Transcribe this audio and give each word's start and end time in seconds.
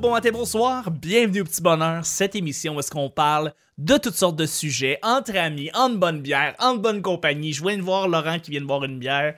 bon 0.00 0.12
matin, 0.12 0.30
bonsoir, 0.32 0.90
bienvenue 0.90 1.42
au 1.42 1.44
Petit 1.44 1.60
Bonheur, 1.60 2.06
cette 2.06 2.34
émission 2.34 2.74
où 2.74 2.80
est-ce 2.80 2.90
qu'on 2.90 3.10
parle 3.10 3.52
de 3.76 3.98
toutes 3.98 4.14
sortes 4.14 4.36
de 4.36 4.46
sujets, 4.46 4.98
entre 5.02 5.36
amis, 5.36 5.70
en 5.74 5.90
bonne 5.90 6.22
bière, 6.22 6.54
en 6.58 6.76
bonne 6.76 7.02
compagnie. 7.02 7.52
Je 7.52 7.62
viens 7.62 7.76
de 7.76 7.82
voir 7.82 8.08
Laurent 8.08 8.38
qui 8.38 8.50
vient 8.50 8.62
de 8.62 8.66
boire 8.66 8.82
une 8.84 8.98
bière. 8.98 9.36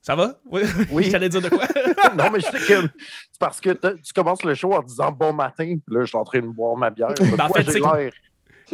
Ça 0.00 0.16
va? 0.16 0.40
Oui. 0.50 0.62
Oui. 0.90 1.10
J'allais 1.10 1.28
dire 1.28 1.42
de 1.42 1.50
quoi? 1.50 1.66
non, 2.16 2.30
mais 2.32 2.40
je 2.40 2.46
sais 2.46 2.66
que 2.66 2.88
c'est 3.30 3.38
parce 3.38 3.60
que 3.60 3.70
tu 3.72 4.12
commences 4.14 4.42
le 4.42 4.54
show 4.54 4.72
en 4.72 4.82
disant 4.82 5.12
bon 5.12 5.34
matin, 5.34 5.66
puis 5.66 5.94
là, 5.94 6.00
je 6.00 6.06
suis 6.06 6.18
en 6.18 6.24
train 6.24 6.40
de 6.40 6.46
boire 6.46 6.76
ma 6.78 6.88
bière. 6.88 7.12
Ben, 7.18 7.44
en 7.44 7.48
fait, 7.50 7.70
c'est-? 7.70 8.12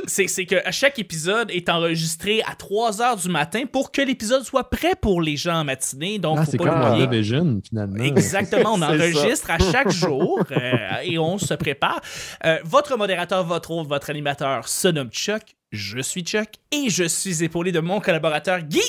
C'est 0.07 0.47
que 0.47 0.57
à 0.67 0.71
chaque 0.73 0.99
épisode 0.99 1.50
est 1.50 1.68
enregistré 1.68 2.43
à 2.43 2.54
3 2.54 3.00
heures 3.03 3.17
du 3.17 3.29
matin 3.29 3.64
pour 3.71 3.91
que 3.93 4.03
l'épisode 4.03 4.43
soit 4.45 4.68
prêt 4.71 4.95
pour 5.00 5.23
les 5.23 5.37
gens 5.37 5.61
en 5.61 5.64
matinée. 5.64 6.18
Donc, 6.18 6.39
Ah, 6.41 6.45
faut 6.45 6.50
c'est 6.50 6.59
pas 6.59 6.64
comme. 6.64 6.81
WandaVision, 6.81 7.61
finalement. 7.67 8.04
Exactement, 8.04 8.75
on 8.75 8.82
enregistre 8.82 9.51
à 9.51 9.59
chaque 9.59 9.90
jour 9.93 10.43
euh, 10.53 10.77
et 11.03 11.18
on 11.18 11.39
se 11.39 11.54
prépare. 11.54 12.01
Euh, 12.45 12.59
votre 12.64 12.96
modérateur, 12.96 13.45
votre 13.45 13.71
hôte, 13.71 13.89
votre 13.89 14.11
animateur 14.11 14.68
se 14.68 14.89
nomme 14.89 15.11
Chuck. 15.11 15.43
Je 15.73 16.01
suis 16.01 16.23
Chuck 16.23 16.49
et 16.73 16.89
je 16.90 17.04
suis 17.04 17.43
épaulé 17.43 17.73
de 17.73 17.81
mon 17.81 18.01
collaborateur 18.01 18.61
Guy. 18.61 18.82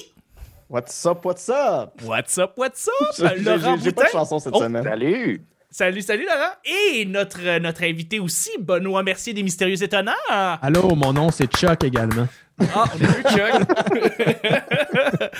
What's 0.69 1.05
up, 1.05 1.23
what's 1.23 1.49
up? 1.49 2.01
What's 2.03 2.37
up, 2.37 2.51
what's 2.57 2.89
up? 2.89 3.17
Laurent 3.39 3.77
J'ai 3.77 3.83
j'ai 3.85 3.91
pas 3.93 4.03
de 4.03 4.09
chanson 4.09 4.37
cette 4.39 4.53
Oh. 4.55 4.59
semaine. 4.61 4.83
Salut! 4.83 5.41
Salut, 5.69 6.01
salut 6.01 6.25
Laurent. 6.25 6.53
Et 6.65 7.05
notre, 7.05 7.39
euh, 7.45 7.59
notre 7.59 7.83
invité 7.83 8.19
aussi, 8.19 8.49
Benoît 8.59 9.03
Mercier 9.03 9.33
des 9.33 9.43
Mystérieux 9.43 9.81
Étonnants. 9.83 10.11
Ah, 10.29 10.59
Allô, 10.61 10.95
mon 10.95 11.11
nom 11.13 11.29
c'est 11.29 11.51
Chuck 11.53 11.83
également. 11.83 12.27
on 12.59 12.63
a 12.63 12.95
vu 12.95 13.23
Chuck. 13.23 13.61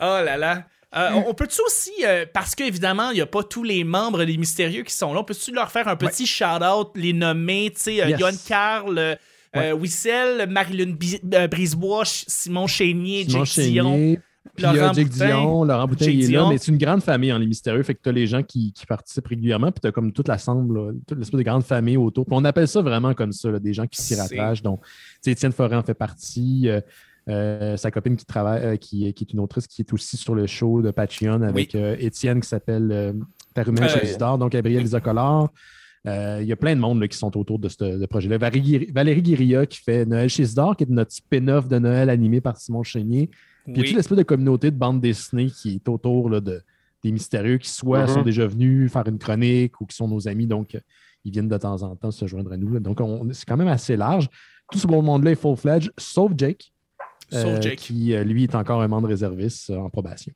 oh 0.00 0.20
là 0.24 0.36
là. 0.36 0.64
Euh, 0.96 1.10
on 1.14 1.30
on 1.30 1.34
peut-tu 1.34 1.60
aussi, 1.66 1.90
euh, 2.04 2.24
parce 2.32 2.54
qu'évidemment, 2.54 3.10
il 3.10 3.14
n'y 3.16 3.20
a 3.20 3.26
pas 3.26 3.42
tous 3.42 3.64
les 3.64 3.82
membres 3.82 4.24
des 4.24 4.36
Mystérieux 4.36 4.84
qui 4.84 4.94
sont 4.94 5.12
là, 5.12 5.20
on 5.20 5.24
peut-tu 5.24 5.50
leur 5.52 5.72
faire 5.72 5.88
un 5.88 5.96
petit 5.96 6.24
shout-out, 6.24 6.92
les 6.94 7.12
nommer, 7.12 7.72
tu 7.74 7.80
sais, 7.82 8.00
euh, 8.02 8.10
Yes. 8.16 8.44
Carl, 8.46 9.18
Ouais. 9.56 9.70
Wissel, 9.72 10.48
Marilyn 10.48 10.96
Brisebois, 11.48 12.02
Simon 12.04 12.66
Chénier, 12.66 13.24
Simon 13.28 13.44
Jake 13.44 13.64
Dion. 13.66 14.16
Puis 14.56 14.64
Laurent 14.64 14.92
Jake 14.92 15.08
Boutin. 15.08 15.26
Dion, 15.26 15.64
Laurent 15.64 15.88
Boutin 15.88 16.04
Jake 16.04 16.14
il 16.14 16.24
est 16.24 16.28
Dion. 16.28 16.42
là, 16.44 16.48
mais 16.50 16.58
c'est 16.58 16.70
une 16.70 16.78
grande 16.78 17.02
famille 17.02 17.32
en 17.32 17.38
les 17.38 17.46
mystérieux, 17.46 17.82
fait 17.82 17.94
que 17.94 18.00
tu 18.02 18.08
as 18.08 18.12
les 18.12 18.26
gens 18.26 18.42
qui, 18.42 18.72
qui 18.72 18.86
participent 18.86 19.26
régulièrement, 19.26 19.72
puis 19.72 19.80
tu 19.80 19.88
as 19.88 19.92
comme 19.92 20.12
toute 20.12 20.28
l'assemble, 20.28 20.78
là, 20.78 20.92
toute 21.06 21.18
l'espèce 21.18 21.38
de 21.38 21.44
grande 21.44 21.64
famille 21.64 21.96
autour. 21.96 22.26
Puis 22.26 22.34
on 22.36 22.44
appelle 22.44 22.68
ça 22.68 22.82
vraiment 22.82 23.14
comme 23.14 23.32
ça, 23.32 23.50
là, 23.50 23.58
des 23.58 23.72
gens 23.72 23.86
qui 23.86 24.00
s'y 24.00 24.14
rattachent. 24.14 24.62
Donc, 24.62 24.80
Étienne 25.26 25.52
Forêt 25.52 25.76
en 25.76 25.82
fait 25.82 25.94
partie. 25.94 26.68
euh, 26.68 26.80
euh, 27.26 27.78
sa 27.78 27.90
copine 27.90 28.16
qui 28.16 28.26
travaille, 28.26 28.62
euh, 28.62 28.76
qui, 28.76 29.10
qui 29.14 29.24
est 29.24 29.32
une 29.32 29.40
autrice 29.40 29.66
qui 29.66 29.80
est 29.80 29.90
aussi 29.94 30.18
sur 30.18 30.34
le 30.34 30.46
show 30.46 30.82
de 30.82 30.90
Patreon 30.90 31.40
avec 31.40 31.74
Étienne 31.74 32.40
qui 32.42 32.48
s'appelle 32.48 32.92
Euh, 32.92 33.88
chez 33.88 34.04
Isidore, 34.04 34.36
donc 34.36 34.52
Gabriel 34.52 34.82
Isocolor. 34.84 35.48
Il 36.04 36.44
y 36.44 36.52
a 36.52 36.56
plein 36.56 36.76
de 36.76 36.80
monde 36.80 37.00
là, 37.00 37.08
qui 37.08 37.16
sont 37.16 37.34
autour 37.38 37.58
de 37.58 37.70
ce 37.70 38.04
projet-là. 38.04 38.36
Valérie, 38.36 38.90
Valérie 38.92 39.22
Guérilla 39.22 39.64
qui 39.64 39.78
fait 39.80 40.04
Noël 40.04 40.28
chez 40.28 40.42
Isidore, 40.42 40.76
qui 40.76 40.84
est 40.84 40.90
notre 40.90 41.12
spin-off 41.12 41.66
de 41.66 41.78
Noël 41.78 42.10
animé 42.10 42.42
par 42.42 42.58
Simon 42.58 42.82
Chénier. 42.82 43.30
Puis 43.64 43.72
il 43.72 43.76
y 43.76 43.80
a 43.80 43.82
Oui. 43.88 43.94
l'espèce 43.94 44.18
de 44.18 44.22
communauté 44.22 44.70
de 44.70 44.76
bande 44.76 45.00
dessinée 45.00 45.46
qui 45.46 45.74
est 45.76 45.88
autour 45.88 46.28
là, 46.30 46.40
de, 46.40 46.62
des 47.02 47.12
mystérieux 47.12 47.58
qui 47.58 47.68
soit 47.70 48.02
Mhm. 48.02 48.08
sont 48.08 48.22
déjà 48.22 48.46
venus 48.46 48.90
faire 48.92 49.06
une 49.08 49.18
chronique 49.18 49.80
ou 49.80 49.86
qui 49.86 49.96
sont 49.96 50.08
nos 50.08 50.26
amis, 50.28 50.46
donc 50.46 50.78
ils 51.24 51.32
viennent 51.32 51.48
de 51.48 51.56
temps 51.58 51.82
en 51.82 51.96
temps 51.96 52.10
se 52.10 52.26
joindre 52.26 52.52
à 52.52 52.56
nous. 52.56 52.78
Donc 52.80 53.00
on- 53.00 53.26
c'est 53.32 53.46
quand 53.46 53.56
même 53.56 53.68
assez 53.68 53.96
large. 53.96 54.28
Tout 54.70 54.78
ce 54.78 54.86
monde-là 54.86 55.32
est 55.32 55.34
full-fledged, 55.34 55.90
sauf 55.98 56.32
Jake, 56.36 56.72
Sauf 57.30 57.44
euh, 57.44 57.60
Jake. 57.60 57.78
qui 57.78 58.14
euh, 58.14 58.22
lui 58.24 58.44
est 58.44 58.54
encore 58.54 58.80
un 58.82 58.88
membre 58.88 59.08
réserviste 59.08 59.70
euh, 59.70 59.76
en 59.78 59.90
probation. 59.90 60.32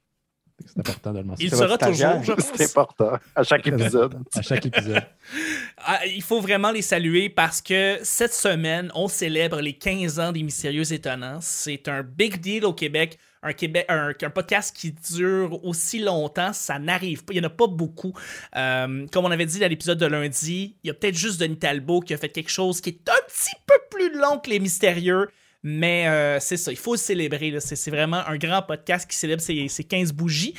C'est 0.66 0.80
important 0.80 1.12
de 1.12 1.18
le 1.18 1.24
mentionner 1.24 1.50
Il 1.50 1.56
sera 1.56 1.78
toujours, 1.78 2.22
je 2.24 2.32
pense. 2.32 2.52
C'est 2.54 2.70
important 2.70 3.12
à 3.34 3.42
chaque 3.42 3.66
épisode. 3.66 4.14
à 4.34 4.42
chaque 4.42 4.66
épisode. 4.66 5.02
Ah, 5.78 6.04
il 6.06 6.22
faut 6.22 6.40
vraiment 6.40 6.70
les 6.72 6.82
saluer 6.82 7.28
parce 7.28 7.62
que 7.62 7.98
cette 8.02 8.34
semaine, 8.34 8.90
on 8.94 9.08
célèbre 9.08 9.60
les 9.60 9.74
15 9.74 10.18
ans 10.18 10.32
des 10.32 10.42
Mystérieux 10.42 10.92
Étonnants. 10.92 11.38
C'est 11.40 11.88
un 11.88 12.02
big 12.02 12.40
deal 12.40 12.64
au 12.64 12.72
Québec. 12.72 13.18
Un, 13.40 13.52
Québec, 13.52 13.86
un, 13.88 14.12
un 14.20 14.30
podcast 14.30 14.74
qui 14.76 14.90
dure 14.90 15.64
aussi 15.64 16.00
longtemps, 16.00 16.52
ça 16.52 16.80
n'arrive 16.80 17.24
pas. 17.24 17.34
Il 17.34 17.40
n'y 17.40 17.46
en 17.46 17.48
a 17.48 17.52
pas 17.52 17.68
beaucoup. 17.68 18.12
Euh, 18.56 19.06
comme 19.12 19.26
on 19.26 19.30
avait 19.30 19.46
dit 19.46 19.60
dans 19.60 19.68
l'épisode 19.68 19.98
de 19.98 20.06
lundi, 20.06 20.76
il 20.82 20.88
y 20.88 20.90
a 20.90 20.94
peut-être 20.94 21.14
juste 21.14 21.38
Denis 21.40 21.56
Talbot 21.58 22.00
qui 22.00 22.14
a 22.14 22.16
fait 22.16 22.30
quelque 22.30 22.50
chose 22.50 22.80
qui 22.80 22.90
est 22.90 23.08
un 23.08 23.26
petit 23.28 23.54
peu 23.64 23.74
plus 23.90 24.12
long 24.18 24.38
que 24.38 24.50
les 24.50 24.58
Mystérieux. 24.58 25.28
Mais 25.62 26.06
euh, 26.06 26.38
c'est 26.40 26.56
ça, 26.56 26.70
il 26.70 26.78
faut 26.78 26.94
le 26.94 26.98
célébrer. 26.98 27.54
C'est 27.60 27.90
vraiment 27.90 28.26
un 28.26 28.36
grand 28.36 28.62
podcast 28.62 29.10
qui 29.10 29.16
célèbre 29.16 29.42
ses, 29.42 29.68
ses 29.68 29.84
15 29.84 30.12
bougies. 30.12 30.54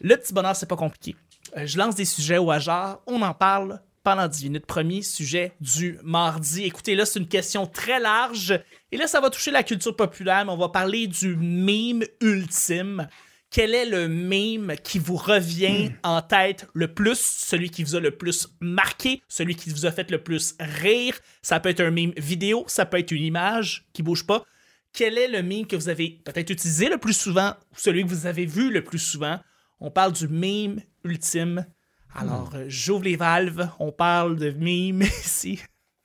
Le 0.00 0.16
petit 0.16 0.32
bonheur, 0.32 0.54
c'est 0.54 0.68
pas 0.68 0.76
compliqué. 0.76 1.16
Euh, 1.56 1.66
je 1.66 1.78
lance 1.78 1.94
des 1.94 2.04
sujets 2.04 2.38
au 2.38 2.50
hasard, 2.50 3.00
on 3.06 3.22
en 3.22 3.34
parle 3.34 3.80
pendant 4.06 4.28
10 4.28 4.44
minutes. 4.44 4.66
Premier 4.66 5.02
sujet 5.02 5.52
du 5.60 5.98
mardi. 6.04 6.62
Écoutez, 6.62 6.94
là, 6.94 7.04
c'est 7.04 7.18
une 7.18 7.26
question 7.26 7.66
très 7.66 7.98
large. 7.98 8.60
Et 8.92 8.96
là, 8.96 9.08
ça 9.08 9.20
va 9.20 9.30
toucher 9.30 9.50
la 9.50 9.64
culture 9.64 9.96
populaire, 9.96 10.44
mais 10.44 10.52
on 10.52 10.56
va 10.56 10.68
parler 10.68 11.08
du 11.08 11.34
meme 11.34 12.04
ultime. 12.20 13.08
Quel 13.50 13.74
est 13.74 13.86
le 13.86 14.08
meme 14.08 14.74
qui 14.82 14.98
vous 14.98 15.16
revient 15.16 15.92
en 16.02 16.20
tête 16.20 16.66
le 16.74 16.92
plus, 16.92 17.18
celui 17.18 17.70
qui 17.70 17.84
vous 17.84 17.94
a 17.94 18.00
le 18.00 18.10
plus 18.10 18.48
marqué, 18.60 19.22
celui 19.28 19.54
qui 19.54 19.70
vous 19.70 19.86
a 19.86 19.92
fait 19.92 20.10
le 20.10 20.22
plus 20.22 20.56
rire? 20.58 21.18
Ça 21.42 21.60
peut 21.60 21.70
être 21.70 21.80
un 21.80 21.90
meme 21.90 22.12
vidéo, 22.16 22.64
ça 22.66 22.86
peut 22.86 22.98
être 22.98 23.12
une 23.12 23.22
image 23.22 23.86
qui 23.92 24.02
bouge 24.02 24.26
pas. 24.26 24.44
Quel 24.92 25.16
est 25.16 25.28
le 25.28 25.42
meme 25.42 25.66
que 25.66 25.76
vous 25.76 25.88
avez 25.88 26.20
peut-être 26.24 26.50
utilisé 26.50 26.88
le 26.88 26.98
plus 26.98 27.12
souvent 27.12 27.50
ou 27.72 27.76
celui 27.76 28.02
que 28.02 28.08
vous 28.08 28.26
avez 28.26 28.46
vu 28.46 28.70
le 28.70 28.82
plus 28.82 28.98
souvent? 28.98 29.38
On 29.78 29.90
parle 29.90 30.12
du 30.12 30.26
meme 30.26 30.80
ultime. 31.04 31.66
Alors, 32.14 32.50
euh, 32.54 32.64
j'ouvre 32.66 33.04
les 33.04 33.16
valves, 33.16 33.68
on 33.78 33.92
parle 33.92 34.36
de 34.36 34.50
meme 34.50 35.02
ici. 35.24 35.60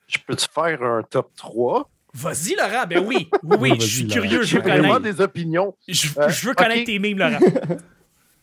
Je 0.06 0.18
peux-tu 0.26 0.46
faire 0.52 0.82
un 0.82 1.02
top 1.02 1.34
3? 1.36 1.88
Vas-y, 2.14 2.54
Laurent. 2.56 2.86
Ben 2.88 3.04
oui, 3.06 3.28
oui, 3.42 3.56
oui, 3.60 3.72
je 3.80 3.86
suis 3.86 4.02
Laurent. 4.04 4.12
curieux, 4.14 4.42
je 4.42 4.46
J'ai 4.48 4.56
veux 4.58 4.62
vraiment 4.62 4.94
connaître. 4.94 5.16
des 5.16 5.20
opinions. 5.22 5.74
Je, 5.88 6.08
Euh, 6.18 6.28
je 6.28 6.46
veux 6.48 6.54
connaître 6.54 6.84
tes 6.84 6.98
mimes, 6.98 7.18
Laurent. 7.18 7.38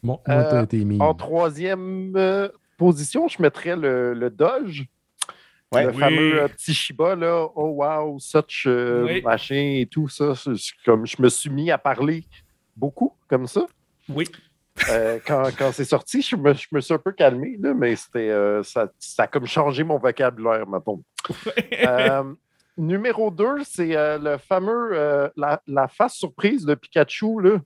Bon, 0.01 0.17
moi, 0.25 0.35
Euh, 0.53 0.65
mis. 0.71 0.97
En 1.01 1.13
troisième 1.13 2.13
euh, 2.15 2.47
position, 2.77 3.27
je 3.27 3.41
mettrais 3.41 3.75
le, 3.75 4.13
le 4.13 4.29
Doge. 4.29 4.85
Ouais. 5.73 5.83
le 5.83 5.89
Oui. 5.91 5.97
fameux 5.99 6.47
petit 6.47 6.73
Shiba, 6.73 7.15
là, 7.15 7.47
oh 7.53 7.67
wow, 7.83 8.17
such 8.17 8.63
euh, 8.65 9.03
Oui. 9.05 9.21
machin 9.21 9.55
et 9.81 9.87
tout 9.91 10.07
ça. 10.07 10.33
Comme 10.85 11.05
je 11.05 11.21
me 11.21 11.27
suis 11.29 11.49
mis 11.49 11.69
à 11.69 11.77
parler 11.77 12.23
beaucoup 12.77 13.13
comme 13.27 13.45
ça. 13.45 13.65
Oui. 14.07 14.25
Euh, 14.89 15.19
quand 15.27 15.43
quand 15.57 15.73
c'est 15.73 15.83
sorti, 15.85 16.21
je 16.21 16.37
me, 16.37 16.53
je 16.53 16.67
me 16.71 16.79
suis 16.79 16.93
un 16.93 16.97
peu 16.97 17.11
calmé, 17.11 17.57
là, 17.59 17.73
mais 17.73 17.95
c'était 17.97 18.29
euh, 18.29 18.63
ça, 18.63 18.87
ça 18.97 19.23
a 19.23 19.27
comme 19.27 19.45
changé 19.45 19.83
mon 19.83 19.99
vocabulaire, 19.99 20.65
mettons. 20.65 21.03
Euh, 21.85 22.23
numéro 22.79 23.29
2, 23.31 23.63
c'est 23.63 23.95
euh, 23.95 24.17
le 24.17 24.37
fameux 24.37 24.89
euh, 24.93 25.29
la, 25.35 25.61
la 25.67 25.87
face 25.87 26.15
surprise 26.15 26.65
de 26.65 26.73
Pikachu, 26.75 27.41
là. 27.41 27.57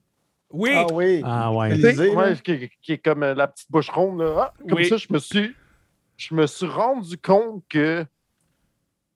Oui, 0.50 0.70
Ah 0.74 0.86
oui. 0.92 1.20
Ah 1.24 1.52
ouais. 1.52 1.70
Élysée, 1.72 1.90
Tu 1.92 1.96
sais, 1.96 2.06
là. 2.08 2.14
ouais, 2.14 2.36
qui, 2.42 2.70
qui 2.82 2.92
est 2.92 2.98
comme 2.98 3.22
euh, 3.22 3.34
la 3.34 3.46
petite 3.48 3.70
bouche 3.70 3.90
ronde. 3.90 4.20
Là. 4.20 4.34
Ah, 4.38 4.54
comme 4.68 4.78
Oui. 4.78 4.86
ça, 4.86 4.96
je 4.96 5.06
me 5.10 5.18
suis 5.18 5.54
je 6.16 6.34
me 6.34 6.46
suis 6.46 6.66
rendu 6.66 7.18
compte 7.18 7.64
que 7.68 8.04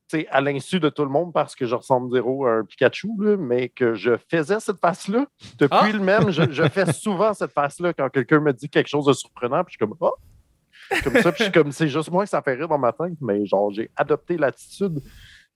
c'est 0.09 0.27
à 0.31 0.41
l'insu 0.41 0.81
de 0.81 0.89
tout 0.89 1.05
le 1.05 1.11
monde 1.11 1.33
parce 1.33 1.55
que 1.55 1.67
je 1.67 1.75
ressemble 1.75 2.11
zéro 2.13 2.47
à 2.47 2.55
un 2.55 2.65
Pikachu, 2.65 3.09
là, 3.21 3.37
mais 3.37 3.69
que 3.69 3.95
je 3.95 4.13
faisais 4.31 4.59
cette 4.59 4.81
face-là. 4.81 5.27
Depuis 5.59 5.79
Ah! 5.81 5.91
le 5.93 5.99
même, 6.01 6.31
je, 6.31 6.51
je 6.51 6.67
fais 6.69 6.91
souvent 6.93 7.35
cette 7.35 7.53
face-là 7.53 7.93
quand 7.93 8.09
quelqu'un 8.09 8.41
me 8.41 8.53
dit 8.53 8.69
quelque 8.69 8.89
chose 8.89 9.05
de 9.07 9.13
surprenant, 9.13 9.63
puis 9.65 9.77
je 9.79 9.85
suis 9.85 9.87
comme 9.87 9.97
Ah! 10.01 11.01
Comme 11.05 11.21
ça, 11.21 11.31
puis 11.31 11.39
je 11.41 11.43
suis 11.45 11.53
comme 11.53 11.71
c'est 11.71 11.89
juste 11.89 12.11
moi 12.11 12.25
que 12.25 12.31
ça 12.31 12.41
fait 12.43 12.55
rire 12.55 12.67
dans 12.69 12.79
ma 12.79 12.93
tête, 12.93 13.13
mais 13.21 13.45
genre 13.47 13.71
j'ai 13.71 13.91
adopté 13.95 14.37
l'attitude. 14.39 15.01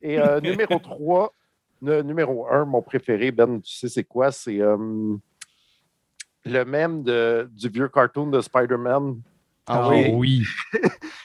Et 0.02 0.18
euh, 0.18 0.40
numéro 0.42 0.78
3, 0.78 1.32
numéro 1.80 2.48
1, 2.48 2.64
mon 2.64 2.82
préféré, 2.82 3.30
Ben, 3.30 3.60
tu 3.60 3.74
sais 3.74 3.88
c'est 3.88 4.04
quoi? 4.04 4.30
C'est 4.30 4.60
euh, 4.60 5.16
le 6.44 6.64
même 6.64 7.02
du 7.02 7.68
vieux 7.68 7.88
cartoon 7.88 8.26
de 8.26 8.40
Spider-Man 8.40 9.20
Ah 9.66 9.82
Ah 9.84 9.88
oui. 9.90 10.10
oui. 10.12 10.42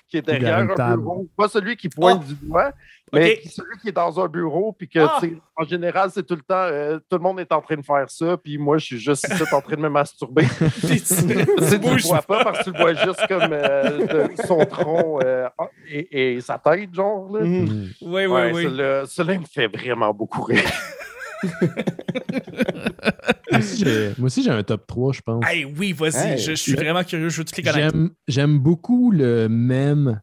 qui 0.09 0.17
est 0.17 0.21
derrière 0.21 0.59
un 0.59 0.67
table. 0.67 1.01
bureau. 1.01 1.27
Pas 1.35 1.47
celui 1.49 1.75
qui 1.75 1.89
pointe 1.89 2.21
Ah! 2.23 2.27
du 2.27 2.35
doigt, 2.47 2.71
mais 3.11 3.41
celui 3.49 3.77
qui 3.81 3.89
est 3.89 3.93
dans 3.93 4.19
un 4.23 4.27
bureau, 4.27 4.73
puis 4.73 4.87
que, 4.87 4.99
Ah! 4.99 5.19
en 5.55 5.63
général, 5.63 6.11
c'est 6.13 6.23
tout 6.25 6.35
le 6.35 6.41
temps, 6.43 6.53
euh, 6.55 6.99
tout 7.09 7.17
le 7.17 7.23
monde 7.23 7.39
est 7.39 7.51
en 7.51 7.61
train 7.61 7.75
de 7.75 7.81
faire 7.81 8.05
ça, 8.09 8.37
puis 8.37 8.57
moi, 8.59 8.77
je 8.77 8.85
suis 8.85 8.99
juste 8.99 9.27
ici 9.29 9.43
en 9.51 9.59
train 9.61 9.75
de 9.75 9.81
me 9.81 9.89
masturber. 9.89 10.43
Tu- 10.81 11.01
tu 11.01 11.25
le 11.25 12.01
vois 12.07 12.21
pas 12.21 12.43
parce 12.43 12.59
que 12.59 12.63
tu 12.65 12.71
le 12.71 12.77
vois 12.79 12.93
juste 12.93 13.25
comme 13.27 13.49
euh, 13.51 14.27
de- 14.29 14.41
son 14.45 14.63
tronc 14.65 15.19
euh, 15.23 15.49
et, 15.89 16.35
et 16.35 16.41
sa 16.41 16.59
tête, 16.59 16.93
genre. 16.93 17.31
Là. 17.35 17.43
Mhm. 17.43 17.63
Mm. 17.63 17.89
Oui, 18.01 18.11
oui, 18.11 18.25
Ouais, 18.27 18.51
oui. 18.53 18.63
celui-là- 18.65 19.05
Celui-là 19.07 19.33
il 19.33 19.39
me 19.41 19.45
fait 19.45 19.67
vraiment 19.67 20.13
beaucoup 20.13 20.43
rire. 20.43 20.63
Moi 23.51 24.25
aussi, 24.25 24.43
j'ai- 24.43 24.49
un 24.51 24.63
top 24.63 24.87
3, 24.87 25.13
je 25.13 25.21
pense. 25.21 25.43
Hey, 25.47 25.65
oui, 25.65 25.93
vas-y, 25.93 26.33
Hey. 26.33 26.37
je, 26.37 26.51
je 26.51 26.55
suis 26.55 26.73
vraiment 26.73 27.03
curieux, 27.03 27.29
je 27.29 27.37
veux 27.39 27.45
toutes 27.45 27.57
les 27.57 27.63
connaître. 27.63 27.95
J'aime, 28.27 28.59
beaucoup 28.59 29.11
le 29.11 29.47
même. 29.49 30.21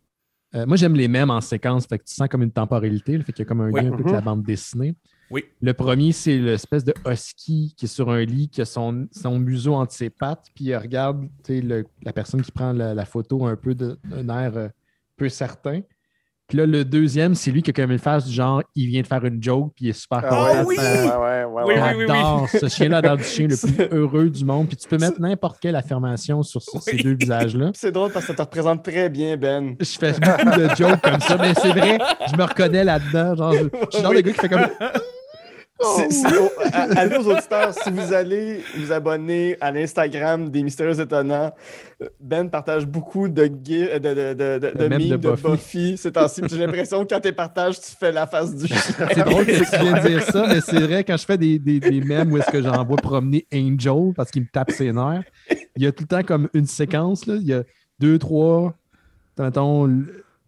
euh, 0.55 0.67
moi, 0.67 0.77
j'aime 0.77 0.95
les 0.95 1.09
mêmes 1.09 1.31
en 1.31 1.41
séquence. 1.41 1.87
Fait 1.87 1.99
que 1.99 2.05
tu 2.05 2.15
sens 2.15 2.29
comme 2.29 2.43
une 2.43 2.53
temporalité. 2.53 3.17
Là, 3.19 3.25
fait 3.25 3.33
qu'il 3.33 3.43
y 3.45 3.47
a 3.47 3.49
comme 3.49 3.61
un 3.63 3.71
Oui. 3.71 3.81
lien 3.83 3.89
un 3.89 3.91
peu 3.91 3.95
avec 3.97 4.07
Mhm. 4.07 4.13
la 4.13 4.21
bande 4.21 4.43
dessinée. 4.45 4.95
Oui. 5.31 5.45
Le 5.61 5.75
premier, 5.75 6.13
c'est 6.13 6.37
l'espèce 6.39 6.85
de 6.85 6.95
husky 7.09 7.75
qui 7.77 7.87
est 7.87 7.89
sur 7.89 8.09
un 8.11 8.23
lit, 8.25 8.49
qui 8.49 8.61
a 8.61 8.65
son, 8.65 9.09
son 9.11 9.39
museau 9.41 9.75
entre 9.75 9.93
ses 9.93 10.11
pattes, 10.11 10.47
puis 10.55 10.67
il 10.67 10.77
regarde 10.77 11.23
tu 11.43 11.55
sais, 11.55 11.61
le- 11.61 11.85
la 12.03 12.13
personne 12.13 12.41
qui 12.43 12.53
prend 12.53 12.73
la, 12.73 12.95
la 12.95 13.05
photo 13.05 13.47
un 13.47 13.57
peu 13.57 13.75
d'un 13.75 13.97
air 14.29 14.57
euh, 14.57 14.69
peu 15.17 15.29
certain. 15.29 15.81
Puis 16.47 16.59
là, 16.59 16.67
le 16.67 16.85
deuxième, 16.85 17.35
c'est 17.35 17.51
lui 17.51 17.63
qui 17.63 17.71
a 17.71 17.73
comme 17.73 17.91
une 17.91 17.99
phase 17.99 18.27
du 18.27 18.33
genre, 18.33 18.63
il 18.75 18.87
vient 18.89 19.01
de 19.01 19.07
faire 19.07 19.25
une 19.25 19.43
joke, 19.43 19.73
puis 19.75 19.87
il 19.87 19.89
est 19.89 19.93
super 19.95 20.21
Ah 20.25 20.29
content. 20.29 20.65
oui! 20.67 20.77
Ouais, 20.79 20.85
ouais, 20.85 21.45
ouais. 21.45 21.63
Oui, 21.65 21.75
oui, 21.75 21.81
oui, 21.81 21.95
oui. 22.01 22.07
J'adore 22.07 22.49
ce 22.51 22.69
chien-là 22.69 23.01
dans 23.01 23.17
du 23.17 23.23
chien 23.25 23.49
le 23.49 23.57
plus 23.57 23.89
heureux 23.93 24.29
du 24.29 24.45
monde. 24.45 24.69
Puis 24.69 24.77
tu 24.77 24.87
peux 24.87 24.99
mettre 24.99 25.19
n'importe 25.21 25.59
quelle 25.59 25.75
affirmation 25.77 26.43
sur 26.43 26.61
ce- 26.61 26.79
ces 26.81 26.97
Oui. 26.97 27.03
deux 27.03 27.15
visages-là. 27.15 27.71
C'est 27.75 27.93
drôle 27.93 28.11
parce 28.13 28.27
que 28.27 28.33
ça 28.33 28.37
te 28.37 28.43
représente 28.43 28.85
très 28.85 29.09
bien, 29.09 29.37
Ben. 29.39 29.75
Je 29.81 29.87
fais 29.99 30.13
beaucoup 30.13 30.59
de 30.61 30.69
jokes 30.77 31.01
comme 31.03 31.21
ça, 31.21 31.39
mais 31.41 31.55
c'est 31.55 31.71
vrai, 31.71 31.99
je 32.31 32.37
me 32.37 32.43
reconnais 32.43 32.85
là-dedans. 32.85 33.35
Genre, 33.37 33.53
je, 33.55 33.59
je 33.59 33.65
suis 33.65 33.99
le 33.99 34.03
genre 34.03 34.13
de 34.15 34.21
gars 34.21 34.33
qui 34.33 34.39
fait 34.41 34.49
comme. 34.51 34.67
C'est- 35.81 36.11
c'est 36.13 36.39
au- 36.39 36.51
à- 36.73 36.99
Allez 37.01 37.17
aux 37.17 37.29
auditeurs, 37.33 37.75
si 37.75 37.91
vous 37.91 38.13
allez 38.13 38.61
vous 38.77 38.93
abonner 38.93 39.57
à 39.61 39.73
l'Instagram 39.73 40.49
des 40.49 40.63
Mystérieux 40.63 41.01
Étonnants, 41.01 41.53
Ben 42.21 42.49
partage 42.49 42.87
beaucoup 42.87 43.29
de, 43.29 43.47
de, 43.47 43.99
de, 43.99 44.35
de, 44.35 44.59
de, 44.77 44.89
memes 44.89 45.09
de 45.09 45.17
de 45.17 45.31
Buffy. 45.31 45.43
Buffy 45.43 45.97
ces 45.97 46.13
temps-ci. 46.13 46.43
J'ai 46.49 46.59
l'impression 46.59 47.05
que 47.05 47.15
quand 47.15 47.21
tu 47.21 47.33
partages, 47.33 47.81
tu 47.81 47.91
fais 47.99 48.13
la 48.13 48.27
face 48.27 48.55
du 48.55 48.67
chien. 48.69 48.77
C'est 49.15 49.25
drôle 49.25 49.47
que 49.47 49.53
tu 49.53 49.83
viens 49.83 50.01
de 50.03 50.09
dire 50.09 50.23
ça, 50.23 50.47
mais 50.47 50.61
c'est 50.61 50.81
vrai, 50.81 51.03
quand 51.03 51.17
je 51.17 51.25
fais 51.25 51.39
des, 51.39 51.59
des, 51.59 51.81
des 51.81 52.01
mèmes 52.01 52.33
où 52.33 52.39
est-ce 52.39 52.51
que 52.51 52.63
j'envoie 52.63 52.97
promener 52.97 53.47
Angel 53.53 54.13
parce 54.17 54.31
qu'il 54.31 54.43
me 54.43 54.49
tape 54.53 54.71
ses 54.71 54.93
nerfs, 54.93 55.25
il 55.77 55.83
y 55.83 55.87
a 55.87 55.93
tout 55.93 56.05
le 56.05 56.09
temps 56.09 56.23
comme 56.23 56.49
une 56.55 56.67
séquence, 56.67 57.27
là, 57.27 57.35
il 57.37 57.47
y 57.47 57.53
a 57.53 57.63
deux, 57.99 58.19
trois, 58.19 58.75
mettons, 59.39 59.89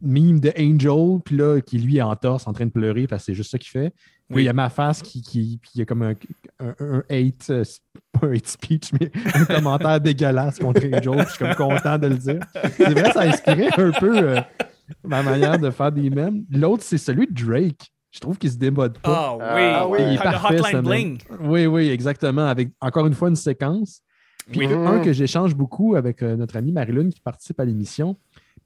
le 0.03 0.09
meme 0.09 0.41
de 0.41 0.53
Angel, 0.59 1.21
puis 1.25 1.37
là, 1.37 1.61
qui 1.61 1.79
lui 1.79 1.97
est 1.99 2.03
en 2.03 2.15
torse 2.17 2.47
en 2.47 2.53
train 2.53 2.67
de 2.67 2.71
pleurer 2.71 3.07
parce 3.07 3.23
que 3.23 3.27
c'est 3.27 3.35
juste 3.35 3.51
ça 3.51 3.59
qu'il 3.59 3.71
fait. 3.71 3.91
Puis 4.29 4.37
Oui. 4.37 4.43
il 4.43 4.45
y 4.47 4.49
a 4.49 4.53
ma 4.53 4.69
face 4.69 5.03
qui, 5.03 5.23
qui 5.23 5.59
puis 5.63 5.71
il 5.75 5.79
y 5.79 5.83
a 5.83 5.85
comme 5.85 6.03
un, 6.03 6.15
un, 6.61 6.75
un 6.81 7.03
hate, 7.09 7.47
euh, 7.51 7.65
pas 8.13 8.27
un 8.27 8.33
hate 8.33 8.47
speech, 8.49 8.93
mais 9.01 9.11
un 9.35 9.45
commentaire 9.57 10.01
dégueulasse 10.01 10.59
contre 10.59 10.83
Angel. 10.87 11.01
puis 11.17 11.25
Je 11.27 11.31
suis 11.31 11.39
comme 11.39 11.55
content 11.55 11.97
de 11.99 12.07
le 12.09 12.17
dire. 12.17 12.41
C'est 12.77 12.91
vrai, 12.91 13.13
ça 13.13 13.21
a 13.21 13.27
inspiré 13.29 13.69
un 13.77 13.91
peu 13.93 14.19
euh, 14.19 14.41
ma 15.05 15.23
manière 15.23 15.59
de 15.59 15.71
faire 15.71 15.93
des 15.93 16.11
mèmes. 16.11 16.45
L'autre, 16.51 16.83
c'est 16.83 16.99
celui 16.99 17.27
de 17.27 17.33
Drake. 17.33 17.91
Je 18.11 18.21
trouve 18.21 18.39
qu'il 18.39 18.51
se 18.51 18.57
démode 18.57 18.99
pas. 18.99 19.37
Ah 19.41 19.55
oui, 19.55 19.63
Ah 19.63 19.89
oui, 19.89 19.99
il 20.09 20.15
est 20.15 20.23
parfait, 20.23 20.59
Hotline 20.61 20.73
ce 20.73 20.89
Bling. 20.89 21.19
Oui, 21.43 21.67
oui, 21.67 21.89
exactement. 21.91 22.47
Avec 22.47 22.71
encore 22.81 23.07
une 23.07 23.15
fois 23.15 23.29
une 23.29 23.37
séquence. 23.37 24.01
Puis 24.51 24.67
Oui. 24.67 24.73
un 24.73 25.01
que 25.01 25.13
j'échange 25.13 25.55
beaucoup 25.55 25.97
avec 25.97 26.23
euh, 26.23 26.35
notre 26.37 26.57
amie 26.57 26.73
Marilyn 26.73 27.11
qui 27.11 27.21
participe 27.21 27.59
à 27.61 27.65
l'émission, 27.65 28.17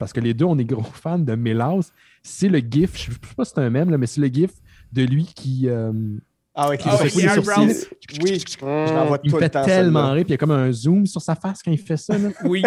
parce 0.01 0.13
que 0.13 0.19
les 0.19 0.35
deux, 0.35 0.47
on 0.47 0.59
est 0.59 0.65
gros 0.65 0.83
fans 0.93 1.19
de 1.21 1.35
Mélas. 1.37 1.93
C'est 2.25 2.49
le 2.49 2.59
GIF, 2.59 2.97
je 3.05 3.11
ne 3.11 3.15
sais 3.15 3.21
pas 3.37 3.45
si 3.45 3.53
c'est 3.55 3.61
un 3.61 3.71
mème, 3.71 3.91
là, 3.91 3.99
mais 3.99 4.07
c'est 4.07 4.21
le 4.21 4.27
GIF 4.27 4.51
de 4.93 5.03
lui 5.05 5.27
qui, 5.37 5.69
euh, 5.69 5.93
Ah 6.55 6.69
ouais, 6.69 6.77
qui 6.79 6.89
Ah 6.91 6.99
oui, 7.01 7.09
secoue 7.11 7.19
les 7.21 7.25
eyebrows. 7.27 7.45
sourcils. 7.69 7.87
Oui, 8.23 8.35
je 8.35 8.41
Il 9.23 9.31
tout 9.31 9.37
me 9.37 9.41
le 9.41 9.45
fait 9.45 9.51
temps. 9.51 9.65
tellement 9.65 10.11
rire, 10.13 10.25
puis 10.25 10.31
il 10.31 10.33
y 10.33 10.35
a 10.35 10.39
comme 10.39 10.51
un 10.51 10.73
zoom 10.73 11.07
sur 11.07 11.23
sa 11.23 11.37
face 11.37 11.63
quand 11.63 11.71
il 11.71 11.79
fait 11.79 11.97
ça. 11.97 12.19
là. 12.19 12.31
Oui. 12.45 12.63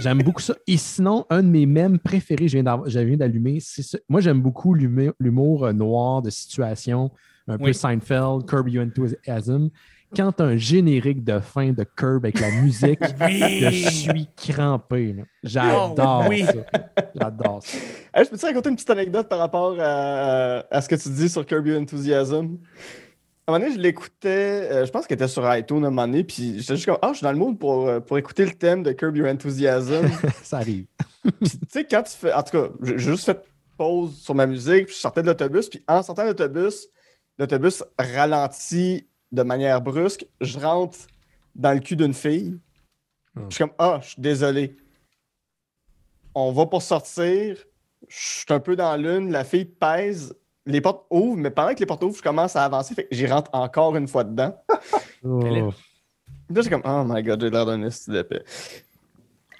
J'aime 0.00 0.22
beaucoup 0.22 0.40
ça. 0.40 0.54
Et 0.68 0.76
sinon, 0.76 1.26
un 1.30 1.42
de 1.42 1.48
mes 1.48 1.66
mèmes 1.66 1.98
préférés, 1.98 2.46
je 2.48 2.56
viens 3.00 3.16
d'allumer, 3.16 3.58
c'est 3.60 3.82
ça. 3.82 3.98
Moi, 4.08 4.20
j'aime 4.20 4.40
beaucoup 4.40 4.72
l'humour 4.72 5.64
euh, 5.66 5.72
noir 5.72 6.22
de 6.22 6.30
situation, 6.30 7.10
un 7.48 7.58
peu. 7.58 7.72
Seinfeld, 7.72 8.46
Curb 8.46 8.68
Your 8.68 8.84
Enthusiasm. 8.86 9.68
Quand 10.16 10.32
t'as 10.32 10.44
un 10.44 10.56
générique 10.56 11.22
de 11.24 11.38
fin 11.38 11.70
de 11.72 11.84
Curb 11.84 12.24
avec 12.24 12.40
la 12.40 12.50
musique, 12.62 12.98
Oui. 13.20 13.38
je 13.70 13.90
suis 13.90 14.28
crampé. 14.36 15.14
J'adore 15.42 16.24
Oh, 16.24 16.28
oui. 16.28 16.44
ça. 16.44 16.52
J'adore 17.14 17.62
ça. 17.62 17.78
Hey, 18.14 18.24
je 18.24 18.30
peux 18.30 18.36
te 18.36 18.44
raconter 18.46 18.70
une 18.70 18.74
petite 18.74 18.90
anecdote 18.90 19.28
par 19.28 19.38
rapport 19.38 19.76
à, 19.78 20.64
à 20.68 20.80
ce 20.80 20.88
que 20.88 20.96
tu 20.96 21.08
dis 21.10 21.28
sur 21.28 21.46
Curb 21.46 21.64
Your 21.66 21.80
Enthusiasm? 21.80 22.58
À 23.46 23.52
un 23.52 23.58
moment 23.58 23.64
donné, 23.64 23.72
je 23.76 23.80
l'écoutais, 23.80 24.28
euh, 24.28 24.84
je 24.86 24.90
pense 24.90 25.06
qu'elle 25.06 25.14
était 25.16 25.28
sur 25.28 25.42
iTunes 25.54 25.84
à 25.84 25.88
un 25.88 25.90
moment 25.90 26.06
donné, 26.08 26.24
puis 26.24 26.58
j'étais 26.58 26.74
juste 26.74 26.86
comme, 26.86 26.98
ah, 27.02 27.10
je 27.12 27.18
suis 27.18 27.24
dans 27.24 27.30
le 27.32 27.38
mood 27.38 27.56
pour, 27.58 27.86
euh, 27.88 28.00
pour 28.00 28.18
écouter 28.18 28.44
le 28.46 28.52
thème 28.52 28.82
de 28.82 28.90
Curb 28.92 29.16
Your 29.16 29.28
Enthusiasm. 29.28 30.08
Ça 30.42 30.56
arrive. 30.58 30.86
Tu 31.40 31.48
sais, 31.68 31.84
quand 31.84 32.02
tu 32.02 32.16
fais. 32.16 32.32
En 32.32 32.42
tout 32.42 32.50
cas, 32.58 32.68
j'ai 32.82 32.98
j'ai 32.98 33.10
juste 33.12 33.26
fait 33.26 33.40
pause 33.76 34.16
sur 34.18 34.34
ma 34.34 34.46
musique, 34.46 34.86
puis 34.86 34.94
je 34.94 35.00
sortais 35.00 35.22
de 35.22 35.28
l'autobus, 35.28 35.68
puis 35.68 35.84
en 35.86 36.02
sortant 36.02 36.22
de 36.22 36.28
l'autobus, 36.28 36.88
l'autobus 37.38 37.84
ralentit 37.98 39.06
de 39.32 39.42
manière 39.42 39.80
brusque. 39.80 40.26
Je 40.40 40.58
rentre 40.58 40.98
dans 41.54 41.72
le 41.72 41.80
cul 41.80 41.96
d'une 41.96 42.14
fille. 42.14 42.58
Ah. 43.36 43.40
Je 43.48 43.54
suis 43.54 43.64
comme, 43.64 43.74
ah, 43.78 44.00
je 44.02 44.08
suis 44.10 44.22
désolé. 44.22 44.76
On 46.34 46.52
va 46.52 46.66
pour 46.66 46.82
sortir. 46.82 47.56
Je 48.08 48.16
suis 48.16 48.46
un 48.48 48.60
peu 48.60 48.76
dans 48.76 48.96
l'une. 48.96 49.30
La 49.30 49.44
fille 49.44 49.64
pèse. 49.64 50.34
Les 50.66 50.80
portes 50.80 51.06
ouvrent, 51.10 51.38
mais 51.38 51.50
pendant 51.50 51.74
que 51.74 51.80
les 51.80 51.86
portes 51.86 52.02
ouvrent, 52.04 52.16
je 52.16 52.22
commence 52.22 52.54
à 52.54 52.64
avancer. 52.64 52.94
Fait 52.94 53.04
que 53.04 53.14
j'y 53.14 53.26
rentre 53.26 53.50
encore 53.52 53.96
une 53.96 54.08
fois 54.08 54.24
dedans. 54.24 54.54
Oh. 55.22 55.70
Là, 56.48 56.62
j'ai 56.62 56.70
comme, 56.70 56.82
oh 56.82 57.04
my 57.06 57.22
god, 57.22 57.42
j'ai 57.42 57.50
l'air 57.50 57.66
d'un 57.66 57.82
esti. 57.82 58.10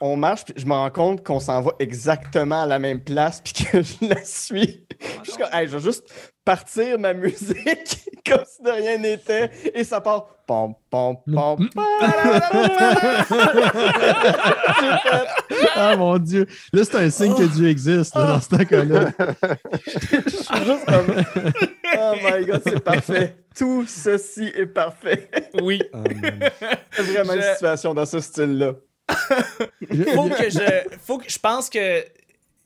On 0.01 0.17
marche, 0.17 0.47
puis 0.47 0.55
je 0.57 0.65
me 0.65 0.73
rends 0.73 0.91
compte 0.91 1.23
qu'on 1.23 1.39
s'en 1.39 1.61
va 1.61 1.73
exactement 1.79 2.63
à 2.63 2.67
la 2.67 2.79
même 2.79 3.01
place, 3.01 3.43
puis 3.43 3.53
que 3.53 3.83
je 3.83 4.07
la 4.07 4.25
suis. 4.25 4.87
Je 5.23 5.31
suis 5.31 5.39
comme, 5.39 5.53
hey, 5.53 5.69
je 5.69 5.77
vais 5.77 5.83
juste 5.83 6.30
partir 6.45 6.99
ma 6.99 7.13
musique 7.15 7.99
comme 8.27 8.45
si 8.47 8.63
de 8.63 8.71
rien 8.71 8.99
n'était, 8.99 9.51
et 9.75 9.85
ça 9.85 10.01
part. 10.01 10.27
Pom, 10.47 10.75
pom, 10.91 11.17
pom, 11.33 11.69
fait, 11.73 13.31
Ah 15.77 15.95
mon 15.97 16.19
Dieu. 16.19 16.47
Là, 16.73 16.83
c'est 16.85 16.97
un 16.97 17.09
signe 17.11 17.35
que 17.37 17.45
Dieu 17.45 17.69
existe 17.69 18.15
là, 18.17 18.27
dans 18.27 18.41
ce 18.41 18.49
je 20.27 20.31
suis 20.31 20.57
juste 20.65 20.85
comme, 20.87 21.23
oh 21.99 22.15
my 22.21 22.45
god, 22.47 22.63
c'est 22.65 22.81
parfait. 22.83 23.37
Tout 23.57 23.85
ceci 23.87 24.51
est 24.57 24.67
parfait. 24.67 25.31
Oui. 25.63 25.81
C'est 26.93 27.03
vraiment 27.03 27.35
une 27.35 27.43
Je- 27.43 27.53
situation 27.53 27.95
dans 27.95 28.07
ce 28.07 28.19
style-là. 28.21 28.73
Je- 29.89 30.03
faut 30.15 30.29
que 30.29 30.51
je 30.51 30.83
faut 31.05 31.19
que 31.19 31.29
je 31.31 31.39
pense 31.39 31.69
que 31.71 32.05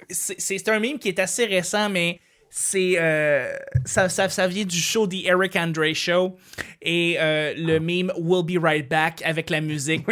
c'est 0.09 0.39
c'est 0.41 0.69
un 0.69 0.79
meme 0.81 0.99
qui 0.99 1.09
est 1.09 1.19
assez 1.19 1.47
récent 1.47 1.89
mais 1.89 2.21
c'est 2.57 2.95
euh, 2.99 3.53
ça, 3.85 4.09
ça, 4.09 4.29
ça 4.29 4.47
vient 4.47 4.65
du 4.65 4.79
show 4.79 5.09
The 5.09 5.25
Eric 5.25 5.57
Andre 5.57 5.93
Show 5.93 6.37
et 6.81 7.17
euh, 7.19 7.53
le 7.57 7.81
meme 7.81 8.13
We'll 8.17 8.45
Be 8.45 8.63
Right 8.63 8.89
Back 8.89 9.23
avec 9.25 9.51
la 9.51 9.61
musique. 9.61 10.07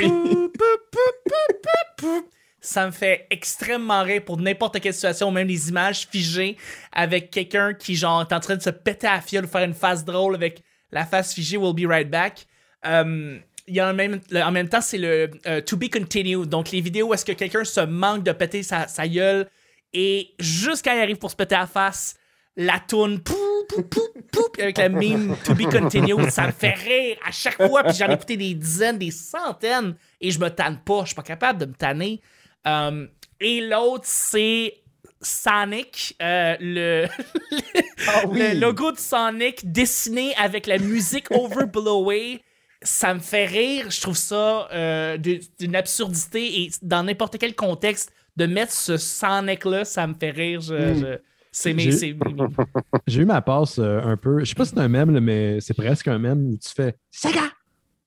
Ça 2.60 2.86
me 2.86 2.90
fait 2.90 3.28
extrêmement 3.30 4.02
rire 4.02 4.24
pour 4.24 4.38
n'importe 4.38 4.80
quelle 4.80 4.92
situation 4.92 5.30
même 5.30 5.46
les 5.46 5.68
images 5.68 6.08
figées 6.10 6.56
avec 6.90 7.30
quelqu'un 7.30 7.74
qui 7.74 7.94
genre 7.94 8.22
est 8.22 8.34
en 8.34 8.40
train 8.40 8.56
de 8.56 8.62
se 8.62 8.70
péter 8.70 9.06
à 9.06 9.14
la 9.14 9.20
fiole 9.20 9.44
ou 9.44 9.48
faire 9.48 9.62
une 9.62 9.72
face 9.72 10.04
drôle 10.04 10.34
avec 10.34 10.64
la 10.90 11.06
face 11.06 11.34
figée 11.34 11.56
We'll 11.56 11.76
Be 11.76 11.88
Right 11.88 12.10
Back. 12.10 12.48
Euh, 12.84 13.38
il 13.68 13.76
y 13.76 13.78
a 13.78 13.88
en 13.88 13.94
même, 13.94 14.18
en 14.34 14.50
même 14.50 14.68
temps, 14.68 14.80
c'est 14.80 14.98
le 14.98 15.30
euh, 15.46 15.60
To 15.60 15.76
Be 15.76 15.88
Continued. 15.88 16.48
Donc, 16.48 16.72
les 16.72 16.80
vidéos 16.80 17.10
où 17.10 17.14
est-ce 17.14 17.24
que 17.24 17.30
quelqu'un 17.30 17.62
se 17.62 17.82
manque 17.82 18.24
de 18.24 18.32
péter 18.32 18.64
sa, 18.64 18.88
sa 18.88 19.06
gueule 19.06 19.46
et 19.94 20.34
quand 20.38 20.94
il 20.94 21.00
arrive 21.00 21.18
pour 21.18 21.30
se 21.30 21.36
péter 21.36 21.54
la 21.54 21.66
face, 21.66 22.16
la 22.56 22.78
tourne 22.80 23.20
pou, 23.20 23.34
pou, 23.68 23.82
pou, 23.82 24.00
pou, 24.30 24.48
puis 24.52 24.62
avec 24.62 24.78
le 24.78 24.88
meme 24.90 25.36
To 25.44 25.54
Be 25.54 25.62
Continued, 25.70 26.28
ça 26.30 26.46
me 26.46 26.52
fait 26.52 26.74
rire 26.74 27.16
à 27.26 27.30
chaque 27.30 27.56
fois. 27.56 27.82
Puis 27.84 27.94
j'en 27.94 28.08
ai 28.08 28.14
écouté 28.14 28.36
des 28.36 28.54
dizaines, 28.54 28.98
des 28.98 29.10
centaines 29.10 29.94
et 30.20 30.30
je 30.30 30.38
me 30.38 30.48
tanne 30.48 30.78
pas. 30.84 31.00
Je 31.02 31.06
suis 31.08 31.14
pas 31.14 31.22
capable 31.22 31.60
de 31.60 31.66
me 31.66 31.72
tanner. 31.74 32.20
Um, 32.64 33.08
et 33.40 33.60
l'autre, 33.66 34.04
c'est 34.06 34.74
Sonic, 35.20 36.14
euh, 36.20 36.56
le, 36.60 37.06
Ah 38.08 38.22
le 38.30 38.58
logo 38.60 38.92
de 38.92 38.98
Sonic 38.98 39.70
dessiné 39.70 40.34
avec 40.36 40.66
la 40.66 40.78
musique 40.78 41.30
overblowée, 41.30 42.42
ça 42.82 43.14
me 43.14 43.20
fait 43.20 43.46
rire. 43.46 43.90
Je 43.90 44.00
trouve 44.00 44.16
ça 44.16 44.68
euh, 44.72 45.16
d'une 45.16 45.76
absurdité 45.76 46.62
et 46.62 46.70
dans 46.82 47.04
n'importe 47.04 47.38
quel 47.38 47.54
contexte, 47.54 48.12
de 48.36 48.46
mettre 48.46 48.72
ce 48.72 48.96
Sonic-là, 48.96 49.84
ça 49.84 50.06
me 50.06 50.14
fait 50.14 50.30
rire. 50.30 50.60
Je, 50.60 50.74
Mm. 50.74 51.00
je- 51.00 51.18
c'est 51.52 51.72
mes. 51.74 51.90
J'ai- 53.06 53.20
eu 53.22 53.24
ma 53.24 53.40
passe 53.42 53.78
euh, 53.78 54.00
un 54.02 54.16
peu. 54.16 54.40
Je 54.40 54.46
sais 54.46 54.54
pas 54.54 54.64
si 54.64 54.72
c'est 54.74 54.80
un 54.80 54.88
mème, 54.88 55.20
mais 55.20 55.58
c'est 55.60 55.74
presque 55.74 56.08
un 56.08 56.18
mème 56.18 56.46
où 56.46 56.56
tu 56.56 56.70
fais 56.74 56.96
Saga! 57.10 57.42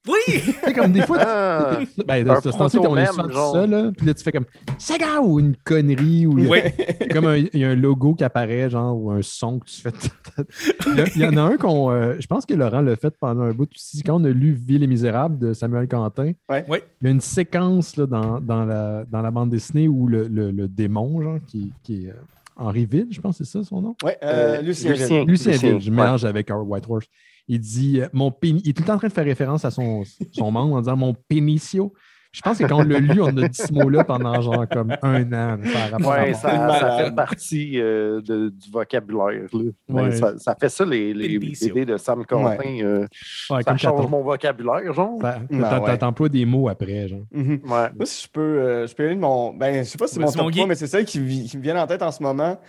Oui! 0.08 0.40
Tu 0.64 0.74
comme 0.74 0.92
des 0.92 1.02
fois, 1.02 1.18
Ah, 1.20 1.80
ben, 2.08 2.30
Un 2.30 2.40
c'est 2.40 2.52
ce 2.52 2.58
temps-ci, 2.60 2.78
on 2.78 2.96
est 2.96 3.06
genre. 3.08 3.54
ça, 3.56 3.66
là. 3.66 3.92
Puis 3.98 4.06
là, 4.06 4.14
tu 4.14 4.24
fais 4.24 4.32
comme 4.32 4.46
Saga 4.78 5.20
ou 5.20 5.40
une 5.40 5.56
connerie 5.64 6.28
ou 6.28 6.48
Oui. 6.48 6.60
comme 7.12 7.36
il 7.52 7.60
y 7.60 7.64
a 7.64 7.70
un 7.72 7.76
logo 7.76 8.14
qui 8.14 8.24
apparaît, 8.24 8.70
genre, 8.70 8.96
ou 8.96 9.10
un 9.10 9.24
son 9.24 9.58
que 9.58 9.66
tu 9.66 9.82
fais. 9.82 9.90
il, 10.92 10.96
y 10.98 11.02
a- 11.02 11.06
il 11.16 11.22
y 11.24 11.26
en 11.26 11.38
a 11.38 11.42
un 11.42 11.58
qu'on. 11.58 11.90
euh, 11.90 12.18
je 12.20 12.28
pense 12.28 12.46
que 12.46 12.54
Laurent 12.54 12.82
l'a 12.82 12.96
fait 12.96 13.16
pendant 13.20 13.42
un 13.42 13.52
bout 13.54 13.68
aussi. 13.74 14.04
Quand 14.04 14.22
on 14.22 14.26
a 14.26 14.30
lu 14.30 14.52
Ville 14.52 14.84
et 14.84 14.88
Misérable 14.88 15.40
de 15.40 15.54
Samuel 15.54 15.88
Quentin, 15.88 16.34
Ouais. 16.50 16.64
Il 17.02 17.06
y 17.06 17.08
a 17.08 17.12
une 17.12 17.20
séquence 17.22 17.98
là, 17.98 18.06
dans, 18.06 18.40
dans, 18.40 18.64
la, 18.64 19.06
dans 19.06 19.24
la 19.24 19.32
bande 19.32 19.50
dessinée 19.50 19.88
où 19.88 20.06
le, 20.08 20.28
le- 20.28 20.52
le 20.52 20.68
démon, 20.68 21.20
genre, 21.20 21.40
qui, 21.48 21.74
qui 21.82 22.06
est 22.06 22.10
euh, 22.10 22.14
Henri 22.56 22.86
Ville, 22.86 23.08
je 23.12 23.20
pense 23.22 23.38
que 23.38 23.44
c'est 23.44 23.52
ça 23.60 23.64
son 23.64 23.82
nom? 23.82 23.96
Ouais, 24.04 24.18
euh, 24.24 24.58
Euh, 24.58 24.62
Lucien. 24.62 24.92
Lucien. 24.92 25.08
Ville. 25.08 25.28
Lucien 25.28 25.52
Lucien, 25.54 25.72
Ville, 25.74 25.82
je 25.82 25.90
ouais. 25.90 25.96
mélange 25.96 26.26
avec 26.26 26.50
Our 26.50 26.68
White 26.68 26.86
Horse. 26.90 27.06
Il 27.48 27.60
dit 27.60 28.02
euh, 28.02 28.08
mon 28.14 28.32
pénis. 28.32 28.62
Il 28.66 28.70
est 28.70 28.74
tout 28.74 28.82
le 28.84 28.88
temps 28.88 28.94
en 28.96 28.98
train 28.98 29.08
de 29.10 29.14
faire 29.14 29.26
référence 29.26 29.66
à 29.66 29.72
son, 29.72 30.04
son 30.32 30.52
membre 30.52 30.76
en 30.76 30.80
disant 30.80 30.96
mon 30.96 31.14
pénitio. 31.14 31.94
Je 32.36 32.42
pense 32.42 32.58
que 32.58 32.66
quand 32.66 32.80
on 32.80 32.84
l'a 32.84 33.00
lu, 33.00 33.22
on 33.22 33.28
a 33.38 33.48
dit 33.48 33.58
ce 33.58 33.72
mot-là 33.72 34.04
pendant 34.04 34.40
genre 34.42 34.66
comme 34.70 34.94
un 35.02 35.24
an. 35.34 35.58
Ça 35.64 35.98
mort. 36.00 36.14
ça, 36.36 36.80
ça 36.80 36.98
fait 36.98 37.16
partie 37.16 37.80
euh, 37.80 38.20
de- 38.22 38.50
du 38.50 38.70
vocabulaire. 38.70 39.48
là. 39.54 39.72
Mais 39.88 40.02
Ouais. 40.04 40.12
Ça, 40.12 40.38
ça 40.38 40.56
fait 40.60 40.68
ça, 40.70 40.84
les, 40.86 41.14
les. 41.14 41.40
BD 41.40 41.86
de 41.86 41.98
Sam 41.98 42.26
Quentin. 42.26 42.58
euh, 42.82 43.00
Ouais, 43.02 43.08
ça 43.50 43.64
comme 43.64 43.78
change 43.78 44.08
mon 44.10 44.22
vocabulaire, 44.22 44.94
genre. 44.94 45.18
Ben. 45.20 45.98
T'emploies 45.98 46.30
des 46.30 46.46
mots 46.46 46.68
après, 46.68 47.08
genre. 47.08 47.24
Mhm. 47.32 47.62
Ouais. 47.64 47.90
Moi, 47.96 48.06
si 48.06 48.24
je 48.26 48.30
peux, 48.30 48.42
euh, 48.42 48.88
je 48.88 48.94
peux 48.94 49.06
aller 49.06 49.16
de 49.16 49.20
mon. 49.22 49.54
Ben, 49.54 49.84
je 49.84 49.90
sais 49.90 49.98
pas 49.98 50.08
si 50.08 50.16
c'est 50.16 50.20
mon 50.20 50.32
top 50.32 50.48
Guy. 50.52 50.58
3, 50.60 50.68
mais 50.68 50.76
c'est 50.76 50.88
celle 50.88 51.06
qui, 51.06 51.20
me 51.20 51.62
vient 51.62 51.82
en 51.82 51.88
tête 51.88 52.02
en 52.02 52.12
ce 52.12 52.22
moment. 52.22 52.60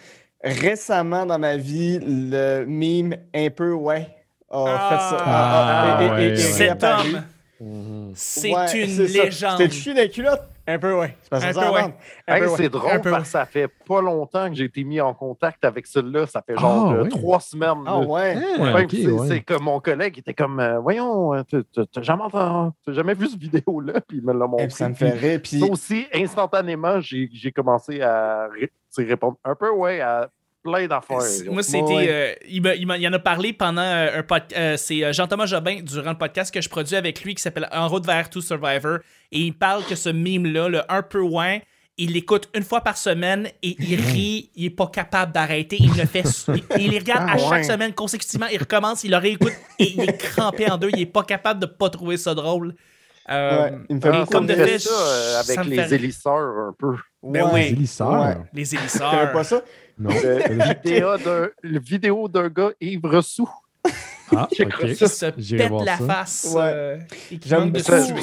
Récemment 0.44 1.26
dans 1.26 1.38
ma 1.38 1.56
vie, 1.56 1.98
le 2.00 2.64
meme 2.66 3.16
un 3.34 3.50
peu 3.50 3.72
ouais 3.72 4.06
a 4.50 4.64
Ah. 4.68 4.88
fait 4.90 5.16
ça. 5.16 5.22
Ah, 5.26 5.96
a- 5.96 5.96
a- 5.98 6.02
est- 6.02 6.10
ouais, 6.10 6.24
est- 6.32 6.36
Mhm. 7.60 8.12
c'est 8.14 8.54
Ouais, 8.54 8.84
une 8.84 9.02
légende. 9.04 9.58
C'était 9.58 9.68
cul 9.68 9.94
des 9.94 10.10
culottes? 10.10 10.42
Un 10.68 10.78
peu 10.80 10.98
ouais. 10.98 11.16
C'est 11.22 11.30
parce 11.30 11.44
que 11.44 11.48
Un 11.50 11.52
ça 11.52 11.60
peu 11.66 11.74
ouais. 11.74 11.82
vente. 11.82 11.94
Un 12.26 12.34
Hey, 12.34 12.40
peu 12.42 12.48
ouais. 12.48 12.54
c'est 12.56 12.64
Un 12.66 12.68
drôle 12.70 13.00
peu, 13.00 13.10
parce 13.10 13.22
que 13.24 13.28
ça 13.30 13.46
fait 13.46 13.68
pas 13.86 14.00
longtemps 14.02 14.48
que 14.48 14.54
j'ai 14.56 14.64
été 14.64 14.82
mis 14.82 15.00
en 15.00 15.14
contact 15.14 15.64
avec 15.64 15.86
celui-là. 15.86 16.26
Ça 16.26 16.42
fait 16.42 16.56
genre 16.58 16.88
Ah, 16.90 16.94
euh, 16.94 17.02
oui. 17.04 17.08
trois 17.08 17.38
semaines. 17.40 17.84
Ah 17.86 17.98
ouais. 18.00 18.36
C'est 19.28 19.40
comme 19.42 19.62
mon 19.62 19.80
collègue 19.80 20.18
était 20.18 20.34
comme 20.34 20.58
euh, 20.60 20.78
Voyons, 20.80 21.34
euh, 21.34 21.42
t'as- 21.44 22.02
jamais, 22.02 22.24
entendu- 22.24 22.72
t'as 22.84 22.92
jamais 22.92 23.14
vu 23.14 23.28
cette 23.28 23.40
vidéo-là? 23.40 23.94
Puis 24.08 24.18
il 24.18 24.24
me 24.24 24.32
l'a 24.32 24.44
Et 24.44 24.48
montré. 24.48 24.66
puis 24.66 24.76
ça 24.76 24.88
me 24.88 24.94
fait 24.94 25.10
rire. 25.10 25.40
Puis 25.42 25.62
aussi, 25.62 26.06
instantanément, 26.12 27.00
j'ai 27.00 27.52
commencé 27.54 28.00
à 28.02 28.48
tu 28.94 29.06
répondre 29.06 29.36
un 29.44 29.54
peu, 29.54 29.70
ouais, 29.70 30.00
à 30.00 30.28
plein 30.70 30.86
d'affaires. 30.86 31.18
Moi, 31.50 31.62
c'était. 31.62 31.82
ouais. 31.82 32.06
euh, 32.10 32.34
il, 32.48 32.64
il, 32.66 32.96
il 32.98 33.08
en 33.08 33.12
a 33.12 33.18
parlé 33.18 33.52
pendant 33.52 33.82
euh, 33.82 34.18
un 34.18 34.22
podcast. 34.22 34.84
c'est 34.86 35.04
euh, 35.04 35.12
Jean-Thomas 35.12 35.46
Jobin, 35.46 35.80
durant 35.82 36.10
le 36.10 36.18
podcast 36.18 36.52
que 36.52 36.60
je 36.60 36.68
produis 36.68 36.96
avec 36.96 37.22
lui, 37.22 37.34
qui 37.34 37.42
s'appelle 37.42 37.68
En 37.72 37.88
route 37.88 38.04
vers 38.06 38.28
tout 38.30 38.40
Survivor. 38.42 38.98
Et 39.32 39.40
il 39.40 39.52
parle 39.52 39.84
que 39.84 39.94
ce 39.94 40.08
meme-là, 40.08 40.68
le 40.68 40.82
un 40.92 41.02
peu 41.02 41.20
ouin, 41.20 41.58
il 41.98 42.12
l'écoute 42.12 42.48
une 42.54 42.62
fois 42.62 42.82
par 42.82 42.98
semaine 42.98 43.48
et 43.62 43.74
il 43.78 43.98
rit. 44.00 44.50
Il 44.54 44.66
est 44.66 44.70
pas 44.70 44.86
capable 44.88 45.32
d'arrêter. 45.32 45.78
Il 45.80 45.88
le 45.96 46.04
fait. 46.06 46.24
il, 46.48 46.62
il 46.84 46.90
les 46.90 46.98
regarde 46.98 47.26
Ah, 47.28 47.32
à 47.34 47.38
chaque 47.38 47.64
semaine 47.64 47.94
consécutivement. 47.94 48.46
Il 48.52 48.58
recommence, 48.58 49.02
il 49.04 49.10
le 49.12 49.16
réécoute 49.16 49.54
et 49.78 49.92
il 49.94 50.02
est 50.02 50.16
crampé 50.18 50.70
en 50.70 50.76
deux. 50.76 50.90
Il 50.92 51.00
est 51.00 51.06
pas 51.06 51.22
capable 51.22 51.60
de 51.60 51.66
pas 51.66 51.88
trouver 51.88 52.16
ça 52.18 52.34
drôle. 52.34 52.74
Euh, 53.28 53.64
Ouais, 53.64 53.72
il 53.88 53.96
me 53.96 54.00
fait 54.00 54.10
beaucoup 54.12 54.30
comme 54.30 54.46
de 54.46 54.54
fait 54.54 54.66
fait, 54.66 54.78
ça 54.78 54.90
euh, 54.92 55.42
ça 55.42 55.60
avec 55.60 55.70
les 55.70 55.82
fait- 55.82 55.94
élisseurs 55.96 56.36
un 56.36 56.74
peu. 56.78 56.94
Ben 57.24 57.42
Ouais. 57.46 57.50
oui. 57.54 57.60
Les 57.70 57.76
lisseurs. 57.76 58.12
Ouais. 58.24 58.36
les 58.52 58.74
élisseurs. 58.76 59.32
pas 59.32 59.42
ça? 59.42 59.62
Non. 59.98 60.10
Le, 60.10 60.74
vidéo 60.74 61.16
d'un- 61.18 61.48
le 61.62 61.78
vidéo 61.80 62.28
d'un 62.28 62.48
gars 62.48 62.70
ivre 62.80 63.20
sous. 63.22 63.48
Ah, 64.34 64.48
J'ai 64.56 64.64
ok. 64.66 64.70
cru 64.72 64.94
Qui 64.94 65.08
se 65.08 65.26
pète 65.26 65.68
voir 65.68 65.84
la 65.84 65.96
ça. 65.96 66.06
face. 66.06 66.52
Ouais. 66.54 66.60
euh, 66.64 66.98
et 67.30 67.38
qui 67.38 67.48
J'aime 67.48 67.60
manque 67.64 67.72
de 67.72 67.78
ça. 67.78 68.02
C'est 68.04 68.18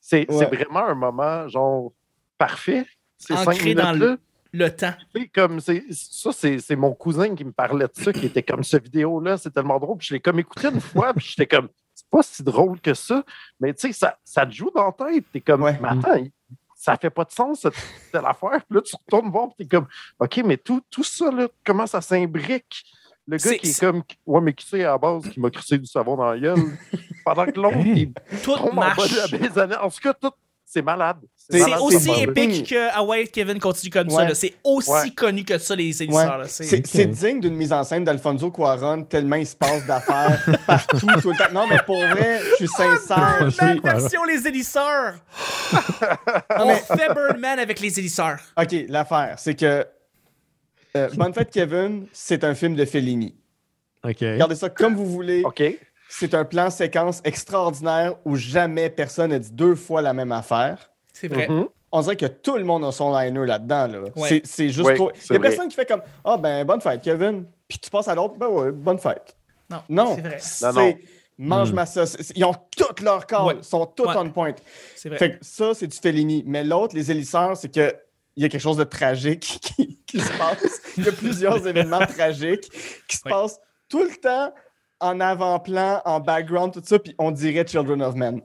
c'est 0.00 0.30
Ouais. 0.30 0.46
vraiment 0.46 0.86
un 0.86 0.94
moment, 0.94 1.48
genre, 1.48 1.92
parfait. 2.36 2.84
C'est 3.16 3.34
cinq 3.36 3.48
Ancré 3.54 3.74
dans 3.74 3.92
minutes-là. 3.92 4.16
Le 4.56 4.70
temps. 4.70 4.92
Comme 5.34 5.58
c'est 5.60 5.82
ça 5.90 6.30
c'est 6.32 6.58
c'est 6.60 6.76
mon 6.76 6.92
cousin 6.94 7.34
qui 7.34 7.44
me 7.44 7.50
parlait 7.50 7.86
de 7.86 8.02
ça 8.02 8.12
qui 8.12 8.26
était 8.26 8.42
comme 8.44 8.62
ce 8.62 8.76
vidéo 8.76 9.18
là 9.20 9.36
c'est 9.36 9.50
tellement 9.50 9.80
drôle 9.80 9.96
puis 9.98 10.06
je 10.08 10.14
l'ai 10.14 10.20
comme 10.20 10.38
écouté 10.38 10.68
une 10.72 10.80
fois 10.80 11.12
puis 11.12 11.26
j'étais 11.28 11.46
comme 11.56 11.68
c'est 11.92 12.06
pas 12.08 12.22
si 12.22 12.40
drôle 12.44 12.80
que 12.80 12.94
ça 12.94 13.24
mais 13.58 13.74
tu 13.74 13.88
sais 13.88 13.92
ça, 13.92 14.16
ça 14.22 14.46
te 14.46 14.52
joue 14.52 14.70
dans 14.72 14.94
la 14.96 15.10
tête 15.12 15.24
t'es 15.32 15.40
comme 15.40 15.62
Ouais. 15.64 15.76
mais 15.82 15.88
attends 15.88 16.22
ça 16.84 16.96
fait 16.96 17.10
pas 17.10 17.24
de 17.24 17.32
sens 17.32 17.60
cette 17.62 17.74
telle 18.12 18.26
affaire. 18.26 18.60
Puis 18.68 18.76
là 18.76 18.82
tu 18.82 18.94
retournes 18.96 19.30
voir 19.30 19.48
puis 19.48 19.66
t'es 19.66 19.76
comme 19.76 19.86
ok 20.18 20.42
mais 20.44 20.56
tout, 20.58 20.82
tout 20.90 21.04
ça 21.04 21.30
là 21.30 21.48
comment 21.64 21.86
ça 21.86 22.00
s'imbrique? 22.00 22.84
Le 23.26 23.38
gars 23.38 23.54
qui 23.54 23.70
est 23.70 23.80
comme 23.80 24.02
ouais 24.26 24.40
mais 24.42 24.52
qui 24.52 24.66
c'est 24.66 24.84
à 24.84 24.90
la 24.92 24.98
base 24.98 25.28
qui 25.30 25.40
m'a 25.40 25.48
crissé 25.50 25.78
du 25.78 25.86
savon 25.86 26.16
dans 26.16 26.30
la 26.30 26.38
gueule 26.38 26.58
pendant 27.24 27.46
que 27.46 27.58
l'autre 27.58 27.78
il 27.78 28.12
Tout 28.42 28.54
tombe 28.54 28.72
en 28.72 28.74
bas 28.74 28.94
marche. 28.94 29.30
de 29.30 29.60
la 29.60 29.84
en 29.84 29.88
tout 29.88 30.00
cas 30.02 30.12
tout 30.12 30.30
c'est 30.74 30.82
malade 30.82 31.18
C'est- 31.48 31.62
aussi 31.76 32.10
épique 32.22 32.68
que 32.70 32.96
Hawaii 32.98 33.28
Kevin 33.28 33.60
continue 33.60 33.90
comme 33.90 34.10
ça. 34.10 34.24
Ouais. 34.24 34.34
C'est 34.34 34.54
aussi 34.64 34.90
Ouais. 34.90 35.10
connu 35.10 35.44
que 35.44 35.56
ça, 35.58 35.76
les 35.76 35.96
Ouais. 36.02 36.04
éditeurs. 36.04 36.42
C'est- 36.48 37.06
digne 37.06 37.38
d'une 37.40 37.54
mise 37.54 37.72
en 37.72 37.84
scène 37.84 38.02
d'Alfonso 38.02 38.50
Cuaron, 38.50 39.04
tellement 39.04 39.36
il 39.36 39.46
se 39.46 39.54
passe 39.54 39.86
d'affaires 39.86 40.44
partout, 40.66 41.06
tout 41.22 41.30
le 41.30 41.36
temps. 41.38 41.52
Non, 41.52 41.66
mais 41.68 41.78
pour 41.86 41.98
vrai, 41.98 42.40
je 42.50 42.54
suis 42.56 42.68
sincère. 42.68 43.36
je 43.44 43.50
suis- 43.50 43.64
Birdman 43.64 44.00
version 44.00 44.24
les 44.24 44.48
élisseurs! 44.48 45.14
On 46.58 46.74
fait 46.74 47.14
Birdman 47.14 47.58
avec 47.60 47.78
les 47.80 47.98
élisseurs. 47.98 48.38
OK, 48.60 48.74
l'affaire, 48.88 49.34
c'est 49.38 49.54
que 49.54 49.86
euh, 50.96 51.08
Bonne 51.14 51.34
fête, 51.34 51.50
Kevin, 51.50 52.06
c'est 52.12 52.42
un 52.44 52.54
film 52.54 52.74
de 52.74 52.84
Fellini. 52.84 53.34
Ok. 54.04 54.18
Regardez 54.20 54.54
ça 54.56 54.68
comme 54.70 54.94
vous 54.94 55.06
voulez. 55.06 55.42
ok 55.44 55.62
C'est 56.08 56.34
un 56.34 56.44
plan 56.44 56.70
séquence 56.70 57.20
extraordinaire 57.24 58.14
où 58.24 58.36
jamais 58.36 58.90
personne 58.90 59.30
n'a 59.30 59.38
dit 59.38 59.50
deux 59.52 59.74
fois 59.74 60.02
la 60.02 60.12
même 60.12 60.32
affaire. 60.32 60.90
C'est 61.12 61.28
vrai. 61.28 61.48
Mhm. 61.48 61.66
On 61.92 62.00
dirait 62.02 62.16
que 62.16 62.26
tout 62.26 62.56
le 62.56 62.64
monde 62.64 62.84
a 62.84 62.92
son 62.92 63.16
liner 63.16 63.46
là-dedans. 63.46 63.86
Là. 63.86 63.98
Ouais. 64.16 64.28
C'est- 64.28 64.42
C'est 64.46 64.68
juste 64.68 64.86
Ouais, 64.86 64.94
trop. 64.94 65.10
Il 65.12 65.20
n'y 65.30 65.36
a 65.36 65.38
vrai. 65.38 65.48
personne 65.48 65.68
qui 65.68 65.76
fait 65.76 65.86
comme 65.86 66.02
Ah, 66.24 66.36
ben, 66.36 66.64
bonne 66.64 66.80
fête, 66.80 67.00
Kevin. 67.02 67.44
Puis 67.68 67.78
tu 67.78 67.90
passes 67.90 68.08
à 68.08 68.14
l'autre, 68.14 68.34
ben 68.36 68.48
ouais, 68.48 68.72
bonne 68.72 68.98
fête. 68.98 69.36
Non, 69.70 69.78
Non, 69.88 70.16
c'est 70.38 70.66
vrai. 70.70 70.98
mange 71.38 71.72
Hmm. 71.72 71.74
ma 71.76 71.86
sauce. 71.86 72.16
Ils 72.36 72.44
ont 72.44 72.54
toutes 72.76 73.00
leurs 73.00 73.26
calls, 73.26 73.46
Ouais. 73.46 73.54
ils 73.58 73.64
sont 73.64 73.86
tous 73.86 74.06
Ouais. 74.06 74.14
on 74.16 74.30
point. 74.30 74.52
C'est 74.96 75.08
vrai. 75.08 75.18
Fait 75.18 75.30
que 75.38 75.44
ça, 75.44 75.72
c'est 75.74 75.86
du 75.86 75.96
Fellini. 75.96 76.42
Mais 76.46 76.62
l'autre, 76.64 76.94
les 76.94 77.10
élisseurs, 77.10 77.56
c'est 77.56 77.72
que 77.72 77.94
il 78.36 78.42
y 78.42 78.46
a 78.46 78.48
quelque 78.48 78.60
chose 78.60 78.76
de 78.76 78.84
tragique 78.84 79.40
qui, 79.62 79.98
qui 80.06 80.20
se 80.20 80.32
passe. 80.36 80.80
Il 80.96 81.04
y 81.04 81.08
a 81.08 81.12
plusieurs 81.12 81.56
événements 81.66 82.04
tragiques 82.06 82.70
qui 83.08 83.16
se 83.16 83.22
passent 83.22 83.58
tout 83.88 84.02
le 84.02 84.14
temps 84.16 84.52
en 85.00 85.20
avant-plan, 85.20 86.00
en 86.04 86.20
background, 86.20 86.72
tout 86.72 86.82
ça, 86.84 86.98
puis 86.98 87.14
on 87.18 87.30
dirait 87.30 87.66
Children 87.66 88.02
of 88.02 88.14
Men. 88.14 88.40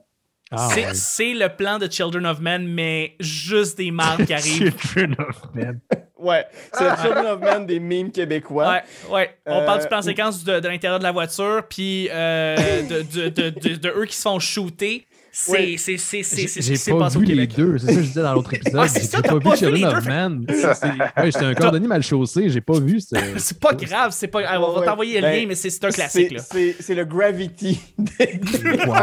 Ah, 0.52 0.70
c'est 0.74 0.86
ouais. 0.88 0.94
c'est 0.96 1.34
le 1.36 1.48
plan 1.56 1.78
de 1.78 1.88
Children 1.90 2.26
of 2.26 2.40
Men, 2.40 2.68
mais 2.68 3.16
juste 3.20 3.78
des 3.78 3.92
marques 3.92 4.26
qui 4.26 4.34
arrivent. 4.34 4.76
Children 4.94 5.16
of 5.20 5.42
Men. 5.54 5.80
Ouais, 6.20 6.46
c'est 6.74 6.84
le 6.84 6.96
Children 7.02 7.26
of 7.28 7.40
Men 7.40 7.66
des 7.66 7.80
mimes 7.80 8.12
québécois. 8.12 8.70
Ouais, 8.70 8.84
ouais. 9.10 9.40
On 9.46 9.62
Euh, 9.62 9.66
parle 9.66 9.82
du 9.82 9.88
plan 9.88 10.02
séquence 10.02 10.44
de, 10.44 10.60
de 10.60 10.68
l'intérieur 10.68 11.00
de 11.00 11.04
la 11.06 11.14
voiture, 11.14 11.64
puis 11.70 12.10
euh, 12.12 12.58
de, 12.82 13.02
de, 13.04 13.30
de, 13.30 13.50
de- 13.52 13.76
de 13.76 13.90
eux 13.96 14.04
qui 14.06 14.18
se 14.18 14.24
font 14.24 14.38
shooter. 14.38 15.08
C'est 15.32 15.78
c'est- 15.78 15.98
c'est- 15.98 16.24
c'est- 16.24 16.92
pas 16.92 17.00
passé 17.00 17.18
au 17.18 17.20
vu 17.20 17.26
les 17.28 17.48
Québec. 17.48 17.54
deux, 17.56 17.78
c'est 17.78 17.86
ça 17.88 17.94
que 17.94 18.02
je 18.02 18.08
disais 18.08 18.22
dans 18.22 18.34
l'autre 18.34 18.54
épisode. 18.54 18.80
Ah, 18.84 18.88
c'est 18.88 19.02
j'ai 19.02 19.08
ça, 19.08 19.18
j'ai 19.18 19.24
t'as 19.24 19.30
pas 19.34 19.40
pas 19.40 19.50
vu 19.52 19.58
Children 19.58 19.86
of 19.98 20.06
Man. 20.06 20.46
Ouais, 21.20 21.32
J'étais 21.32 21.46
un 21.46 21.54
cordonnier 21.54 21.88
mal 21.88 22.02
chaussé, 22.04 22.50
j'ai 22.50 22.62
pas 22.62 22.80
vu. 22.80 23.00
c'est- 23.00 23.16
C'est 23.38 23.60
pas 23.60 23.74
grave, 23.74 24.12
c'est 24.12 24.28
pas 24.28 24.42
grave. 24.42 24.62
On 24.64 24.74
va 24.74 24.80
Ouais, 24.80 24.86
t'envoyer 24.86 25.16
le 25.22 25.28
ben, 25.28 25.40
lien, 25.42 25.46
mais 25.48 25.56
c'est 25.56 25.70
c'est 25.70 25.86
un 25.86 25.90
classique. 25.92 26.28
C'est- 26.30 26.36
Là. 26.36 26.42
C'est 26.52 26.76
c'est 26.80 26.96
le 26.96 27.06
Gravity. 27.06 27.80
des- 27.98 28.40
Wow! 28.86 28.94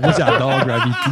Moi, 0.00 0.12
j'adore 0.16 0.64
Gravity. 0.66 1.10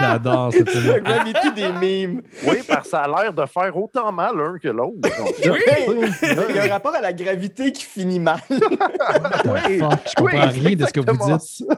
J'adore 0.00 0.52
cette 0.52 0.74
le. 0.74 1.00
Gravity 1.00 1.52
des 1.54 1.72
mimes. 1.72 2.22
Oui, 2.46 2.56
parce 2.68 2.82
que 2.84 2.88
ça 2.90 3.00
a 3.02 3.08
l'air 3.22 3.32
de 3.32 3.46
faire 3.46 3.76
autant 3.76 4.12
mal 4.12 4.36
l'un 4.36 4.58
que 4.58 4.68
l'autre. 4.68 4.96
Donc, 5.02 5.34
Il 5.40 6.56
y 6.56 6.58
a 6.58 6.64
un 6.64 6.68
rapport 6.68 6.94
à 6.94 7.00
la 7.00 7.12
gravité 7.12 7.72
qui 7.72 7.84
finit 7.84 8.20
mal. 8.20 8.40
Je 8.50 10.14
comprends 10.16 10.48
rien 10.48 10.76
de 10.76 10.86
ce 10.86 10.92
que 10.92 11.00
vous 11.00 11.36
dites. 11.38 11.68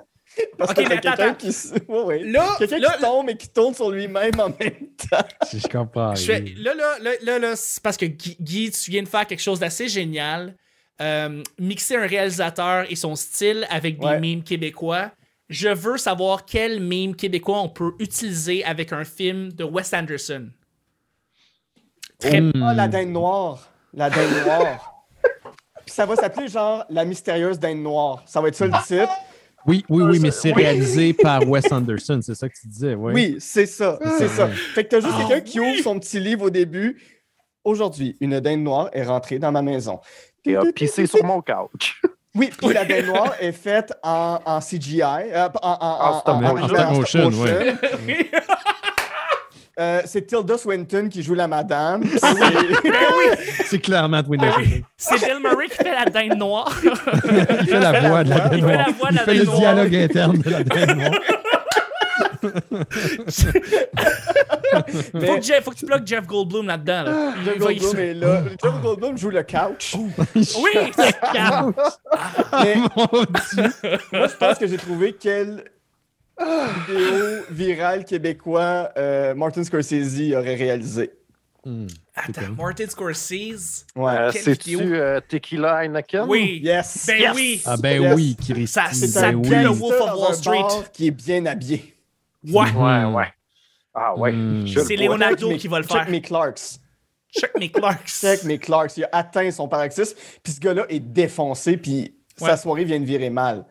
Parce 0.58 0.70
Ok, 0.72 0.76
que 0.76 0.88
quelqu'un 0.88 1.12
attends. 1.12 1.34
qui, 1.34 1.46
ouais, 1.88 2.18
Quelqu'un 2.58 2.78
là, 2.78 2.94
qui 2.96 3.02
tombe 3.02 3.30
et 3.30 3.36
qui 3.36 3.48
tourne 3.48 3.74
sur 3.74 3.90
lui-même 3.90 4.32
en 4.40 4.48
même 4.48 4.88
temps. 5.10 5.26
Je, 5.52 5.58
je 5.58 5.68
comprends 5.68 6.14
Je 6.14 6.24
fais- 6.24 6.40
là, 6.56 6.74
là, 6.74 6.98
là, 7.00 7.10
là, 7.22 7.38
là, 7.38 7.56
c'est 7.56 7.82
parce 7.82 7.96
que 7.96 8.06
Guy, 8.06 8.36
Guy, 8.40 8.70
tu 8.70 8.90
viens 8.90 9.02
de 9.02 9.08
faire 9.08 9.26
quelque 9.26 9.42
chose 9.42 9.60
d'assez 9.60 9.88
génial. 9.88 10.56
Euh, 11.00 11.42
mixer 11.58 11.96
un 11.96 12.06
réalisateur 12.06 12.86
et 12.90 12.94
son 12.96 13.16
style 13.16 13.66
avec 13.70 13.98
des 13.98 14.06
Ouais. 14.06 14.20
mimes 14.20 14.42
québécois. 14.44 15.10
Je 15.48 15.68
veux 15.68 15.98
savoir 15.98 16.44
quel 16.46 16.80
mime 16.80 17.14
québécois 17.16 17.60
on 17.60 17.68
peut 17.68 17.92
utiliser 17.98 18.64
avec 18.64 18.92
un 18.92 19.04
film 19.04 19.52
de 19.52 19.64
Wes 19.64 19.92
Anderson. 19.92 20.48
Très- 22.18 22.40
Hmm. 22.40 22.52
Ah, 22.62 22.74
la 22.74 22.88
dinde 22.88 23.10
noire. 23.10 23.68
La 23.92 24.08
dinde 24.10 24.30
noire. 24.44 25.04
Puis 25.84 25.94
ça 25.94 26.06
va 26.06 26.16
s'appeler 26.16 26.48
genre 26.48 26.84
La 26.88 27.04
mystérieuse 27.04 27.58
dinde 27.58 27.78
noire. 27.82 28.22
Ça 28.26 28.40
va 28.40 28.48
être 28.48 28.54
ça 28.54 28.66
le 28.66 28.72
titre. 28.86 29.12
Oui, 29.66 29.84
oui, 29.88 30.02
oui, 30.04 30.18
mais 30.20 30.30
c'est 30.30 30.52
réalisé 30.52 31.12
par 31.22 31.48
Wes 31.48 31.70
Anderson, 31.72 32.20
c'est 32.22 32.34
ça 32.34 32.48
que 32.48 32.54
tu 32.54 32.66
disais, 32.68 32.94
ouais. 32.94 33.12
Oui, 33.14 33.36
c'est 33.38 33.66
ça. 33.66 33.98
C'est 34.18 34.28
ça. 34.28 34.46
Ouais. 34.46 34.52
Fait 34.52 34.84
que 34.84 34.88
t'as 34.90 35.00
juste 35.00 35.14
Ah, 35.16 35.24
quelqu'un 35.28 35.40
qui 35.40 35.60
ouvre 35.60 35.82
son 35.82 35.98
petit 35.98 36.20
livre 36.20 36.46
au 36.46 36.50
début. 36.50 37.00
Aujourd'hui, 37.64 38.16
une 38.20 38.40
dinde 38.40 38.60
noire 38.60 38.90
est 38.92 39.04
rentrée 39.04 39.38
dans 39.38 39.50
ma 39.52 39.62
maison. 39.62 40.00
Et 40.44 40.54
a 40.54 40.62
pissé 40.74 41.06
sur 41.06 41.24
mon 41.24 41.40
couch. 41.40 42.00
Oui, 42.36 42.50
puis 42.58 42.74
la 42.74 42.84
dinde 42.84 43.06
noire 43.06 43.32
est 43.38 43.52
faite 43.52 43.92
en, 44.02 44.40
en 44.44 44.58
CGI, 44.58 45.00
euh, 45.02 45.48
en, 45.62 45.68
en, 45.70 45.78
en, 45.80 46.10
En 46.10 46.20
stop 46.20 46.40
motion. 46.40 46.74
En 46.76 47.04
stop 47.04 47.22
motion, 47.22 47.42
ouais. 47.42 47.74
Euh, 49.80 50.02
c'est 50.04 50.24
Tilda 50.24 50.56
Swinton 50.56 51.08
qui 51.10 51.20
joue 51.20 51.34
la 51.34 51.48
madame. 51.48 52.04
C'est- 52.04 52.20
C'est 53.74 53.80
clairement 53.80 54.18
Anderson. 54.18 54.54
oui, 54.58 54.84
c'est 54.96 55.18
Bill 55.18 55.38
Murray 55.42 55.66
qui 55.68 55.76
fait 55.76 55.92
la 55.92 56.04
dinde 56.04 56.38
noire. 56.38 56.72
Il 56.84 57.66
fait 57.66 57.80
la 57.80 58.08
voix 58.08 58.22
de 58.24 58.30
la 58.30 58.36
Il 58.36 58.60
dinde 58.62 58.70
fait 58.70 58.76
la 58.76 58.76
noire. 58.76 58.88
voix 58.98 59.08
de 59.10 59.14
Il 59.14 59.16
la 59.16 59.24
fait 59.24 59.34
le 59.34 59.44
noire. 59.44 59.58
dialogue 59.58 59.94
interne 59.96 60.38
de 60.38 60.50
la 60.50 60.62
dinde 60.64 60.96
noire. 60.96 61.10
Mais- 65.14 65.26
faut, 65.26 65.36
que 65.36 65.42
Jeff- 65.42 65.64
faut 65.64 65.70
que 65.70 65.76
tu 65.76 65.86
bloques 65.86 66.06
Jeff 66.06 66.26
Goldblum 66.26 66.66
là-dedans. 66.66 67.02
Là. 67.04 67.32
Il 67.38 67.44
Jeff 67.44 67.58
Goldblum 67.58 67.98
est 67.98 68.14
là. 68.14 68.42
Jeff 68.62 68.80
Goldblum 68.82 69.18
joue 69.18 69.30
le 69.30 69.42
couch. 69.42 69.94
Oui, 70.34 70.70
c'est 70.94 71.18
calme. 71.32 71.72
Mais 72.62 72.76
Mon 72.76 73.06
Dieu. 73.24 73.72
moi, 74.12 74.26
je 74.28 74.36
pense 74.36 74.58
que 74.58 74.66
j'ai 74.66 74.76
trouvé 74.76 75.16
quel 75.18 75.64
vidéo 76.38 77.44
virale 77.50 78.04
québécois 78.04 78.90
euh, 78.98 79.34
Martin 79.34 79.64
Scorsese 79.64 80.32
aurait 80.36 80.54
réalisé. 80.56 81.12
Hmm. 81.64 81.86
Attends, 82.14 82.52
Martin 82.58 82.86
Scorsese? 82.88 83.86
Ouais. 83.96 84.30
C'est-tu 84.32 84.76
euh, 84.96 85.20
Tequila 85.26 85.84
Heineken? 85.84 86.26
Oui. 86.28 86.60
Yes. 86.62 87.04
Ben 87.06 87.18
Yes. 87.20 87.32
oui. 87.34 87.62
Ah 87.64 87.76
ben 87.78 88.02
Yes. 88.02 88.14
oui, 88.14 88.36
Christy. 88.36 88.66
Ça- 88.66 88.92
ça 88.92 89.32
ben 89.32 89.36
oui. 89.36 89.48
le 89.48 89.68
Wolf 89.68 90.00
of 90.00 90.14
Wall 90.14 90.30
un 90.30 90.34
Street. 90.34 90.90
qui 90.92 91.06
est 91.06 91.10
bien 91.10 91.46
habillé. 91.46 91.94
Ouais. 92.46 92.70
Ouais, 92.72 93.04
ouais. 93.04 93.28
Ah 93.94 94.14
ouais. 94.16 94.32
Hmm. 94.32 94.66
C'est. 94.66 94.96
Leonardo 94.96 95.50
Check 95.52 95.58
qui 95.60 95.68
me- 95.68 95.72
va 95.72 95.78
le 95.80 95.86
Check 95.86 95.96
faire. 96.02 96.10
me 96.10 96.18
Clarks. 96.18 96.60
Chuck 97.36 97.50
McClark. 97.58 98.06
Check 98.06 98.44
me 98.44 98.56
Clarks. 98.58 98.96
Il 98.96 99.04
a 99.04 99.08
atteint 99.12 99.50
son 99.50 99.66
paroxysme. 99.66 100.16
Puis 100.42 100.52
ce 100.52 100.60
gars-là 100.60 100.84
est 100.88 101.00
défoncé. 101.00 101.76
Puis 101.76 102.14
Ouais. 102.40 102.48
sa 102.50 102.56
soirée 102.56 102.84
vient 102.84 103.00
de 103.00 103.04
virer 103.04 103.30
mal. 103.30 103.64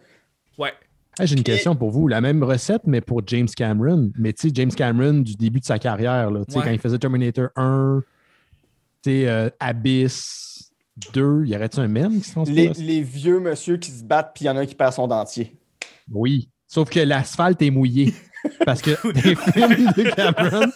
Ah, 1.19 1.25
J'ai 1.25 1.35
une 1.35 1.43
question 1.43 1.75
pour 1.75 1.91
vous. 1.91 2.07
La 2.07 2.21
même 2.21 2.43
recette, 2.43 2.81
mais 2.85 3.01
pour 3.01 3.21
James 3.27 3.47
Cameron. 3.47 4.11
Mais 4.17 4.33
tu 4.33 4.47
sais, 4.49 4.53
James 4.55 4.71
Cameron 4.71 5.19
du 5.19 5.35
début 5.35 5.59
de 5.59 5.65
sa 5.65 5.77
carrière, 5.77 6.31
là, 6.31 6.39
Ouais. 6.39 6.45
quand 6.53 6.69
il 6.71 6.79
faisait 6.79 6.97
Terminator 6.97 7.49
1, 7.55 8.01
tu 9.03 9.09
sais, 9.11 9.27
euh, 9.29 9.49
Abyss 9.59 10.71
2, 11.13 11.45
y 11.45 11.55
aurait-tu 11.55 11.79
un 11.79 11.87
même 11.87 12.19
qui 12.19 12.29
se? 12.29 12.49
Les, 12.51 12.69
les 12.69 13.01
vieux 13.03 13.39
monsieur 13.39 13.77
qui 13.77 13.91
se 13.91 14.03
battent, 14.03 14.31
puis 14.33 14.45
il 14.45 14.47
y 14.47 14.49
en 14.49 14.57
a 14.57 14.61
un 14.61 14.65
qui 14.65 14.75
perd 14.75 14.93
son 14.93 15.07
dentier. 15.07 15.55
Oui. 16.11 16.49
Sauf 16.67 16.89
que 16.89 16.99
l'asphalte 16.99 17.61
est 17.61 17.69
mouillé. 17.69 18.13
Parce 18.65 18.81
que 18.81 18.91
les 19.13 19.35
films 19.35 19.91
de 19.95 20.09
Cameron, 20.11 20.71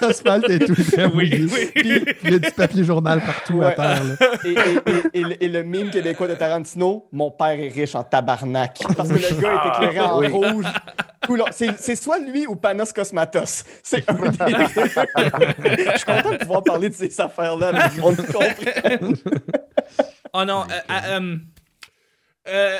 l'asphalte 0.00 0.48
est 0.50 0.58
tout. 0.66 0.74
Oui, 1.14 1.48
oui. 1.52 1.70
Puis 1.74 2.04
il 2.24 2.30
y 2.30 2.34
a 2.34 2.38
du 2.38 2.50
papier 2.52 2.84
journal 2.84 3.20
partout 3.20 3.62
à 3.62 3.72
terre. 3.72 4.02
là. 4.04 4.14
Et, 4.44 4.48
et- 4.50 4.54
et- 4.54 5.20
et 5.20 5.22
le- 5.24 5.44
et 5.44 5.48
le 5.48 5.62
mime 5.62 5.90
québécois 5.90 6.28
de 6.28 6.34
Tarantino, 6.34 7.06
mon 7.12 7.30
père 7.30 7.58
est 7.60 7.68
riche 7.68 7.94
en 7.94 8.04
tabarnak. 8.04 8.78
Parce 8.96 9.08
que 9.08 9.14
le 9.14 9.40
gars 9.40 9.62
est 9.64 9.68
éclairé 9.86 10.00
en 10.00 10.18
oui. 10.18 10.28
rouge. 10.28 10.64
C'est 11.52 11.78
c'est 11.78 11.96
soit 11.96 12.18
lui 12.18 12.46
ou 12.46 12.56
Panos 12.56 12.92
Cosmatos. 12.92 13.64
C'est 13.82 14.08
un 14.10 14.14
des 14.14 14.30
deux. 14.30 14.36
Je 14.46 15.96
suis 15.96 16.04
content 16.04 16.30
de 16.32 16.36
pouvoir 16.38 16.62
parler 16.64 16.88
de 16.88 16.94
ces 16.94 17.20
affaires-là, 17.20 17.72
mais 17.72 18.00
monde 18.00 18.16
comprend. 18.16 18.44
Oh 20.32 20.44
non, 20.44 20.62
euh, 20.62 20.74
euh, 20.90 21.18
euh, 21.18 21.38
euh, 22.48 22.78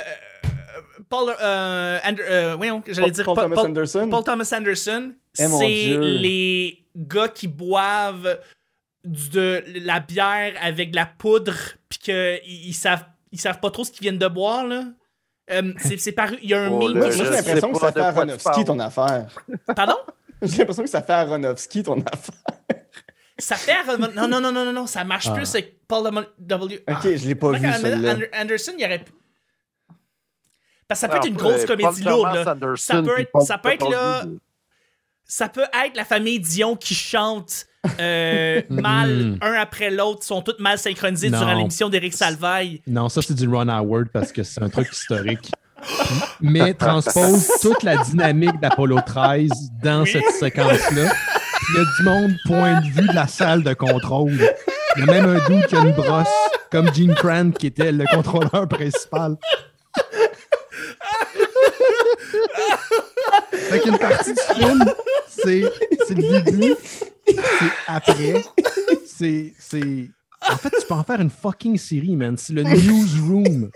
Paul, 1.11 1.35
euh, 1.41 1.99
And- 2.03 2.15
euh, 2.19 2.55
voyons, 2.55 2.81
j'allais 2.87 3.01
Paul- 3.01 3.11
dire 3.11 3.25
Paul 3.25 3.35
Paul, 3.35 3.43
Thomas 3.43 3.55
Paul- 3.57 3.65
Anderson. 3.67 4.09
Paul 4.09 4.23
Thomas 4.23 4.53
Anderson, 4.57 5.11
Eh, 5.37 5.45
c'est 5.47 5.97
les 5.99 6.85
gars 6.95 7.27
qui 7.27 7.47
boivent 7.47 8.39
de 9.03 9.63
la 9.83 9.99
bière 9.99 10.53
avec 10.61 10.91
de 10.91 10.95
la 10.95 11.05
poudre, 11.05 11.53
puis 11.89 11.99
qu'ils 11.99 12.39
ils 12.45 12.73
savent, 12.73 13.03
ils 13.31 13.39
savent 13.39 13.59
pas 13.59 13.69
trop 13.71 13.83
ce 13.83 13.91
qu'ils 13.91 14.01
viennent 14.01 14.17
de 14.17 14.27
boire, 14.27 14.65
là. 14.65 14.85
Euh, 15.51 15.73
c'est 15.79 15.97
c'est 15.99 16.11
paru, 16.13 16.37
il 16.41 16.49
y 16.49 16.53
a 16.53 16.61
un 16.63 16.69
Oh, 16.71 16.87
meme. 16.89 17.11
j'ai 17.11 17.23
l'impression 17.23 17.71
que 17.73 17.79
ça 17.79 17.91
fait 17.91 17.99
Aronofsky 17.99 18.63
ton 18.65 18.79
affaire. 18.79 19.27
Pardon? 19.75 19.97
J'ai 20.43 20.57
l'impression 20.57 20.83
que 20.83 20.89
ça 20.89 21.03
fait 21.03 21.13
Aronofsky 21.13 21.83
ton 21.83 22.01
affaire. 22.01 22.55
Ça 23.37 23.55
fait... 23.55 23.73
Non, 23.97 24.27
non, 24.27 24.39
non, 24.39 24.51
non, 24.51 24.65
non, 24.65 24.71
non, 24.73 24.87
ça 24.87 25.03
marche 25.03 25.27
Ah. 25.29 25.33
plus 25.33 25.49
avec 25.55 25.85
Paul 25.87 26.09
W. 26.39 26.83
Ok, 26.87 27.03
je 27.15 27.27
l'ai 27.27 27.35
pas 27.35 27.49
Moi, 27.49 27.57
vu 27.59 27.67
Anderson, 28.33 28.71
il 28.77 28.81
y 28.81 28.85
aurait 28.85 28.99
pu- 29.03 29.11
Parce 30.91 30.99
que 30.99 31.07
ça 31.07 31.07
peut 31.09 31.17
être 31.17 31.27
une 31.27 31.37
grosse 31.37 31.63
comédie 31.65 32.03
lourde. 32.03 32.35
Là. 32.35 32.55
Ça 32.75 33.01
peut 33.01 33.19
être- 33.19 33.41
ça 33.41 33.57
peut 33.57 33.69
être, 33.69 33.89
là, 33.89 34.23
Ça 35.25 35.47
peut 35.47 35.63
être 35.85 35.95
la 35.95 36.03
famille 36.03 36.41
Dion 36.41 36.75
qui 36.75 36.93
chante 36.93 37.65
euh, 37.99 38.61
mal 38.69 39.09
Mm. 39.09 39.37
un 39.41 39.53
après 39.53 39.89
l'autre, 39.89 40.23
sont 40.25 40.41
toutes 40.41 40.59
mal 40.59 40.77
synchronisées 40.77 41.29
Non. 41.29 41.39
durant 41.39 41.53
l'émission 41.53 41.87
d'Éric 41.87 42.13
Salvaille. 42.13 42.81
Non, 42.85 43.07
ça, 43.07 43.21
c'est 43.21 43.33
du 43.35 43.47
Ron 43.47 43.69
Howard 43.69 44.09
parce 44.11 44.33
que 44.33 44.43
c'est 44.43 44.61
un 44.61 44.67
truc 44.69 44.89
historique. 44.91 45.49
Mais 46.41 46.73
transpose 46.73 47.47
toute 47.61 47.81
la 47.83 47.97
dynamique 48.03 48.59
d'Apollo 48.59 48.99
13 49.05 49.49
dans 49.81 50.03
Oui. 50.03 50.11
cette 50.11 50.29
séquence-là. 50.31 51.11
Il 51.69 51.75
y 51.75 51.79
a 51.79 51.83
du 51.97 52.03
monde 52.03 52.35
point 52.45 52.81
de 52.81 52.87
vue 52.87 53.07
de 53.07 53.13
la 53.15 53.27
salle 53.27 53.63
de 53.63 53.73
contrôle. 53.73 54.37
Il 54.97 55.05
y 55.05 55.09
a 55.09 55.11
même 55.11 55.25
un 55.29 55.47
dude 55.47 55.65
qui 55.67 55.75
a 55.75 55.79
une 55.79 55.93
brosse, 55.93 56.27
comme 56.69 56.93
Gene 56.93 57.15
Cran, 57.15 57.51
qui 57.51 57.67
était 57.67 57.91
le 57.93 58.03
contrôleur 58.13 58.67
principal. 58.67 59.37
Fait 63.71 63.79
qu'une 63.79 63.97
partie 63.97 64.33
du 64.33 64.39
film, 64.55 64.85
c'est 65.29 65.63
c'est 66.07 66.13
le 66.15 66.41
début, 66.43 66.75
c'est 67.27 67.35
après, 67.87 68.43
c'est... 69.05 69.53
c'est- 69.59 70.09
En 70.49 70.57
fait, 70.57 70.69
tu 70.71 70.85
peux 70.87 70.93
en 70.95 71.03
faire 71.03 71.21
une 71.21 71.29
fucking 71.29 71.77
série, 71.77 72.15
man. 72.15 72.35
C'est 72.37 72.53
le 72.53 72.63
newsroom. 72.63 73.69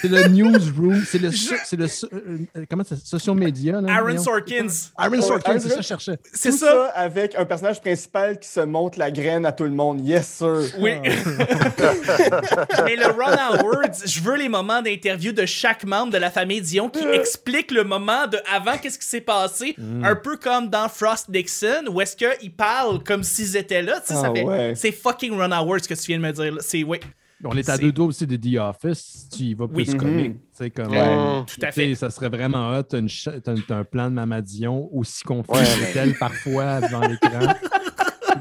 C'est 0.00 0.08
le 0.08 0.28
newsroom. 0.28 1.02
C'est 1.06 1.18
le, 1.18 1.30
c'est 1.32 1.76
le 1.76 1.84
euh, 1.84 2.38
euh, 2.56 2.64
comment 2.70 2.84
ça, 2.84 2.96
social 2.96 3.36
media. 3.36 3.80
Là, 3.80 3.92
Aaron 3.92 4.02
voyons. 4.02 4.22
Sorkins. 4.22 4.66
Aaron 4.96 5.20
Sorkin, 5.22 5.50
Aaron 5.52 5.60
c'est 5.60 5.68
ça 5.68 5.76
que 5.76 5.82
je 5.82 5.86
cherchais. 5.86 6.18
C'est 6.32 6.52
ça. 6.52 6.66
ça 6.66 6.84
avec 6.94 7.34
un 7.36 7.44
personnage 7.44 7.80
principal 7.80 8.38
qui 8.38 8.48
se 8.48 8.60
montre 8.60 8.98
la 8.98 9.10
graine 9.10 9.44
à 9.46 9.52
tout 9.52 9.64
le 9.64 9.70
monde. 9.70 10.00
Yes, 10.06 10.26
sir. 10.26 10.62
Oui. 10.78 10.92
Mais 12.84 12.96
le 12.96 13.06
Ron 13.06 13.36
Howard, 13.60 13.94
je 14.04 14.20
veux 14.20 14.36
les 14.36 14.48
moments 14.48 14.82
d'interview 14.82 15.32
de 15.32 15.46
chaque 15.46 15.84
membre 15.84 16.12
de 16.12 16.18
la 16.18 16.30
famille 16.30 16.60
Dion 16.60 16.88
qui 16.88 17.04
explique 17.06 17.70
le 17.70 17.84
moment 17.84 18.26
de 18.26 18.38
avant 18.52 18.78
qu'est-ce 18.78 18.98
qui 18.98 19.06
s'est 19.06 19.20
passé, 19.20 19.76
un 20.02 20.14
peu 20.16 20.36
comme 20.36 20.68
dans 20.68 20.88
Frost 20.88 21.28
Nixon, 21.28 21.84
où 21.90 22.00
est-ce 22.00 22.16
qu'ils 22.16 22.52
parlent 22.52 23.02
comme 23.02 23.22
s'ils 23.22 23.56
étaient 23.56 23.82
là. 23.82 24.00
Tu 24.00 24.14
sais, 24.14 24.20
ça 24.20 24.28
Ah 24.30 24.32
fait- 24.34 24.44
ouais. 24.44 24.72
C'est 24.76 24.92
fucking 24.92 25.32
Ron 25.36 25.52
Howard 25.52 25.82
ce 25.82 25.88
que 25.88 25.94
tu 25.94 26.06
viens 26.06 26.18
de 26.18 26.22
me 26.22 26.32
dire. 26.32 26.54
C'est 26.60 26.82
oui, 26.84 26.98
On 27.44 27.56
est 27.56 27.68
à 27.70 27.78
deux 27.78 27.90
doigts 27.92 28.06
aussi 28.06 28.26
de 28.26 28.36
The 28.36 28.58
Office. 28.60 29.28
Tu 29.34 29.44
y 29.44 29.54
vas 29.54 29.66
plus 29.66 29.90
Oui. 29.90 29.96
comique. 29.96 30.36
C'est 30.52 30.70
comme. 30.70 30.90
Ouais. 30.90 30.98
euh, 31.00 31.40
tout 31.42 31.56
à 31.62 31.66
tu 31.68 31.72
sais, 31.72 31.88
fait. 31.88 31.94
Ça 31.94 32.10
serait 32.10 32.28
vraiment 32.28 32.70
hot. 32.76 32.82
T'as- 32.82 33.00
t'as 33.66 33.76
un 33.76 33.84
plan 33.84 34.10
de 34.10 34.14
Mamadion 34.14 34.88
aussi 34.92 35.22
confus 35.24 35.50
Ouais, 35.52 35.92
tel 35.94 36.14
parfois 36.18 36.80
devant 36.82 37.00
l'écran. 37.00 37.54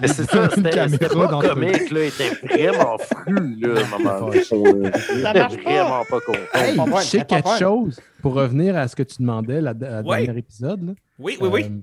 Mais 0.02 0.08
c'est 0.08 0.30
ça, 0.30 0.50
c'était 0.54 1.08
pas 1.10 1.28
dans 1.28 1.42
le 1.42 1.50
comique, 1.50 1.90
là. 1.92 2.04
Il 2.04 2.08
était 2.08 2.30
vraiment 2.46 2.98
fru, 2.98 3.56
là, 3.60 3.82
à 3.82 3.86
un 3.86 3.88
moment 3.98 4.20
donné. 4.28 4.44
Ça 4.44 4.56
Il 4.56 5.22
marche 5.24 5.54
vraiment 5.56 6.06
pas 6.10 6.20
content. 6.22 6.40
Hey, 6.54 6.76
pas 6.76 7.02
je 7.02 7.06
sais 7.08 7.26
quelque 7.26 7.58
chose 7.60 8.00
pour 8.22 8.34
revenir 8.34 8.78
à 8.78 8.88
ce 8.88 8.96
que 8.96 9.04
tu 9.04 9.16
demandais 9.20 9.62
la, 9.62 9.74
la 9.74 10.02
Ouais. 10.02 10.26
dernier 10.26 10.40
épisode. 10.40 10.86
là. 10.88 10.94
Oui, 11.18 11.38
oui, 11.42 11.50
oui. 11.52 11.64
Euh, 11.66 11.80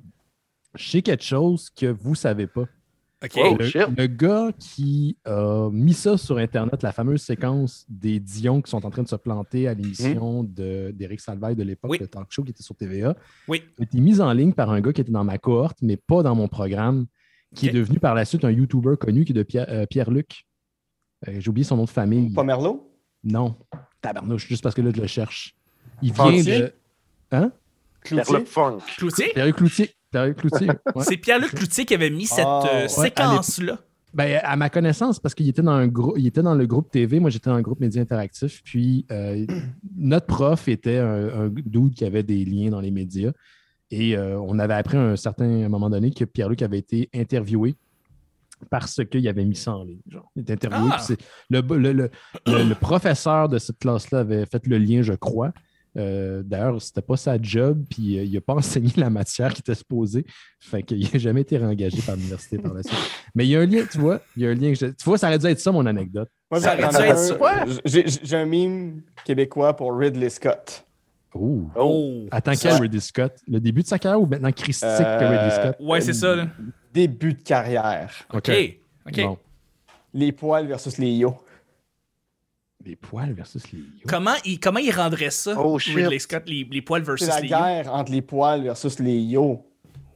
je 0.77 0.91
sais 0.91 1.03
quelque 1.03 1.25
chose 1.25 1.69
que 1.71 1.87
vous 1.87 2.15
savez 2.15 2.47
pas. 2.47 2.65
Oh, 3.37 3.57
le, 3.59 4.07
gars 4.07 4.51
qui 4.59 5.17
a 5.25 5.69
mis 5.73 5.93
ça 5.95 6.17
sur 6.17 6.39
Internet, 6.39 6.83
la 6.83 6.93
fameuse 6.93 7.23
séquence 7.23 7.85
des 7.89 8.21
Dion 8.21 8.63
qui 8.63 8.71
sont 8.71 8.85
en 8.87 8.91
train 8.91 9.03
de 9.03 9.09
se 9.09 9.17
planter 9.17 9.69
à 9.69 9.75
l'émission 9.75 10.45
de- 10.45 10.93
d'Éric 10.95 11.21
Salvaille 11.21 11.57
de 11.57 11.63
l'époque, 11.63 11.91
Oui. 11.93 11.99
le 12.01 12.09
talk 12.09 12.27
show 12.31 12.43
qui 12.45 12.51
était 12.51 12.63
sur 12.63 12.75
TVA, 12.77 13.17
Oui. 13.49 13.63
a 13.79 13.83
été 13.83 13.99
mise 14.01 14.21
en 14.21 14.33
ligne 14.33 14.53
par 14.53 14.71
un 14.71 14.81
gars 14.81 14.93
qui 14.93 15.01
était 15.01 15.13
dans 15.13 15.25
ma 15.25 15.39
cohorte, 15.39 15.79
mais 15.83 15.97
pas 15.97 16.23
dans 16.23 16.35
mon 16.35 16.49
programme, 16.49 17.07
qui 17.55 17.69
est 17.69 17.73
devenu 17.73 17.99
par 17.99 18.15
la 18.15 18.25
suite 18.25 18.45
un 18.45 18.51
YouTuber 18.51 18.97
connu 19.01 19.25
qui 19.25 19.33
est 19.33 19.35
de 19.35 19.43
Pierre- 19.43 19.67
euh, 19.69 19.87
Pierre-Luc. 19.87 20.45
Euh, 21.29 21.37
J'ai 21.39 21.49
oublié 21.49 21.65
son 21.65 21.77
nom 21.77 21.85
de 21.85 21.91
famille. 21.91 22.31
Pomerlo? 22.33 22.93
Non. 23.25 23.57
Tabarnouche, 24.03 24.47
juste 24.47 24.63
parce 24.63 24.75
que 24.75 24.83
là, 24.83 24.91
je 24.95 25.01
le 25.01 25.07
cherche. 25.07 25.55
Il 26.03 26.13
vient 26.13 26.25
Fantier? 26.25 26.59
de. 26.61 26.73
Hein? 27.33 27.53
Cloutier? 28.03 28.45
Cloutier? 28.99 29.33
Cloutier. 29.53 29.91
Pierre-Luc 30.17 30.37
Cloutier. 30.39 30.69
ouais. 30.95 31.03
C'est 31.05 31.17
Pierre-Luc 31.17 31.51
Cloutier 31.55 31.85
qui 31.85 31.95
avait 31.95 32.11
mis 32.11 32.27
cette 32.27 32.45
Ah, 32.47 32.63
euh, 32.73 32.83
ouais, 32.83 32.89
séquence-là. 32.89 33.79
Ben, 34.15 34.41
à 34.43 34.57
ma 34.57 34.71
connaissance, 34.71 35.21
parce 35.21 35.35
qu'il 35.35 35.47
était 35.49 35.61
dans 35.63 35.73
un 35.73 35.89
groupe, 35.89 36.15
il 36.17 36.27
était 36.27 36.43
dans 36.43 36.55
le 36.55 36.67
groupe 36.67 36.91
TV, 36.91 37.21
moi 37.21 37.29
j'étais 37.29 37.51
dans 37.51 37.57
le 37.57 37.63
groupe 37.63 37.81
Média 37.81 38.01
Interactif, 38.01 38.63
puis 38.65 39.05
euh, 39.11 39.45
notre 39.95 40.25
prof 40.27 40.69
était 40.69 40.97
un, 40.97 41.43
un 41.43 41.49
dude 41.49 41.93
qui 41.93 42.05
avait 42.07 42.23
des 42.23 42.45
liens 42.47 42.71
dans 42.71 42.81
les 42.81 42.91
médias. 42.91 43.33
Et 43.91 44.17
euh, 44.17 44.41
on 44.41 44.59
avait 44.59 44.73
appris 44.75 44.97
à 44.97 45.03
un 45.03 45.17
certain 45.17 45.69
moment 45.69 45.91
donné 45.91 46.11
que 46.13 46.25
Pierre-Luc 46.25 46.63
avait 46.63 46.79
été 46.79 47.11
interviewé 47.15 47.75
parce 48.71 49.05
qu'il 49.05 49.29
avait 49.29 49.45
mis 49.45 49.55
ça 49.55 49.77
en 49.77 49.85
ligne. 49.85 50.01
Genre. 50.09 50.31
Il 50.35 50.43
était 50.43 50.55
interviewé. 50.55 50.89
Ah! 50.93 50.97
puis 50.97 51.05
c'est- 51.07 51.25
le, 51.51 51.61
le- 51.61 51.93
le- 51.93 52.11
le- 52.47 52.65
le 52.69 52.75
professeur 52.75 53.49
de 53.51 53.59
cette 53.59 53.79
classe-là 53.79 54.21
avait 54.21 54.47
fait 54.47 54.67
le 54.67 54.79
lien, 54.79 55.03
je 55.03 55.13
crois. 55.13 55.53
Euh, 55.97 56.43
D'ailleurs, 56.45 56.81
c'était 56.83 57.01
pas 57.03 57.17
sa 57.17 57.41
job, 57.41 57.85
puis 57.89 58.19
euh, 58.19 58.25
il 58.25 58.33
n'a 58.33 58.41
pas 58.41 58.55
enseigné 58.57 58.93
la 58.97 59.09
matière 59.11 59.53
qui 59.55 59.61
était 59.61 59.75
supposée. 59.75 60.25
Fait 60.61 60.83
qu'il 60.83 61.01
n'a 61.03 61.19
jamais 61.19 61.41
été 61.43 61.57
réengagé 61.57 61.99
par 62.03 62.17
l'université 62.17 62.59
par 62.59 62.75
la 62.75 62.83
suite. 62.83 62.99
Mais 63.35 63.47
il 63.47 63.51
y 63.51 63.57
a 63.57 63.61
un 63.61 63.67
lien, 63.67 63.85
tu 63.91 63.99
vois. 63.99 64.21
Il 64.37 64.43
y 64.43 64.47
a 64.47 64.51
un 64.51 64.55
lien. 64.55 64.73
que 64.73 64.79
je- 64.79 64.87
Tu 64.87 65.05
vois, 65.05 65.17
ça 65.19 65.29
aurait 65.29 65.39
dû 65.39 65.47
être 65.47 65.61
ça, 65.61 65.73
mon 65.73 65.87
anecdote. 65.87 66.29
Moi, 66.51 66.61
Ça 66.61 66.77
j'en 66.77 66.83
aurait 66.89 66.91
dû 66.91 66.97
ai 67.05 67.09
être 67.11 67.19
un- 67.19 67.23
ça. 67.23 67.35
Quoi? 67.35 67.53
J'ai 67.85 68.37
un 68.37 68.47
meme 68.47 69.03
québécois 69.25 69.75
pour 69.75 69.97
Ridley 69.97 70.29
Scott. 70.31 70.85
Oh. 71.35 71.69
Oh. 71.77 72.27
Attends, 72.31 72.53
quel 72.61 72.81
Ridley 72.81 73.01
Scott? 73.01 73.33
Le 73.47 73.61
début 73.61 73.83
de 73.83 73.87
sa 73.87 73.99
carrière 73.99 74.21
ou 74.21 74.27
maintenant 74.27 74.53
christique 74.53 74.89
que 74.89 75.03
Euh, 75.03 75.29
Ridley 75.29 75.51
Scott? 75.51 75.77
Ouais, 75.81 76.01
c'est 76.01 76.13
ça. 76.15 76.35
Là. 76.37 76.47
Début 76.95 77.35
de 77.35 77.43
carrière. 77.43 78.13
OK. 78.33 78.51
OK. 79.07 79.21
Bon. 79.23 79.39
Les 80.15 80.33
poils 80.33 80.67
versus 80.67 80.97
les 80.97 81.11
yo. 81.13 81.37
Les 82.87 82.97
poils 82.97 83.33
versus 83.33 83.63
les 83.73 83.81
yo. 83.81 83.85
Comment, 84.09 84.35
il, 84.45 84.61
comment 84.61 84.79
il 84.79 84.93
rendrait 84.93 85.31
ça, 85.31 85.55
Oh, 85.61 85.79
shit. 85.79 85.95
Ridley 85.97 86.19
Scott, 86.21 86.45
les, 86.47 86.67
les 86.71 86.83
poils 86.83 87.03
C'est 87.03 87.07
versus 87.11 87.29
la 87.29 87.41
les 87.41 87.49
guerre 87.49 87.93
entre 87.93 88.13
les 88.13 88.23
poils 88.23 88.63
versus 88.63 88.99
les 89.01 89.19
yo. 89.19 89.67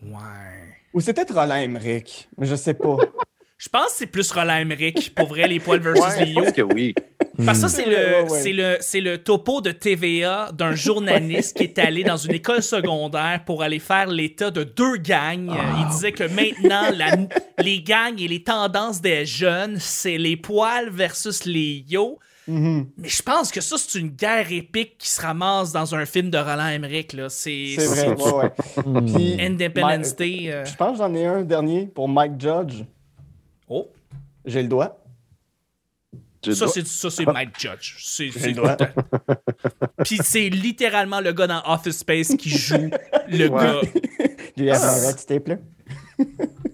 Ouais. 0.03 0.19
Ou 0.95 1.01
c'est 1.01 1.13
peut-être 1.13 1.35
Roland 1.35 1.57
Emmerich, 1.57 2.29
mais 2.39 2.47
je 2.47 2.55
sais 2.55 2.75
pas. 2.75 2.97
Je 3.63 3.69
pense 3.69 3.89
que 3.89 3.93
c'est 3.99 4.07
plus 4.07 4.33
Roland 4.33 4.57
Emmerich, 4.57 5.15
pour 5.15 5.27
vrai, 5.29 5.47
les 5.47 5.61
poils 5.61 5.81
versus 5.81 6.03
Ouais, 6.03 6.25
les 6.25 6.31
je 6.33 6.35
yo. 6.39 6.43
pense 6.45 6.53
que 6.55 6.63
oui. 6.63 6.95
Parce 7.45 7.61
que 7.61 7.69
ça, 7.69 7.77
c'est 7.77 7.85
Ouais, 7.87 7.91
le, 7.91 8.23
ouais, 8.25 8.31
ouais. 8.31 8.41
c'est 8.43 8.53
le, 8.55 8.77
c'est 8.81 9.01
le 9.03 9.19
topo 9.19 9.61
de 9.61 9.71
TVA 9.71 10.51
d'un 10.53 10.75
journaliste 10.75 11.59
qui 11.59 11.65
est 11.65 11.79
allé 11.79 12.03
dans 12.03 12.17
une 12.17 12.33
école 12.33 12.63
secondaire 12.63 13.43
pour 13.45 13.63
aller 13.63 13.79
faire 13.79 14.07
l'état 14.07 14.51
de 14.51 14.65
deux 14.65 14.97
gangs. 14.97 15.51
Euh, 15.51 15.79
Il 15.79 15.89
disait 15.89 16.13
que 16.13 16.25
maintenant, 16.25 16.89
la- 16.97 17.19
les 17.63 17.83
gangs 17.83 18.19
et 18.19 18.29
les 18.29 18.43
tendances 18.43 19.03
des 19.03 19.27
jeunes, 19.27 19.77
c'est 19.79 20.17
les 20.17 20.39
poils 20.39 20.89
versus 20.89 21.45
les 21.45 21.85
yo. 21.87 22.19
Mhm. 22.51 22.87
Mais 22.97 23.09
je 23.09 23.23
pense 23.23 23.51
que 23.53 23.61
ça, 23.61 23.77
c'est 23.79 23.99
une 23.99 24.09
guerre 24.09 24.51
épique 24.51 24.99
qui 24.99 25.09
se 25.11 25.21
ramasse 25.21 25.73
dans 25.73 25.95
un 25.95 26.05
film 26.07 26.31
de 26.31 26.39
Roland 26.39 26.67
Emmerich. 26.69 27.13
Là. 27.13 27.29
C'est, 27.29 27.77
C'est 27.79 27.87
vrai, 27.87 28.09
ouais, 28.09 28.33
ouais. 28.33 28.53
Hmm. 28.85 29.07
Puis, 29.15 29.37
Independence 29.41 30.17
Day. 30.17 30.51
euh, 30.51 30.65
Je 30.65 30.75
pense 30.75 30.93
que 30.93 31.05
j'en 31.05 31.15
ai 31.15 31.27
un 31.27 31.43
dernier 31.43 31.87
pour 31.87 32.09
Mike 32.09 32.41
Judge. 32.41 32.85
Oh, 33.69 33.89
J'ai 34.45 34.63
le 34.63 34.69
doigt. 34.69 34.97
J'ai 36.43 36.55
ça, 36.55 36.67
c'est, 36.69 36.87
ça, 36.87 37.11
c'est 37.11 37.27
Mike 37.27 37.61
Judge. 37.61 37.97
C'est, 38.01 38.31
c'est 38.33 38.49
le 38.49 38.55
doigt. 38.55 38.77
Puis 40.05 40.19
c'est 40.25 40.49
littéralement 40.49 41.21
le 41.21 41.33
gars 41.33 41.47
dans 41.47 41.63
Office 41.67 41.99
Space 41.99 42.35
qui 42.37 42.49
joue 42.49 42.91
le 43.29 43.49
Ouais. 43.49 43.63
gars. 43.63 43.81
Do 44.57 44.65
you 44.65 44.73
have 44.73 44.83
a 44.83 45.07
red 45.07 45.19
stapler? 45.19 45.57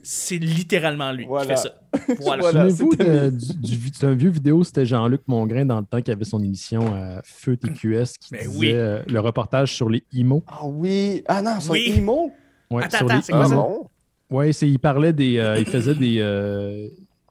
C'est 0.03 0.39
littéralement 0.39 1.11
lui 1.13 1.25
Voilà. 1.27 1.55
qui 1.55 1.63
fait 1.63 1.69
ça. 1.69 1.75
Voilà. 2.21 2.43
Voilà. 2.43 2.71
Souvenez-vous 2.71 2.91
c'était 2.93 3.31
de- 3.31 3.31
du, 3.31 3.77
du- 3.77 3.91
c'est 3.93 4.07
un 4.07 4.15
vieux 4.15 4.31
vidéo, 4.31 4.63
c'était 4.65 4.87
Jean-Luc 4.87 5.23
Mongrain 5.27 5.65
dans 5.65 5.81
le 5.81 5.87
temps 5.87 6.01
qui 6.01 6.11
avait 6.11 6.25
son 6.25 6.43
émission 6.43 6.95
à 6.95 7.21
Feu 7.25 7.57
TQS 7.57 8.19
qui 8.21 8.33
Ben 8.33 8.47
disait 8.49 8.59
oui. 8.59 8.71
euh, 8.73 9.03
le 9.09 9.21
reportage 9.21 9.75
sur 9.75 9.89
les 9.91 10.05
IMO. 10.13 10.43
Ah 10.47 10.61
oui. 10.67 11.23
Ah 11.27 11.43
non, 11.43 11.59
sur 11.61 11.73
Oui. 11.73 11.93
Imo? 11.97 12.31
Ouais, 12.71 12.85
Attends, 12.85 12.99
sur 12.99 13.07
attends, 13.07 13.17
les 13.17 13.23
c'est 13.23 13.33
quoi 13.33 13.43
Ah 13.45 13.49
ça? 13.49 13.55
Bon? 13.55 13.89
Ouais, 14.31 14.53
c'est, 14.53 14.69
il 14.69 14.79
parlait 14.79 15.13
des. 15.13 15.39
euh, 15.39 15.59
il 15.59 15.67
faisait 15.67 15.95
des. 15.95 16.19
euh, 16.21 16.89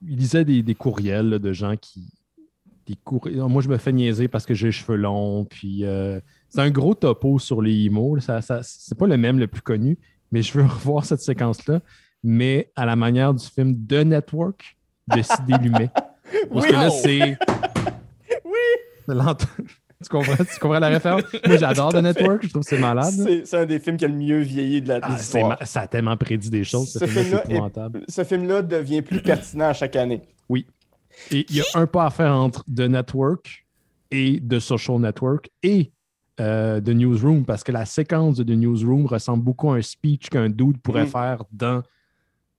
il 0.08 0.18
lisait 0.18 0.46
des, 0.46 0.62
des 0.64 0.76
courriels 0.76 1.30
là, 1.30 1.40
de 1.40 1.54
gens 1.54 1.76
qui. 1.78 2.06
Des 2.88 2.96
courriels. 3.04 3.40
Moi, 3.48 3.62
je 3.62 3.68
me 3.70 3.78
fais 3.78 3.92
niaiser 3.92 4.28
parce 4.28 4.46
que 4.46 4.54
j'ai 4.54 4.68
les 4.68 4.72
cheveux 4.72 4.96
longs. 4.98 5.46
Puis 5.46 5.84
euh, 5.86 6.20
c'est 6.50 6.62
un 6.62 6.70
gros 6.70 6.94
topo 6.96 7.40
sur 7.40 7.62
les 7.62 7.74
IMO. 7.74 8.20
ça- 8.20 8.42
c'est 8.62 8.98
pas 8.98 9.08
le 9.08 9.18
même 9.18 9.40
le 9.40 9.48
plus 9.48 9.62
connu, 9.62 9.98
mais 10.32 10.42
je 10.42 10.54
veux 10.58 10.64
revoir 10.66 11.04
cette 11.06 11.22
séquence-là. 11.22 11.82
Mais 12.28 12.72
à 12.76 12.88
la 12.88 12.96
manière 12.96 13.34
du 13.36 13.46
film 13.46 13.76
The 13.88 14.04
Network 14.04 14.76
de 15.08 15.64
Lumet. 15.64 15.92
Parce 16.52 16.66
que 16.66 16.72
là, 16.72 16.90
c'est. 16.90 17.38
Oui! 18.44 19.14
Tu 20.04 20.10
comprends, 20.10 20.36
tu 20.36 20.60
comprends 20.60 20.80
la 20.80 20.90
référence? 20.90 21.24
Moi, 21.48 21.58
j'adore 21.58 21.94
The 21.94 22.02
Network. 22.02 22.44
Je 22.44 22.50
trouve 22.50 22.64
que 22.64 22.70
c'est 22.70 22.80
malade. 22.80 23.14
C'est 23.46 23.58
un 23.58 23.66
des 23.66 23.80
films 23.80 23.96
qui 23.96 24.06
a 24.06 24.08
le 24.10 24.14
mieux 24.14 24.40
vieilli 24.40 24.82
de 24.82 24.90
la 24.90 25.00
Ah, 25.02 25.66
ça 25.66 25.82
a 25.82 25.88
tellement 25.88 26.18
prédit 26.18 26.50
des 26.50 26.64
choses. 26.66 26.92
Ce 26.92 27.00
Ce 27.00 27.06
film-là. 27.08 27.90
Ce 28.10 28.62
devient 28.62 29.02
plus 29.02 29.22
pertinent 29.22 29.70
à 29.70 29.74
chaque 29.74 29.96
année. 29.96 30.22
Et 31.32 31.46
il 31.50 31.56
y 31.56 31.62
a 31.62 31.66
un 31.76 31.88
pas 31.88 32.08
à 32.08 32.10
faire 32.10 32.34
entre 32.34 32.64
The 32.66 32.82
Network 32.82 33.66
et 34.12 34.42
The 34.48 34.60
Social 34.60 35.00
Network 35.00 35.50
et 35.64 35.92
euh, 36.42 36.82
The 36.82 36.90
Newsroom, 36.90 37.46
parce 37.46 37.64
que 37.64 37.72
la 37.72 37.86
séquence 37.86 38.36
de 38.36 38.44
The 38.44 38.58
Newsroom 38.58 39.06
ressemble 39.06 39.44
beaucoup 39.44 39.72
à 39.72 39.78
un 39.78 39.82
speech 39.82 40.30
qu'un 40.30 40.50
dude 40.50 40.78
pourrait 40.80 41.06
Mm. 41.06 41.08
faire 41.08 41.44
dans 41.54 41.82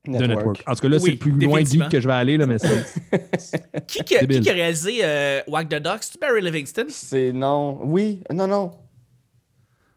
Network. 0.09 0.31
The 0.31 0.37
Network. 0.37 0.63
En 0.67 0.75
tout 0.75 0.81
cas, 0.81 0.89
là, 0.89 0.97
Oui, 1.01 1.11
c'est 1.13 1.17
plus 1.17 1.31
loin 1.33 1.65
geek 1.65 1.89
que 1.89 2.01
je 2.01 2.07
vais 2.09 2.15
aller, 2.15 2.37
là, 2.37 2.47
mais 2.47 2.59
c'est. 2.59 2.85
Qui, 3.87 4.03
qui, 4.05 4.17
a- 4.17 4.27
qui 4.27 4.51
réalisé 4.51 4.99
euh, 5.03 5.41
Whack 5.49 5.69
the 5.69 5.77
Dog? 5.77 5.99
C'est 6.01 6.21
Barry 6.21 6.41
Livingston? 6.43 6.87
C'est 6.89 7.33
non. 7.33 7.79
Oui, 7.85 8.23
non, 8.33 8.47
non. 8.47 8.71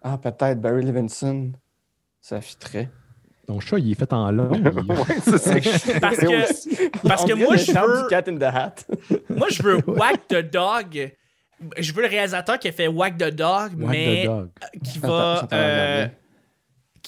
Ah, 0.02 0.18
peut-être 0.18 0.62
Barry 0.62 0.84
Levinson. 0.86 1.52
Ça 2.22 2.40
fitterait. 2.42 2.90
Ton 3.48 3.60
chat, 3.60 3.80
il 3.80 3.92
est 3.92 3.96
fait 3.96 4.14
en 4.14 4.32
long. 4.32 4.52
il- 4.54 4.62
Ouais, 4.92 5.16
c'est 5.24 5.38
ça 5.40 5.60
que 5.60 5.70
je 5.70 6.00
Parce 6.00 6.18
que-. 6.18 6.98
Parce 7.08 7.26
que 7.26 7.34
moi, 7.34 7.56
je 7.58 7.72
veux, 7.72 8.02
du 8.04 8.08
Cat 8.10 8.24
in 8.28 8.38
the 8.38 8.44
Hat. 8.44 8.76
moi, 9.30 9.48
je 9.50 9.64
veux 9.64 9.78
Whack 9.88 10.28
the 10.28 10.52
Dog. 10.52 11.12
Je 11.78 11.92
veux 11.94 12.02
le 12.04 12.08
réalisateur 12.08 12.58
qui 12.60 12.68
a 12.70 12.72
fait 12.72 12.88
Whack 12.88 13.18
the 13.18 13.34
Dog, 13.34 13.72
mais 13.76 14.24
the 14.24 14.28
dog. 14.28 14.50
qui 14.84 14.98
Attends, 15.00 15.08
va, 15.10 15.48
euh. 15.52 16.08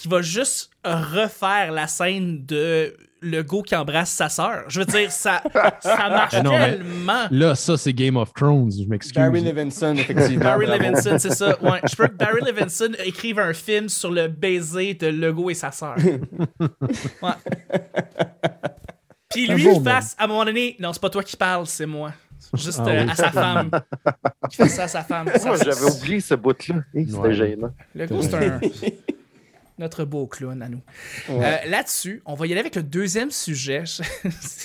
Qui 0.02 0.08
va 0.08 0.22
juste 0.24 0.72
refaire 0.84 1.72
la 1.72 1.86
scène 1.86 2.44
de 2.46 2.96
le 3.24 3.44
go 3.44 3.62
qui 3.62 3.76
embrasse 3.76 4.10
sa 4.10 4.30
sœur. 4.30 4.64
Je 4.68 4.80
veux 4.80 4.86
dire, 4.88 5.12
ça, 5.12 5.44
ça 5.80 5.96
marche 6.10 6.34
Eh 6.40 6.42
non, 6.42 6.58
tellement. 6.58 7.26
Là, 7.30 7.54
ça, 7.54 7.78
c'est 7.78 7.94
Game 7.94 8.18
of 8.18 8.34
Thrones. 8.34 8.72
Je 8.72 8.90
m'excuse. 8.90 9.14
Barry 9.14 9.42
Levinson, 9.42 9.94
effectivement. 9.96 10.44
Barry. 10.44 10.66
Levinson, 10.66 11.20
c'est 11.20 11.36
ça. 11.36 11.50
Ouais, 11.62 11.80
je 11.88 11.96
veux 12.02 12.08
que 12.08 12.16
Barry 12.16 12.42
Levinson 12.42 12.94
écrive 13.06 13.38
un 13.38 13.54
film 13.54 13.90
sur 13.90 14.10
le 14.10 14.28
baiser 14.28 14.96
de 14.96 15.06
Lego 15.08 15.52
et 15.52 15.54
sa 15.54 15.72
sœur. 15.72 15.96
Ouais. 17.22 17.30
Puis 19.30 19.48
lui, 19.48 19.68
il 19.76 19.84
fasse, 19.84 20.16
à 20.18 20.24
un 20.26 20.28
moment 20.28 20.44
donné, 20.44 20.76
non, 20.80 20.92
c'est 20.92 21.02
pas 21.02 21.10
toi 21.12 21.24
qui 21.24 21.38
parles, 21.38 21.68
c'est 21.68 21.86
moi. 21.86 22.12
Juste 22.56 22.82
Ah 22.84 22.90
euh, 22.90 23.04
oui. 23.06 23.12
à 23.12 23.16
sa 23.16 23.32
femme. 23.32 23.70
Qui 24.50 24.58
fait 24.58 24.68
ça 24.68 24.84
à 24.84 24.88
sa 24.90 25.04
femme. 25.04 25.30
Moi, 25.46 25.56
j'avais 25.64 25.90
oublié 25.90 26.20
ce 26.20 26.34
bout-là. 26.34 26.76
Hey, 26.94 27.06
C'était 27.06 27.18
Ouais. 27.20 27.34
gênant. 27.34 27.70
Le 27.96 28.06
gars, 28.08 28.16
c'est 28.20 28.34
un. 28.34 28.60
Notre 29.82 30.06
beau 30.06 30.28
clown 30.28 30.62
à 30.62 30.70
nous. 30.70 30.82
Ouais. 31.28 31.60
Euh, 31.66 31.70
Là-dessus, 31.70 32.22
on 32.26 32.36
va 32.36 32.46
y 32.48 32.52
aller 32.52 32.60
avec 32.62 32.76
le 32.76 32.84
deuxième 32.84 33.32
sujet. 33.32 33.84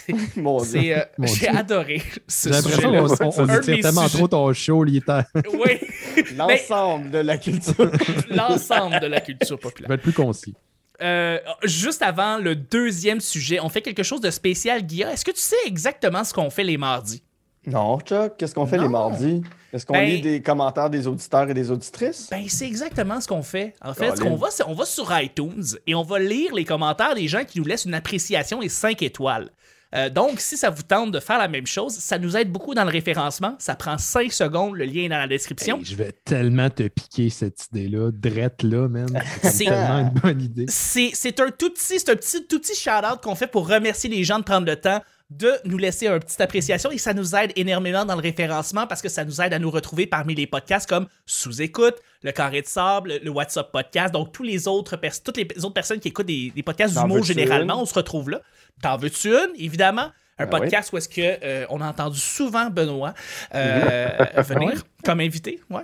Euh, 0.08 1.04
J'ai 1.24 1.48
adoré 1.48 2.02
ce 2.28 2.48
J'ai 2.48 2.54
l'impression 2.54 2.90
qu'on 3.30 3.46
mes 3.46 3.80
tellement 3.80 4.02
sujets- 4.06 4.18
trop 4.18 4.28
ton 4.28 4.52
show. 4.52 4.84
À- 5.08 5.24
Oui, 5.54 5.80
L'ensemble 6.36 7.10
de 7.10 7.18
la 7.18 7.38
culture. 7.38 7.90
l'ensemble 8.30 9.00
de 9.00 9.06
la 9.06 9.20
culture 9.20 9.56
Je 9.56 9.62
populaire. 9.62 9.88
vais 9.88 9.94
être 9.96 10.02
plus 10.02 10.12
concis. 10.12 10.54
Euh, 11.02 11.38
juste 11.64 12.02
avant 12.02 12.38
le 12.38 12.54
deuxième 12.54 13.20
sujet, 13.20 13.58
on 13.60 13.68
fait 13.68 13.82
quelque 13.82 14.02
chose 14.02 14.20
de 14.20 14.30
spécial, 14.30 14.82
Guilla. 14.82 15.12
Est-ce 15.12 15.24
que 15.24 15.30
tu 15.32 15.40
sais 15.40 15.56
exactement 15.66 16.24
ce 16.24 16.32
qu'on 16.32 16.50
fait 16.50 16.64
les 16.64 16.76
mardis? 16.78 17.22
Non, 17.66 17.98
Chuck, 18.00 18.36
qu'est-ce 18.38 18.54
qu'on 18.54 18.66
fait 18.66 18.76
Non. 18.76 18.82
les 18.84 18.88
mardis? 18.88 19.42
Est-ce 19.72 19.84
qu'on 19.84 19.94
Ben- 19.94 20.08
lit 20.08 20.20
des 20.20 20.40
commentaires 20.40 20.88
des 20.88 21.06
auditeurs 21.06 21.50
et 21.50 21.54
des 21.54 21.70
auditrices? 21.70 22.28
Ben, 22.30 22.44
c'est 22.48 22.66
exactement 22.66 23.20
ce 23.20 23.26
qu'on 23.28 23.42
fait. 23.42 23.74
En 23.82 23.92
fait, 23.92 24.16
ce 24.16 24.20
qu'on 24.22 24.36
va, 24.36 24.50
c'est 24.50 24.64
on 24.66 24.74
va 24.74 24.84
sur 24.84 25.08
iTunes 25.20 25.64
et 25.86 25.94
on 25.94 26.02
va 26.02 26.18
lire 26.18 26.54
les 26.54 26.64
commentaires 26.64 27.14
des 27.14 27.26
gens 27.28 27.44
qui 27.44 27.58
nous 27.58 27.66
laissent 27.66 27.84
une 27.84 27.94
appréciation 27.94 28.62
et 28.62 28.68
5 28.68 29.02
étoiles. 29.02 29.50
Euh, 29.94 30.10
donc, 30.10 30.40
si 30.40 30.56
ça 30.56 30.68
vous 30.68 30.82
tente 30.82 31.12
de 31.12 31.20
faire 31.20 31.38
la 31.38 31.46
même 31.46 31.66
chose, 31.66 31.92
ça 31.94 32.18
nous 32.18 32.36
aide 32.36 32.50
beaucoup 32.50 32.74
dans 32.74 32.84
le 32.84 32.90
référencement. 32.90 33.54
Ça 33.60 33.76
prend 33.76 33.96
5 33.98 34.32
secondes. 34.32 34.74
Le 34.74 34.84
lien 34.84 35.02
est 35.04 35.08
dans 35.08 35.16
la 35.18 35.28
description. 35.28 35.78
Hey, 35.78 35.84
je 35.84 35.94
vais 35.94 36.12
tellement 36.24 36.68
te 36.70 36.82
piquer 36.88 37.30
cette 37.30 37.66
idée-là, 37.72 38.10
drette 38.12 38.62
là, 38.64 38.88
man. 38.88 39.06
C'est- 39.42 39.50
C'est 39.50 39.64
tellement 39.66 39.98
une 39.98 40.20
bonne 40.20 40.40
idée. 40.42 40.66
C'est 40.68 41.10
c'est 41.14 41.38
un 41.40 41.50
tout 41.50 41.70
petit, 41.70 42.00
c'est 42.00 42.10
un 42.10 42.16
petit, 42.16 42.44
tout 42.46 42.58
petit 42.60 42.74
shout-out 42.74 43.22
qu'on 43.22 43.36
fait 43.36 43.46
pour 43.46 43.68
remercier 43.68 44.10
les 44.10 44.24
gens 44.24 44.38
de 44.40 44.44
prendre 44.44 44.66
le 44.66 44.76
temps 44.76 45.00
de 45.30 45.50
nous 45.64 45.76
laisser 45.76 46.06
une 46.06 46.20
petite 46.20 46.40
appréciation 46.40 46.90
et 46.92 46.98
ça 46.98 47.12
nous 47.12 47.34
aide 47.34 47.52
énormément 47.56 48.04
dans 48.04 48.14
le 48.14 48.20
référencement 48.22 48.86
parce 48.86 49.02
que 49.02 49.08
ça 49.08 49.24
nous 49.24 49.40
aide 49.40 49.52
à 49.52 49.58
nous 49.58 49.70
retrouver 49.70 50.06
parmi 50.06 50.36
les 50.36 50.46
podcasts 50.46 50.88
comme 50.88 51.08
Sous-écoute, 51.26 51.96
Le 52.22 52.30
Carré 52.30 52.62
de 52.62 52.66
Sable, 52.66 53.14
le 53.22 53.30
WhatsApp 53.30 53.72
Podcast, 53.72 54.14
donc 54.14 54.32
tous 54.32 54.44
les 54.44 54.68
autres 54.68 54.96
toutes 55.24 55.36
les 55.36 55.48
autres 55.64 55.74
personnes 55.74 55.98
qui 55.98 56.08
écoutent 56.08 56.26
des, 56.26 56.52
des 56.54 56.62
podcasts 56.62 56.94
d'humour 56.94 57.24
généralement, 57.24 57.82
on 57.82 57.86
se 57.86 57.94
retrouve 57.94 58.30
là. 58.30 58.40
T'en 58.82 58.96
veux-tu 58.96 59.30
une, 59.30 59.50
évidemment? 59.58 60.10
Un 60.38 60.44
Ben 60.44 60.50
podcast 60.60 60.92
où 60.92 60.98
est-ce 60.98 61.08
que 61.08 61.20
euh, 61.42 61.64
on 61.70 61.80
a 61.80 61.88
entendu 61.88 62.18
souvent 62.20 62.68
Benoît 62.70 63.14
euh, 63.54 64.08
venir 64.42 64.82
comme 65.04 65.20
invité, 65.20 65.60
ouais. 65.70 65.82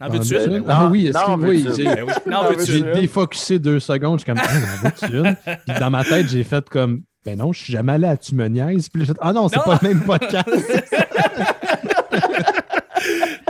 En 0.00 0.08
veux-tu 0.10 0.34
une? 0.34 0.60
ben, 0.60 0.64
Ah 0.68 0.86
oui, 0.90 1.06
est-ce 1.06 1.18
Non, 1.18 1.36
que 1.36 1.40
mais 1.40 1.48
oui, 1.48 1.62
Ben 1.64 2.04
oui. 2.04 2.12
Non, 2.26 2.42
Non, 2.44 2.50
j'ai 2.64 2.82
défocusé 2.82 3.58
deux 3.58 3.80
secondes. 3.80 4.20
Je 4.20 4.24
suis 4.24 4.32
comme, 4.32 4.42
non, 4.42 4.90
veux-tu 4.90 5.16
une? 5.16 5.36
Puis 5.66 5.78
dans 5.80 5.90
ma 5.90 6.04
tête, 6.04 6.28
j'ai 6.28 6.44
fait 6.44 6.68
comme, 6.68 7.02
ben 7.24 7.36
non, 7.38 7.52
je 7.52 7.62
suis 7.64 7.72
jamais 7.72 7.92
allé 7.92 8.06
à 8.06 8.16
Tu 8.16 8.34
me 8.34 8.46
niaises. 8.48 8.88
Puis 8.88 9.06
ah 9.20 9.32
non, 9.32 9.48
c'est 9.48 9.56
pas 9.62 9.78
le 9.82 9.88
même 9.88 10.00
podcast. 10.06 10.48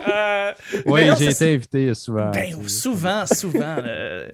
Euh, 0.09 0.53
oui, 0.87 1.03
j'ai 1.19 1.31
été 1.31 1.55
invité 1.55 1.95
souvent. 1.95 2.31
Ben, 2.31 2.69
souvent, 2.69 3.25
souvent. 3.27 3.77
euh, 3.79 4.29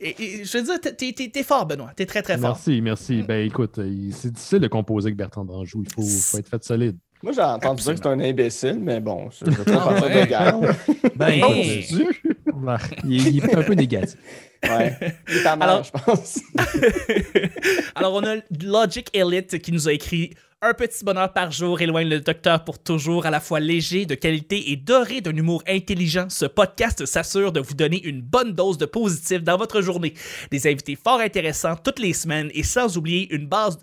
et- 0.00 0.40
et- 0.40 0.44
je 0.44 0.58
veux 0.58 0.64
dire, 0.64 0.80
t'es- 0.80 1.12
t'es 1.30 1.42
fort, 1.42 1.66
Benoît. 1.66 1.90
T'es 1.94 2.06
très, 2.06 2.22
très 2.22 2.34
fort. 2.38 2.50
Merci, 2.50 2.80
merci. 2.80 3.22
Ben 3.22 3.46
écoute, 3.46 3.74
c'est 3.76 4.32
difficile 4.32 4.58
de 4.60 4.68
composer 4.68 5.08
avec 5.08 5.16
Bertrand 5.16 5.44
Danjou. 5.44 5.84
Il 5.86 5.92
faut, 5.92 6.02
faut 6.02 6.38
être 6.38 6.48
fait 6.48 6.64
solide. 6.64 6.96
Moi, 7.24 7.32
j'ai 7.32 7.40
entendu 7.40 7.82
dire 7.82 7.94
que 7.94 8.00
c'est 8.02 8.06
un 8.08 8.20
imbécile, 8.20 8.78
mais 8.80 9.00
bon, 9.00 9.28
je 9.30 9.50
ne 9.50 9.56
veux 9.56 9.64
Ah 9.68 9.72
pas 9.72 9.84
partir 9.94 10.04
ouais. 10.16 10.24
de 10.26 10.30
garde. 10.30 10.66
Ben, 11.16 11.30
Dieu! 11.88 12.08
il, 13.04 13.26
est- 13.26 13.30
il 13.30 13.44
est 13.44 13.54
un 13.56 13.62
peu 13.62 13.72
négatif. 13.74 14.18
Ouais. 14.62 14.94
Il 15.28 15.36
est 15.38 15.42
mère, 15.44 15.62
Alors- 15.62 15.84
je 15.84 15.90
pense. 15.90 16.40
Alors, 17.94 18.14
on 18.14 18.24
a 18.24 18.36
Logic 18.62 19.08
Elite 19.14 19.58
qui 19.60 19.72
nous 19.72 19.88
a 19.88 19.92
écrit 19.92 20.30
Un 20.66 20.72
petit 20.72 21.04
bonheur 21.04 21.30
par 21.30 21.52
jour 21.52 21.82
éloigne 21.82 22.08
le 22.08 22.20
docteur 22.20 22.64
pour 22.64 22.78
toujours, 22.78 23.26
à 23.26 23.30
la 23.30 23.40
fois 23.40 23.60
léger, 23.60 24.06
de 24.06 24.14
qualité 24.14 24.70
et 24.70 24.76
doré 24.76 25.20
d'un 25.20 25.36
humour 25.36 25.62
intelligent. 25.68 26.30
Ce 26.30 26.46
podcast 26.46 27.04
s'assure 27.04 27.52
de 27.52 27.60
vous 27.60 27.74
donner 27.74 28.02
une 28.02 28.22
bonne 28.22 28.54
dose 28.54 28.78
de 28.78 28.86
positif 28.86 29.42
dans 29.42 29.58
votre 29.58 29.82
journée. 29.82 30.14
Des 30.50 30.66
invités 30.66 30.96
fort 30.96 31.20
intéressants 31.20 31.76
toutes 31.76 31.98
les 31.98 32.14
semaines 32.14 32.50
et 32.54 32.62
sans 32.62 32.96
oublier 32.96 33.30
une 33.34 33.46
base 33.46 33.78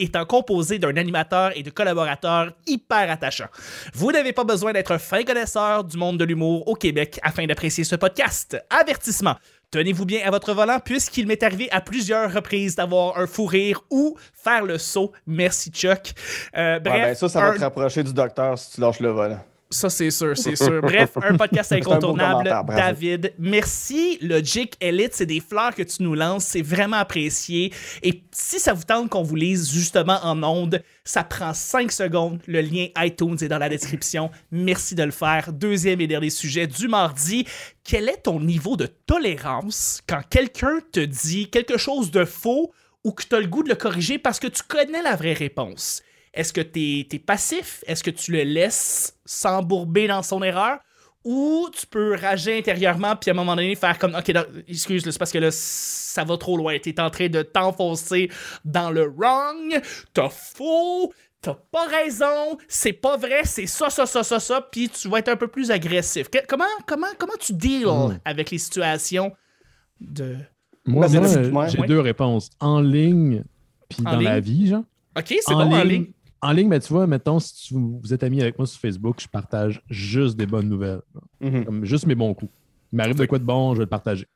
étant 0.00 0.24
composée 0.24 0.80
d'un 0.80 0.96
animateur 0.96 1.56
et 1.56 1.62
de 1.62 1.70
collaborateurs 1.70 2.50
hyper 2.66 3.12
attachants. 3.12 3.46
Vous 3.94 4.10
n'avez 4.10 4.32
pas 4.32 4.42
besoin 4.42 4.72
d'être 4.72 4.90
un 4.90 4.98
fin 4.98 5.22
connaisseur 5.22 5.84
du 5.84 5.96
monde 5.96 6.18
de 6.18 6.24
l'humour 6.24 6.66
au 6.66 6.74
Québec 6.74 7.20
afin 7.22 7.46
d'apprécier 7.46 7.84
ce 7.84 7.94
podcast. 7.94 8.60
Avertissement. 8.70 9.36
Tenez-vous 9.74 10.04
bien 10.06 10.20
à 10.24 10.30
votre 10.30 10.54
volant 10.54 10.78
puisqu'il 10.78 11.26
m'est 11.26 11.42
arrivé 11.42 11.68
à 11.72 11.80
plusieurs 11.80 12.32
reprises 12.32 12.76
d'avoir 12.76 13.18
un 13.18 13.26
fou 13.26 13.44
rire 13.44 13.82
ou 13.90 14.16
faire 14.32 14.64
le 14.64 14.78
saut. 14.78 15.10
Merci 15.26 15.70
Chuck. 15.70 16.12
Euh, 16.56 16.74
Ouais, 16.74 16.80
bref, 16.80 17.02
ben, 17.02 17.14
ça, 17.16 17.28
ça 17.28 17.40
va 17.40 17.46
un- 17.48 17.54
te 17.56 17.60
rapprocher 17.60 18.04
du 18.04 18.12
docteur 18.12 18.56
si 18.56 18.76
tu 18.76 18.80
lâches 18.80 19.00
le 19.00 19.08
volant. 19.10 19.40
Ça, 19.74 19.90
c'est 19.90 20.10
sûr, 20.12 20.38
c'est 20.38 20.54
sûr. 20.54 20.80
Bref, 20.80 21.16
un 21.16 21.36
podcast 21.36 21.72
incontournable. 21.72 22.48
David, 22.68 23.34
merci. 23.38 24.18
Logic 24.20 24.76
Elite, 24.80 25.14
c'est 25.14 25.26
des 25.26 25.40
fleurs 25.40 25.74
que 25.74 25.82
tu 25.82 26.04
nous 26.04 26.14
lances. 26.14 26.44
C'est 26.44 26.62
vraiment 26.62 26.98
apprécié. 26.98 27.72
Et 28.04 28.22
si 28.30 28.60
ça 28.60 28.72
vous 28.72 28.84
tente 28.84 29.10
qu'on 29.10 29.24
vous 29.24 29.34
lise 29.34 29.72
justement 29.72 30.20
en 30.22 30.40
ondes, 30.44 30.80
ça 31.04 31.24
prend 31.24 31.52
5 31.52 31.90
secondes. 31.90 32.40
Le 32.46 32.60
lien 32.60 32.86
iTunes 32.98 33.36
est 33.40 33.48
dans 33.48 33.58
la 33.58 33.68
description. 33.68 34.30
Merci 34.52 34.94
de 34.94 35.02
le 35.02 35.10
faire. 35.10 35.52
Deuxième 35.52 36.00
et 36.00 36.06
dernier 36.06 36.30
sujet 36.30 36.68
du 36.68 36.86
mardi. 36.86 37.44
Quel 37.82 38.08
est 38.08 38.22
ton 38.22 38.38
niveau 38.38 38.76
de 38.76 38.86
tolérance 38.86 40.02
quand 40.08 40.22
quelqu'un 40.30 40.78
te 40.92 41.00
dit 41.00 41.50
quelque 41.50 41.78
chose 41.78 42.12
de 42.12 42.24
faux 42.24 42.72
ou 43.02 43.10
que 43.10 43.24
tu 43.24 43.34
as 43.34 43.40
le 43.40 43.48
goût 43.48 43.64
de 43.64 43.70
le 43.70 43.74
corriger 43.74 44.18
parce 44.18 44.38
que 44.38 44.46
tu 44.46 44.62
connais 44.62 45.02
la 45.02 45.16
vraie 45.16 45.32
réponse? 45.32 46.02
Est-ce 46.34 46.52
que 46.52 46.60
tu 46.60 47.06
es, 47.12 47.18
passif? 47.18 47.82
Est-ce 47.86 48.02
que 48.02 48.10
tu 48.10 48.32
le 48.32 48.42
laisses 48.42 49.16
s'embourber 49.24 50.08
dans 50.08 50.22
son 50.22 50.42
erreur? 50.42 50.78
Ou 51.24 51.68
tu 51.72 51.86
peux 51.86 52.16
rager 52.16 52.58
intérieurement 52.58 53.16
puis 53.16 53.30
à 53.30 53.32
un 53.32 53.36
moment 53.36 53.56
donné 53.56 53.74
faire 53.76 53.98
comme 53.98 54.14
OK, 54.14 54.28
non, 54.28 54.44
excuse, 54.68 55.02
c'est 55.04 55.18
parce 55.18 55.32
que 55.32 55.38
là, 55.38 55.48
ça 55.50 56.22
va 56.24 56.36
trop 56.36 56.56
loin. 56.58 56.78
Tu 56.78 56.90
es 56.90 57.00
en 57.00 57.08
train 57.08 57.28
de 57.28 57.40
t'enfoncer 57.42 58.30
dans 58.64 58.90
le 58.90 59.06
wrong, 59.16 59.80
t'as 60.12 60.28
faux, 60.28 61.14
t'as 61.40 61.54
pas 61.72 61.86
raison, 61.86 62.58
c'est 62.68 62.92
pas 62.92 63.16
vrai, 63.16 63.40
c'est 63.44 63.66
ça, 63.66 63.88
ça, 63.88 64.04
ça, 64.04 64.22
ça, 64.22 64.38
ça, 64.38 64.60
puis 64.60 64.90
tu 64.90 65.08
vas 65.08 65.20
être 65.20 65.28
un 65.30 65.36
peu 65.36 65.48
plus 65.48 65.70
agressif. 65.70 66.28
Que- 66.28 66.44
comment, 66.46 66.64
comment, 66.86 67.06
comment 67.18 67.32
tu 67.40 67.54
deals 67.54 67.86
Mm. 67.86 68.18
avec 68.26 68.50
les 68.50 68.58
situations 68.58 69.32
de. 70.00 70.36
Moi, 70.84 71.08
c'est 71.08 71.50
moi, 71.50 71.68
j'ai 71.68 71.78
Ouais. 71.80 71.86
deux 71.86 72.00
réponses. 72.00 72.50
En 72.60 72.80
ligne, 72.80 73.44
puis 73.88 74.00
En 74.06 74.12
dans 74.12 74.20
la 74.20 74.40
vie, 74.40 74.66
genre. 74.66 74.84
OK, 75.16 75.26
c'est 75.40 75.54
bon 75.54 75.72
en 75.72 75.84
ligne. 75.84 76.06
En 76.44 76.52
ligne, 76.52 76.68
mais 76.68 76.80
tu 76.80 76.92
vois, 76.92 77.06
mettons, 77.06 77.38
si 77.40 77.54
tu- 77.68 77.74
vous 77.74 78.12
êtes 78.12 78.22
amis 78.22 78.42
avec 78.42 78.58
moi 78.58 78.66
sur 78.66 78.78
Facebook, 78.80 79.16
je 79.20 79.26
partage 79.28 79.82
juste 79.88 80.36
des 80.36 80.46
bonnes 80.46 80.68
nouvelles. 80.68 81.00
Mhm. 81.40 81.64
Comme 81.64 81.84
juste 81.84 82.06
mes 82.06 82.14
bons 82.14 82.34
coups. 82.34 82.52
Il 82.92 82.96
m'arrive 82.96 83.16
de 83.16 83.24
quoi 83.26 83.38
de 83.38 83.44
bon, 83.44 83.72
je 83.74 83.78
vais 83.78 83.84
le 83.84 83.88
partager. 83.90 84.26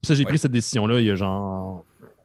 Puis 0.00 0.06
ça, 0.06 0.14
j'ai 0.14 0.24
Ouais. 0.24 0.28
pris 0.30 0.38
cette 0.38 0.52
décision-là 0.52 1.00
il 1.00 1.06
y 1.06 1.10
a 1.10 1.14
genre 1.16 1.84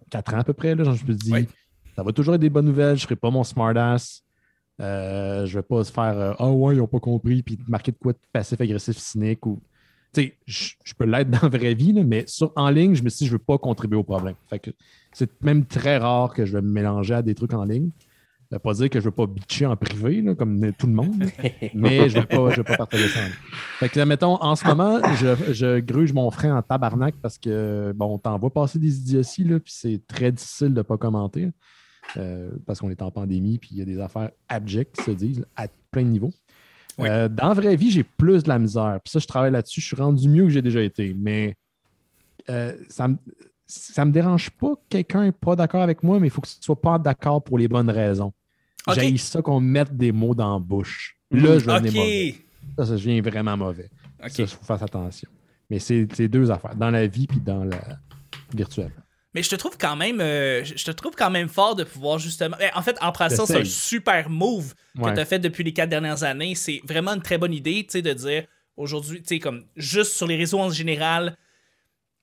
4 0.10 0.34
ans 0.34 0.40
à 0.40 0.44
peu 0.44 0.54
près. 0.54 0.74
Là, 0.74 0.84
genre, 0.86 0.96
je 0.96 1.06
me 1.06 1.14
dis, 1.14 1.32
Ouais. 1.32 1.48
ça 1.96 2.04
va 2.04 2.12
toujours 2.14 2.36
être 2.36 2.42
des 2.42 2.50
bonnes 2.50 2.66
nouvelles, 2.66 2.96
je 2.98 3.04
ne 3.04 3.08
serai 3.08 3.16
pas 3.18 3.30
mon 3.30 3.44
smartass. 3.44 4.24
Euh, 4.82 5.46
je 5.46 5.58
vais 5.60 5.64
pas 5.64 5.84
se 5.84 5.92
faire 5.92 6.18
euh, 6.18 6.34
Ah 6.40 6.50
ouais, 6.50 6.76
ils 6.76 6.80
n'ont 6.80 6.88
pas 6.88 7.00
compris, 7.00 7.42
puis 7.44 7.58
marquer 7.68 7.92
de 7.92 7.98
quoi 7.98 8.14
de 8.14 8.18
passif, 8.34 8.60
agressif, 8.62 8.98
cynique. 8.98 9.46
ou 9.46 9.62
Tu 10.14 10.22
sais, 10.22 10.38
je 10.46 10.74
je 10.84 10.94
peux 10.94 11.06
l'être 11.06 11.30
dans 11.30 11.40
la 11.44 11.50
vraie 11.50 11.74
vie, 11.74 11.92
là, 11.94 12.04
mais 12.04 12.24
sur, 12.28 12.52
en 12.56 12.70
ligne, 12.70 12.96
je 12.96 13.04
me 13.04 13.10
suis 13.10 13.20
dit, 13.20 13.26
je 13.28 13.34
ne 13.34 13.38
veux 13.38 13.44
pas 13.44 13.58
contribuer 13.58 13.98
au 13.98 14.04
problème. 14.04 14.36
Fait 14.50 14.60
que 14.60 14.72
c'est 15.14 15.30
même 15.44 15.66
très 15.66 15.98
rare 15.98 16.34
que 16.34 16.46
je 16.46 16.54
vais 16.54 16.62
me 16.62 16.72
mélanger 16.72 17.14
à 17.16 17.22
des 17.22 17.36
trucs 17.36 17.54
en 17.54 17.66
ligne. 17.66 17.90
Ça 18.50 18.58
veut 18.58 18.60
pas 18.60 18.74
dire 18.74 18.90
que 18.90 19.00
je 19.00 19.06
ne 19.06 19.10
veux 19.10 19.16
pas 19.16 19.26
bitcher 19.26 19.66
en 19.66 19.76
privé, 19.76 20.22
là, 20.22 20.36
comme 20.36 20.72
tout 20.78 20.86
le 20.88 20.94
monde, 20.94 21.16
mais 21.74 22.10
je 22.10 22.18
ne 22.18 22.22
vais, 22.22 22.64
pas- 22.64 22.78
partager 22.78 23.08
ça. 23.08 23.20
Fait 23.80 23.90
que 23.90 23.98
là, 23.98 24.06
mettons, 24.06 24.36
en 24.42 24.56
ce 24.56 24.66
moment, 24.68 25.00
je, 25.16 25.54
je 25.54 25.80
gruge 25.80 26.14
mon 26.14 26.30
frein 26.30 26.56
en 26.56 26.62
tabarnak 26.62 27.16
parce 27.22 27.38
que, 27.40 27.92
bon, 27.96 28.14
on 28.14 28.18
t'envoie 28.20 28.52
passer 28.52 28.78
des 28.78 28.98
idioties, 29.00 29.44
là, 29.46 29.60
puis 29.60 29.74
c'est 29.76 30.02
très 30.08 30.32
difficile 30.32 30.70
de 30.70 30.78
ne 30.78 30.82
pas 30.84 30.98
commenter. 30.98 31.50
euh, 32.18 32.52
parce 32.68 32.80
qu'on 32.80 32.92
est 32.92 33.02
en 33.02 33.10
pandémie, 33.10 33.58
puis 33.58 33.70
il 33.74 33.78
y 33.80 33.82
a 33.82 33.86
des 33.86 34.00
affaires 34.00 34.30
abjectes 34.48 34.96
qui 34.98 35.04
se 35.04 35.12
disent 35.12 35.46
à 35.56 35.68
plein 35.90 36.04
de 36.04 36.10
niveaux. 36.10 36.34
Oui. 37.00 37.10
Euh, 37.10 37.28
dans 37.28 37.48
la 37.50 37.54
vraie 37.56 37.76
vie, 37.76 37.90
j'ai 37.92 38.04
plus 38.04 38.44
de 38.44 38.48
la 38.50 38.60
misère. 38.60 39.00
Puis 39.04 39.12
ça, 39.12 39.20
je 39.20 39.26
travaille 39.28 39.52
là-dessus. 39.52 39.82
Je 39.82 39.88
suis 39.88 39.96
rendu 39.96 40.30
mieux 40.30 40.44
que 40.44 40.50
j'ai 40.52 40.62
déjà 40.62 40.82
été. 40.82 41.14
Mais 41.18 41.56
euh, 42.50 42.74
ça 42.90 43.08
me 43.08 43.18
ça 43.68 44.06
me 44.06 44.12
dérange 44.12 44.50
pas 44.52 44.76
que 44.76 44.82
quelqu'un 44.90 45.24
n'est 45.24 45.32
pas 45.32 45.56
d'accord 45.56 45.82
avec 45.82 46.04
moi, 46.04 46.20
mais 46.20 46.28
il 46.28 46.30
faut 46.32 46.42
que 46.42 46.48
tu 46.48 46.56
sois 46.62 46.80
pas 46.80 46.98
d'accord 47.00 47.44
pour 47.44 47.58
les 47.58 47.68
bonnes 47.68 47.90
raisons. 47.90 48.34
Ok. 48.88 48.96
J'ai 49.00 49.18
ça 49.18 49.42
qu'on 49.42 49.60
me 49.60 49.68
mette 49.68 49.96
des 49.96 50.12
mots 50.12 50.36
dans 50.36 50.54
la 50.54 50.60
bouche. 50.60 51.18
Là, 51.32 51.58
je 51.60 51.66
vais 51.66 51.80
devenir 51.82 51.94
mauvais. 51.94 52.36
Ça, 52.78 52.86
ça 52.86 52.92
devient 52.94 53.22
vraiment 53.22 53.58
mauvais. 53.58 53.90
Ça, 54.28 54.44
il 54.44 54.48
faut 54.48 54.64
faire 54.64 54.82
attention. 54.84 55.30
Mais 55.70 55.80
c'est 55.80 56.06
deux 56.28 56.52
affaires, 56.52 56.76
dans 56.76 56.92
la 56.92 57.08
vie 57.08 57.26
puis 57.28 57.40
dans 57.40 57.64
la 57.64 57.80
virtuelle. 58.54 58.92
Mais 59.34 59.44
je 59.44 59.50
te 59.50 59.56
trouve 59.56 59.78
quand 59.78 59.96
même, 59.98 60.22
euh, 60.22 60.64
je 60.64 60.86
te 60.86 60.92
trouve 60.92 61.14
quand 61.16 61.30
même 61.30 61.50
fort 61.50 61.76
de 61.76 61.84
pouvoir 61.84 62.20
justement. 62.20 62.56
Ben, 62.58 62.72
En 62.74 62.82
fait, 62.82 62.96
en 63.02 63.12
passant, 63.12 63.46
c'est 63.46 63.60
un 63.60 63.66
super 63.66 64.30
move 64.30 64.74
que 64.96 65.02
Ouais. 65.02 65.14
tu 65.14 65.20
as 65.20 65.26
fait 65.26 65.40
depuis 65.40 65.64
les 65.64 65.74
quatre 65.74 65.90
dernières 65.90 66.24
années. 66.24 66.56
C'est 66.56 66.80
vraiment 66.86 67.12
une 67.16 67.22
très 67.22 67.38
bonne 67.38 67.54
idée, 67.54 67.84
tu 67.84 67.94
sais, 67.94 68.02
de 68.02 68.14
dire 68.14 68.46
aujourd'hui, 68.78 69.22
tu 69.22 69.28
sais, 69.36 69.40
comme 69.40 69.66
juste 69.76 70.14
sur 70.14 70.26
les 70.28 70.38
réseaux 70.38 70.60
en 70.60 70.70
général, 70.70 71.36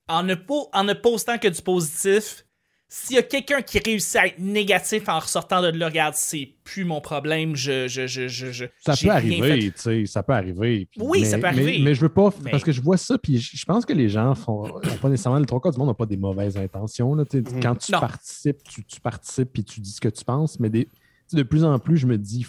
en 0.07 0.23
ne, 0.23 0.35
po- 0.35 0.69
en 0.73 0.83
ne 0.83 0.93
postant 0.93 1.37
que 1.37 1.47
du 1.47 1.61
positif, 1.61 2.45
s'il 2.89 3.15
y 3.15 3.19
a 3.19 3.23
quelqu'un 3.23 3.61
qui 3.63 3.79
réussit 3.79 4.15
à 4.17 4.27
être 4.27 4.37
négatif 4.37 5.09
en 5.09 5.17
ressortant 5.17 5.61
de 5.63 5.69
là, 5.69 5.87
regarde, 5.87 6.13
c'est 6.15 6.53
plus 6.63 6.83
mon 6.85 7.01
problème, 7.01 7.55
je. 7.55 7.87
je, 7.87 8.05
je, 8.05 8.27
je, 8.27 8.51
je- 8.51 8.65
Ça 8.85 8.93
peut 8.93 9.09
rien 9.09 9.13
fait. 9.43 9.51
arriver, 9.51 9.71
tu 9.71 9.81
sais, 9.81 10.05
ça 10.05 10.21
peut 10.21 10.33
arriver. 10.33 10.87
Oui, 10.97 11.21
mais- 11.21 11.25
ça 11.25 11.37
peut 11.39 11.47
arriver. 11.47 11.79
Mais, 11.83 11.95
je 11.95 12.01
veux 12.01 12.09
pas, 12.09 12.29
Mais- 12.43 12.51
parce 12.51 12.63
que 12.63 12.71
je 12.71 12.81
vois 12.81 12.97
ça, 12.97 13.17
puis 13.17 13.37
je 13.39 13.65
pense 13.65 13.85
que 13.85 13.93
les 13.93 14.09
gens 14.09 14.35
font, 14.35 14.65
ont 14.75 14.97
pas 15.01 15.09
nécessairement, 15.09 15.39
le 15.39 15.45
trois 15.47 15.59
quarts 15.59 15.71
du 15.71 15.79
monde 15.79 15.87
n'a 15.87 15.93
pas 15.95 16.05
des 16.05 16.17
mauvaises 16.17 16.55
intentions. 16.57 17.15
là, 17.15 17.25
tu 17.25 17.41
sais. 17.43 17.55
Mhm. 17.55 17.61
Quand 17.63 17.75
tu 17.75 17.91
Non. 17.91 17.99
participes, 17.99 18.63
tu, 18.63 18.83
tu 18.85 18.99
participes, 19.01 19.51
puis 19.51 19.63
tu 19.63 19.79
dis 19.79 19.91
ce 19.91 20.01
que 20.01 20.09
tu 20.09 20.23
penses, 20.23 20.59
mais 20.59 20.69
des, 20.69 20.87
de 21.31 21.41
plus 21.43 21.63
en 21.63 21.79
plus, 21.79 21.97
je 21.97 22.05
me 22.05 22.17
dis, 22.19 22.45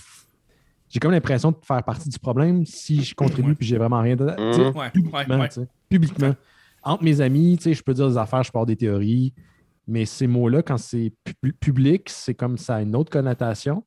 j'ai 0.90 1.00
comme 1.00 1.12
l'impression 1.12 1.52
de 1.52 1.56
faire 1.62 1.82
partie 1.82 2.10
du 2.10 2.18
problème 2.18 2.66
si 2.66 3.02
je 3.02 3.14
contribue, 3.14 3.50
Ouais. 3.50 3.54
puis 3.54 3.66
j'ai 3.66 3.78
vraiment 3.78 4.00
rien 4.02 4.14
de. 4.16 4.26
tu 4.26 4.52
sais, 4.52 4.60
Mhm. 4.70 4.76
Ouais, 4.76 4.90
publiquement, 4.90 5.38
ouais, 5.40 5.48
publiquement. 5.88 6.34
Entre 6.84 7.02
mes 7.02 7.20
amis, 7.20 7.56
tu 7.56 7.64
sais, 7.64 7.74
je 7.74 7.82
peux 7.82 7.94
dire 7.94 8.08
des 8.08 8.16
affaires, 8.18 8.42
je 8.42 8.52
pars 8.52 8.66
des 8.66 8.76
théories, 8.76 9.32
mais 9.86 10.04
ces 10.04 10.26
mots-là, 10.26 10.62
quand 10.62 10.76
c'est 10.78 11.12
pu- 11.42 11.52
public, 11.54 12.08
c'est 12.10 12.34
comme 12.34 12.58
ça 12.58 12.76
a 12.76 12.82
une 12.82 12.94
autre 12.94 13.10
connotation. 13.10 13.84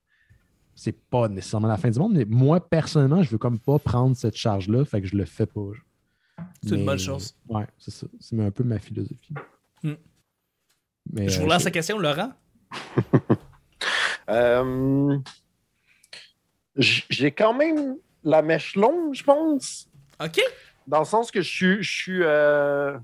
C'est 0.76 1.00
pas 1.10 1.28
nécessairement 1.28 1.68
la 1.68 1.78
fin 1.78 1.90
du 1.90 1.98
monde, 2.00 2.14
mais 2.14 2.26
moi, 2.26 2.60
personnellement, 2.60 3.24
je 3.24 3.30
veux 3.32 3.38
comme 3.38 3.58
pas 3.60 3.80
prendre 3.80 4.16
cette 4.16 4.36
charge-là, 4.36 4.86
fait 4.86 5.02
que 5.02 5.08
je 5.08 5.16
le 5.16 5.26
fais 5.26 5.46
pas. 5.48 5.62
C'est 6.64 6.76
une 6.76 6.86
bonne 6.86 7.00
chose. 7.00 7.36
Ouais, 7.50 7.66
c'est 7.80 7.90
ça. 7.92 8.06
C'est 8.20 8.40
un 8.40 8.52
peu 8.52 8.64
ma 8.64 8.78
philosophie. 8.78 9.34
Hmm. 9.84 9.94
Mais, 11.14 11.30
Je 11.30 11.40
euh, 11.40 11.44
vous 11.44 11.50
lance 11.50 11.64
la 11.64 11.72
question, 11.72 11.98
Laurent? 12.00 12.32
Euh, 14.30 15.18
J'ai 16.76 17.32
quand 17.32 17.54
même 17.54 17.96
la 18.24 18.42
mèche 18.42 18.76
longue, 18.76 19.14
je 19.14 19.24
pense. 19.24 19.88
OK? 20.22 20.42
Dans 20.88 21.00
le 21.00 21.06
sens 21.06 21.32
que 21.32 21.42
je 21.42 21.82
suis. 21.82 22.24
Euh, 22.24 22.98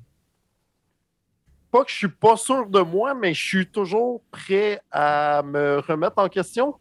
Pas 1.72 1.84
que 1.84 1.92
je 1.92 1.96
suis 1.98 2.08
pas 2.08 2.38
sûr 2.38 2.68
de 2.68 2.80
moi, 2.82 3.14
mais 3.14 3.34
je 3.34 3.46
suis 3.46 3.68
toujours 3.68 4.22
prêt 4.32 4.80
à 4.92 5.42
me 5.44 5.80
remettre 5.80 6.20
en 6.20 6.30
question. 6.30 6.76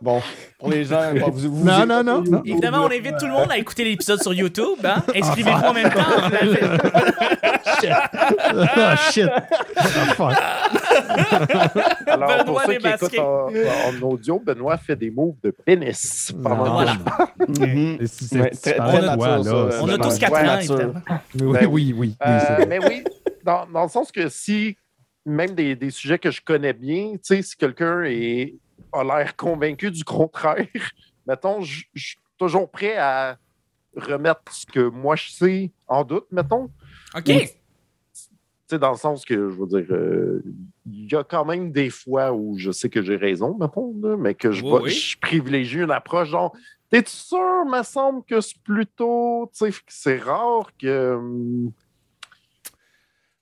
Bon, 0.00 0.20
pour 0.58 0.70
les 0.70 0.84
gens, 0.84 1.12
bon, 1.14 1.30
vous, 1.30 1.50
vous- 1.56 1.64
Non, 1.64 1.80
vous- 1.80 1.86
non, 1.86 2.02
non, 2.04 2.22
non. 2.22 2.42
Évidemment, 2.44 2.82
on 2.84 2.86
invite 2.90 3.16
tout 3.18 3.26
le 3.26 3.32
monde 3.32 3.50
à 3.50 3.58
écouter 3.58 3.84
l'épisode 3.84 4.20
sur 4.22 4.32
YouTube. 4.34 4.78
Hein? 4.84 5.02
Inscrivez-vous 5.14 5.64
en 5.64 5.72
même 5.72 5.90
temps. 5.90 6.00
Ah, 8.76 8.96
shit! 9.10 9.28
Ah, 9.76 9.84
fuck. 10.14 10.32
Alors, 12.06 12.28
Benoît 12.28 12.44
pour 12.44 12.60
ceux 12.62 12.72
qui 12.74 12.78
démasqué. 12.82 13.06
écoutent 13.06 13.18
en, 13.18 13.48
en 13.48 14.02
audio, 14.10 14.42
Benoît 14.44 14.76
fait 14.78 14.96
des 14.96 15.10
moves 15.10 15.36
de 15.42 15.50
pénis 15.50 16.32
pendant. 16.42 16.74
Voilà. 16.74 16.94
Mhm. 17.48 18.06
Si 18.06 18.24
c'est- 18.26 18.40
Ouais, 18.40 18.50
très- 18.50 18.74
très 18.76 19.00
toi, 19.00 19.00
là, 19.00 19.16
On 19.82 19.88
a 19.88 19.98
tous 19.98 20.08
Ouais, 20.08 20.18
4 20.18 20.34
ans, 20.34 20.42
nature. 20.42 20.74
évidemment. 20.74 21.00
Oui, 21.40 21.52
Ben 21.52 21.66
oui, 21.66 21.66
oui. 21.66 21.94
oui, 21.96 22.14
Euh, 22.26 22.64
mais 22.68 22.78
oui, 22.86 23.04
dans, 23.44 23.66
dans 23.72 23.82
le 23.84 23.88
sens 23.88 24.10
que 24.12 24.28
si, 24.28 24.76
même 25.26 25.50
des, 25.54 25.74
des 25.76 25.90
sujets 25.90 26.18
que 26.18 26.30
je 26.30 26.40
connais 26.42 26.72
bien, 26.72 27.12
tu 27.12 27.18
sais, 27.22 27.42
si 27.42 27.56
quelqu'un 27.56 28.02
est- 28.04 28.54
a 28.94 29.04
l'air 29.04 29.36
convaincu 29.36 29.90
du 29.90 30.04
contraire, 30.04 30.66
mettons, 31.26 31.60
je 31.62 31.84
suis 31.94 32.18
toujours 32.38 32.70
prêt 32.70 32.96
à 32.96 33.36
remettre 33.96 34.52
ce 34.52 34.66
que 34.66 34.88
moi 34.88 35.16
je 35.16 35.30
sais 35.30 35.72
en 35.86 36.04
doute, 36.04 36.26
mettons. 36.30 36.70
OK. 37.14 37.24
Tu 37.24 38.70
sais, 38.70 38.78
dans 38.78 38.92
le 38.92 38.96
sens 38.96 39.24
que, 39.24 39.34
je 39.34 39.54
veux 39.60 39.66
dire, 39.66 39.86
euh, 39.90 40.42
il 40.86 41.12
y 41.12 41.14
a 41.14 41.22
quand 41.22 41.44
même 41.44 41.70
des 41.70 41.90
fois 41.90 42.32
où 42.32 42.56
je 42.56 42.70
sais 42.70 42.88
que 42.88 43.02
j'ai 43.02 43.16
raison, 43.16 43.56
mettons, 43.58 43.94
là, 44.02 44.16
mais 44.16 44.34
que 44.34 44.52
je, 44.52 44.64
Oui, 44.64 44.80
oui. 44.84 45.14
privilégie 45.20 45.80
une 45.80 45.90
approche 45.90 46.30
genre, 46.30 46.56
t'es-tu 46.90 47.10
sûr, 47.14 47.66
me 47.66 47.82
semble 47.82 48.24
que 48.24 48.40
c'est 48.40 48.58
plutôt, 48.62 49.50
tu 49.52 49.70
sais, 49.70 49.78
c'est 49.88 50.16
rare 50.18 50.70
que. 50.78 51.14
hum, 51.14 51.72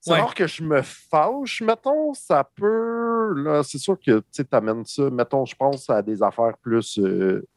C'est 0.05 0.11
Ouais. 0.11 0.25
que 0.35 0.47
je 0.47 0.61
me 0.63 0.81
fâche, 0.81 1.61
mettons, 1.61 2.13
ça 2.13 2.43
peut. 2.43 3.61
C'est 3.63 3.77
sûr 3.77 3.97
que 3.97 4.21
tu 4.33 4.43
amènes 4.51 4.83
ça. 4.85 5.09
Mettons, 5.09 5.45
je 5.45 5.55
pense 5.55 5.89
à 5.89 6.01
des 6.01 6.21
affaires 6.21 6.57
plus 6.61 6.99
euh, 6.99 7.47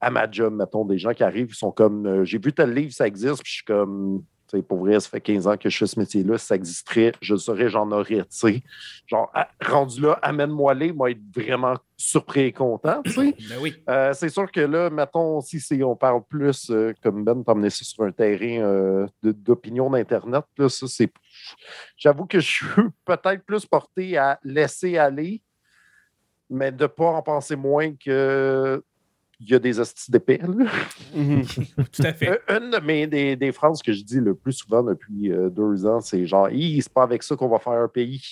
à 0.00 0.10
ma 0.10 0.28
job, 0.28 0.52
mettons, 0.52 0.84
des 0.84 0.98
gens 0.98 1.14
qui 1.14 1.22
arrivent, 1.22 1.50
ils 1.50 1.54
sont 1.54 1.70
comme 1.70 2.06
euh, 2.06 2.24
J'ai 2.24 2.38
vu 2.38 2.52
tel 2.52 2.74
livre, 2.74 2.92
ça 2.92 3.06
existe, 3.06 3.40
puis 3.44 3.52
je 3.52 3.56
suis 3.58 3.64
comme 3.64 4.24
tu 4.54 4.60
sais, 4.60 4.62
pour 4.62 4.78
vrai, 4.78 5.00
ça 5.00 5.08
fait 5.08 5.20
15 5.20 5.46
ans 5.48 5.56
que 5.56 5.68
je 5.68 5.76
fais 5.76 5.86
ce 5.86 5.98
métier-là. 5.98 6.38
Si 6.38 6.46
ça 6.46 6.54
existerait, 6.54 7.12
je 7.20 7.34
le 7.34 7.38
saurais, 7.38 7.68
j'en 7.68 7.90
aurais, 7.90 8.22
tu 8.22 8.26
sais. 8.30 8.62
Genre, 9.06 9.30
à- 9.34 9.48
rendu 9.64 10.00
là, 10.00 10.18
amène-moi 10.22 10.74
les, 10.74 10.92
moi 10.92 11.10
être 11.10 11.20
vraiment 11.34 11.74
surpris 11.96 12.42
et 12.42 12.52
content. 12.52 13.02
Ben 13.16 13.32
oui. 13.60 13.74
Euh, 13.88 14.12
c'est 14.12 14.28
sûr 14.28 14.50
que 14.50 14.60
là, 14.60 14.90
mettons, 14.90 15.40
si 15.40 15.60
c'est- 15.60 15.82
on 15.82 15.96
parle 15.96 16.22
plus, 16.28 16.70
euh, 16.70 16.92
comme 17.02 17.24
Ben, 17.24 17.42
t'emmener 17.44 17.70
ça 17.70 17.84
sur 17.84 18.04
un 18.04 18.12
terrain 18.12 18.62
euh, 18.62 19.06
d'opinion 19.22 19.90
d'Internet, 19.90 20.44
ça, 20.68 20.86
c'est. 20.86 21.12
J'avoue 21.96 22.26
que 22.26 22.40
je 22.40 22.46
suis 22.46 22.66
peut-être 23.04 23.44
plus 23.44 23.64
porté 23.66 24.16
à 24.16 24.38
laisser 24.42 24.98
aller, 24.98 25.42
mais 26.50 26.70
de 26.72 26.82
ne 26.82 26.86
pas 26.88 27.06
en 27.06 27.22
penser 27.22 27.56
moins 27.56 27.94
que 27.94 28.82
il 29.46 29.50
y 29.50 29.54
a 29.54 29.58
des 29.58 29.78
hosties 29.78 30.10
d'épais. 30.10 30.38
là. 30.42 30.48
Mhm. 31.14 31.44
Tout 31.92 32.02
à 32.02 32.12
fait. 32.12 32.40
Une 32.48 32.70
de 32.70 32.78
mes, 32.80 33.06
des, 33.06 33.36
des 33.36 33.52
phrases 33.52 33.82
que 33.82 33.92
je 33.92 34.02
dis 34.02 34.20
le 34.20 34.34
plus 34.34 34.52
souvent 34.52 34.82
depuis 34.82 35.30
euh, 35.32 35.50
deux 35.50 35.86
ans, 35.86 36.00
c'est 36.00 36.26
genre 36.26 36.48
c'est 36.50 36.92
pas 36.92 37.02
avec 37.02 37.22
ça 37.22 37.36
qu'on 37.36 37.48
va 37.48 37.58
faire 37.58 37.74
un 37.74 37.88
pays. 37.88 38.22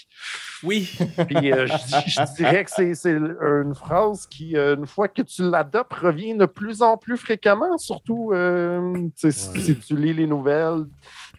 Oui. 0.62 0.90
Puis 1.29 1.53
euh, 1.53 1.66
je, 1.66 2.35
dirais 2.37 2.64
que 2.64 2.70
c'est 2.70 2.94
c'est 2.94 3.12
une 3.12 3.75
phrase 3.75 4.27
qui, 4.27 4.57
euh, 4.57 4.77
une 4.77 4.87
fois 4.87 5.09
que 5.09 5.22
tu 5.22 5.42
l'adoptes, 5.42 5.92
revient 5.92 6.35
de 6.35 6.46
plus 6.46 6.83
en 6.83 6.96
plus 6.96 7.16
fréquemment, 7.16 7.77
surtout 7.79 8.31
euh, 8.33 8.94
si- 9.16 9.27
Ouais. 9.27 9.61
si 9.61 9.77
tu 9.79 9.96
lis 9.96 10.14
les 10.14 10.27
nouvelles 10.27 10.85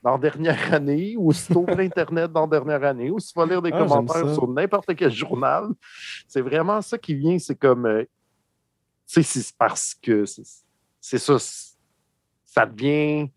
dans 0.03 0.11
la 0.11 0.17
dernière 0.17 0.73
année, 0.73 1.15
ou 1.17 1.31
si 1.31 1.47
tu 1.47 1.57
ouvres 1.57 1.79
Internet 1.79 2.31
dans 2.31 2.41
la 2.41 2.47
dernière 2.59 2.83
année, 2.83 3.09
ou 3.09 3.19
si 3.19 3.31
tu 3.33 3.39
vas 3.39 3.45
lire 3.45 3.61
des 3.61 3.71
Ah, 3.73 3.77
commentaires 3.79 4.33
sur 4.33 4.47
n'importe 4.47 4.93
quel 4.95 5.11
journal. 5.11 5.67
C'est 6.27 6.41
vraiment 6.41 6.81
ça 6.81 6.97
qui 6.97 7.15
vient, 7.15 7.39
c'est 7.39 7.55
comme. 7.55 8.03
Tu 9.13 9.23
sais, 9.23 9.41
c'est 9.41 9.55
parce 9.57 9.93
que 10.01 10.25
c'est 10.25 11.17
ça. 11.19 11.37
Ça 12.45 12.65
devient. 12.65 13.29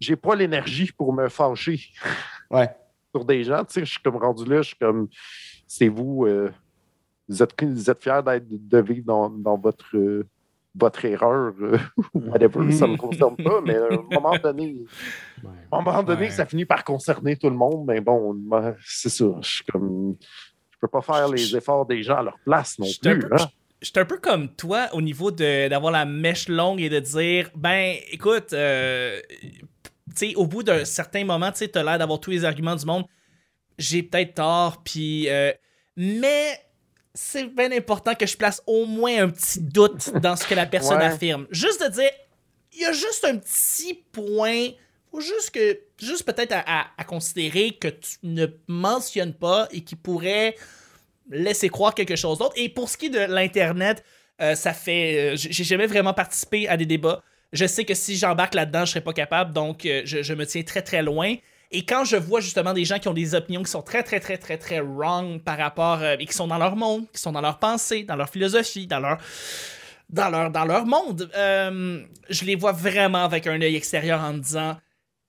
J'ai 0.00 0.16
pas 0.16 0.34
l'énergie 0.34 0.90
pour 0.92 1.12
me 1.12 1.28
fâcher 1.28 1.80
Ouais. 2.50 2.68
sur 3.14 3.24
des 3.24 3.42
gens. 3.44 3.64
Tu 3.64 3.72
sais, 3.74 3.84
je 3.84 3.90
suis 3.92 4.00
comme 4.02 4.16
rendu 4.16 4.44
là, 4.44 4.62
je 4.62 4.68
suis 4.68 4.76
comme, 4.76 5.08
c'est 5.66 5.88
vous, 5.88 6.24
euh, 6.26 6.50
vous 7.28 7.42
êtes, 7.42 7.62
vous 7.62 7.90
êtes 7.90 8.02
fiers 8.02 8.20
d'être, 8.24 8.46
de 8.48 8.78
vivre 8.80 9.04
dans, 9.06 9.28
dans 9.30 9.58
votre, 9.58 9.96
euh, 9.96 10.24
votre 10.74 11.04
erreur, 11.04 11.52
euh, 11.60 11.78
whatever, 12.14 12.70
ça 12.72 12.86
ne 12.86 12.92
me 12.92 12.96
concerne 12.96 13.36
pas, 13.36 13.60
mais 13.60 13.76
à 13.76 13.86
un 13.92 14.02
moment 14.12 14.36
donné, 14.38 14.84
Ouais. 15.42 15.50
à 15.72 15.76
un 15.78 15.82
moment 15.82 16.02
donné, 16.02 16.26
Ouais. 16.26 16.30
ça 16.30 16.46
finit 16.46 16.64
par 16.64 16.84
concerner 16.84 17.36
tout 17.36 17.50
le 17.50 17.56
monde, 17.56 17.84
mais 17.86 18.00
bon, 18.00 18.36
c'est 18.84 19.08
ça, 19.08 19.24
je 19.40 19.48
suis 19.48 19.64
comme, 19.64 20.16
je 20.70 20.76
peux 20.80 20.88
pas 20.88 21.02
faire 21.02 21.28
les 21.28 21.56
efforts 21.56 21.86
des 21.86 22.02
gens 22.04 22.18
à 22.18 22.22
leur 22.22 22.38
place 22.44 22.78
non 22.78 22.86
plus. 23.02 23.18
peu- 23.18 23.34
hein. 23.34 23.48
J'étais 23.80 24.00
un 24.00 24.04
peu 24.04 24.18
comme 24.18 24.48
toi 24.56 24.88
au 24.92 25.00
niveau 25.00 25.30
de- 25.30 25.68
d'avoir 25.68 25.92
la 25.92 26.04
mèche 26.04 26.48
longue 26.48 26.80
et 26.80 26.88
de 26.88 26.98
dire 26.98 27.50
ben 27.54 27.96
écoute 28.10 28.52
euh, 28.52 29.20
tu 29.40 29.60
sais 30.14 30.34
au 30.34 30.46
bout 30.46 30.62
d'un 30.64 30.84
certain 30.84 31.24
moment 31.24 31.52
tu 31.52 31.58
sais 31.58 31.68
t'as 31.68 31.84
l'air 31.84 31.98
d'avoir 31.98 32.18
tous 32.20 32.30
les 32.30 32.44
arguments 32.44 32.74
du 32.76 32.84
monde. 32.84 33.04
J'ai 33.78 34.02
peut-être 34.02 34.34
tort 34.34 34.82
puis 34.82 35.28
euh, 35.28 35.52
mais 35.96 36.58
c'est 37.14 37.44
bien 37.54 37.70
important 37.72 38.14
que 38.14 38.26
je 38.26 38.36
place 38.36 38.60
au 38.66 38.84
moins 38.84 39.22
un 39.24 39.28
petit 39.30 39.60
doute 39.60 40.10
dans 40.20 40.34
ce 40.36 40.44
que 40.46 40.54
la 40.54 40.66
personne 40.66 40.98
Ouais. 40.98 41.04
affirme. 41.04 41.46
Juste 41.50 41.80
de 41.84 41.88
dire 41.92 42.10
il 42.72 42.80
y 42.80 42.84
a 42.84 42.92
juste 42.92 43.24
un 43.24 43.36
petit 43.36 43.94
point. 44.12 44.70
Faut 45.10 45.20
juste 45.20 45.50
que 45.52 45.80
juste 46.00 46.24
peut-être 46.24 46.52
à, 46.52 46.64
à- 46.80 46.86
à 46.98 47.04
considérer 47.04 47.70
que 47.72 47.88
tu 47.88 48.16
ne 48.24 48.46
mentionnes 48.66 49.34
pas 49.34 49.66
et 49.72 49.82
qui 49.82 49.96
pourrait 49.96 50.54
laisser 51.30 51.68
croire 51.68 51.94
quelque 51.94 52.16
chose 52.16 52.38
d'autre. 52.38 52.54
Et 52.56 52.68
pour 52.68 52.88
ce 52.88 52.96
qui 52.96 53.06
est 53.06 53.10
de 53.10 53.32
l'Internet, 53.32 54.04
euh, 54.40 54.54
ça 54.54 54.72
fait. 54.72 55.34
euh, 55.34 55.36
j'ai 55.36 55.64
jamais 55.64 55.86
vraiment 55.86 56.14
participé 56.14 56.68
à 56.68 56.76
des 56.76 56.86
débats. 56.86 57.22
Je 57.52 57.66
sais 57.66 57.84
que 57.84 57.94
si 57.94 58.16
j'embarque 58.16 58.54
là-dedans, 58.54 58.84
je 58.84 58.90
serais 58.90 59.00
pas 59.00 59.12
capable, 59.12 59.52
donc 59.52 59.86
euh, 59.86 60.02
je, 60.04 60.22
je 60.22 60.34
me 60.34 60.46
tiens 60.46 60.62
très 60.62 60.82
très 60.82 61.02
loin. 61.02 61.34
Et 61.70 61.84
quand 61.84 62.04
je 62.04 62.16
vois 62.16 62.40
justement 62.40 62.72
des 62.72 62.84
gens 62.84 62.98
qui 62.98 63.08
ont 63.08 63.14
des 63.14 63.34
opinions 63.34 63.62
qui 63.62 63.70
sont 63.70 63.82
très 63.82 64.02
très 64.02 64.20
très 64.20 64.38
très 64.38 64.56
très 64.56 64.80
wrong 64.80 65.40
par 65.42 65.58
rapport 65.58 66.02
et 66.02 66.24
qui 66.24 66.32
sont 66.32 66.46
dans 66.46 66.56
leur 66.56 66.76
monde, 66.76 67.04
qui 67.12 67.20
sont 67.20 67.32
dans 67.32 67.42
leur 67.42 67.58
pensée, 67.58 68.04
dans 68.04 68.16
leur 68.16 68.30
philosophie, 68.30 68.86
dans 68.86 69.00
leur 69.00 69.18
dans 70.08 70.30
leur 70.30 70.50
dans 70.50 70.64
leur 70.64 70.86
monde, 70.86 71.30
je 71.34 72.44
les 72.46 72.54
vois 72.54 72.72
vraiment 72.72 73.22
avec 73.24 73.46
un 73.46 73.60
œil 73.60 73.76
extérieur 73.76 74.20
en 74.22 74.32
me 74.32 74.38
disant 74.38 74.78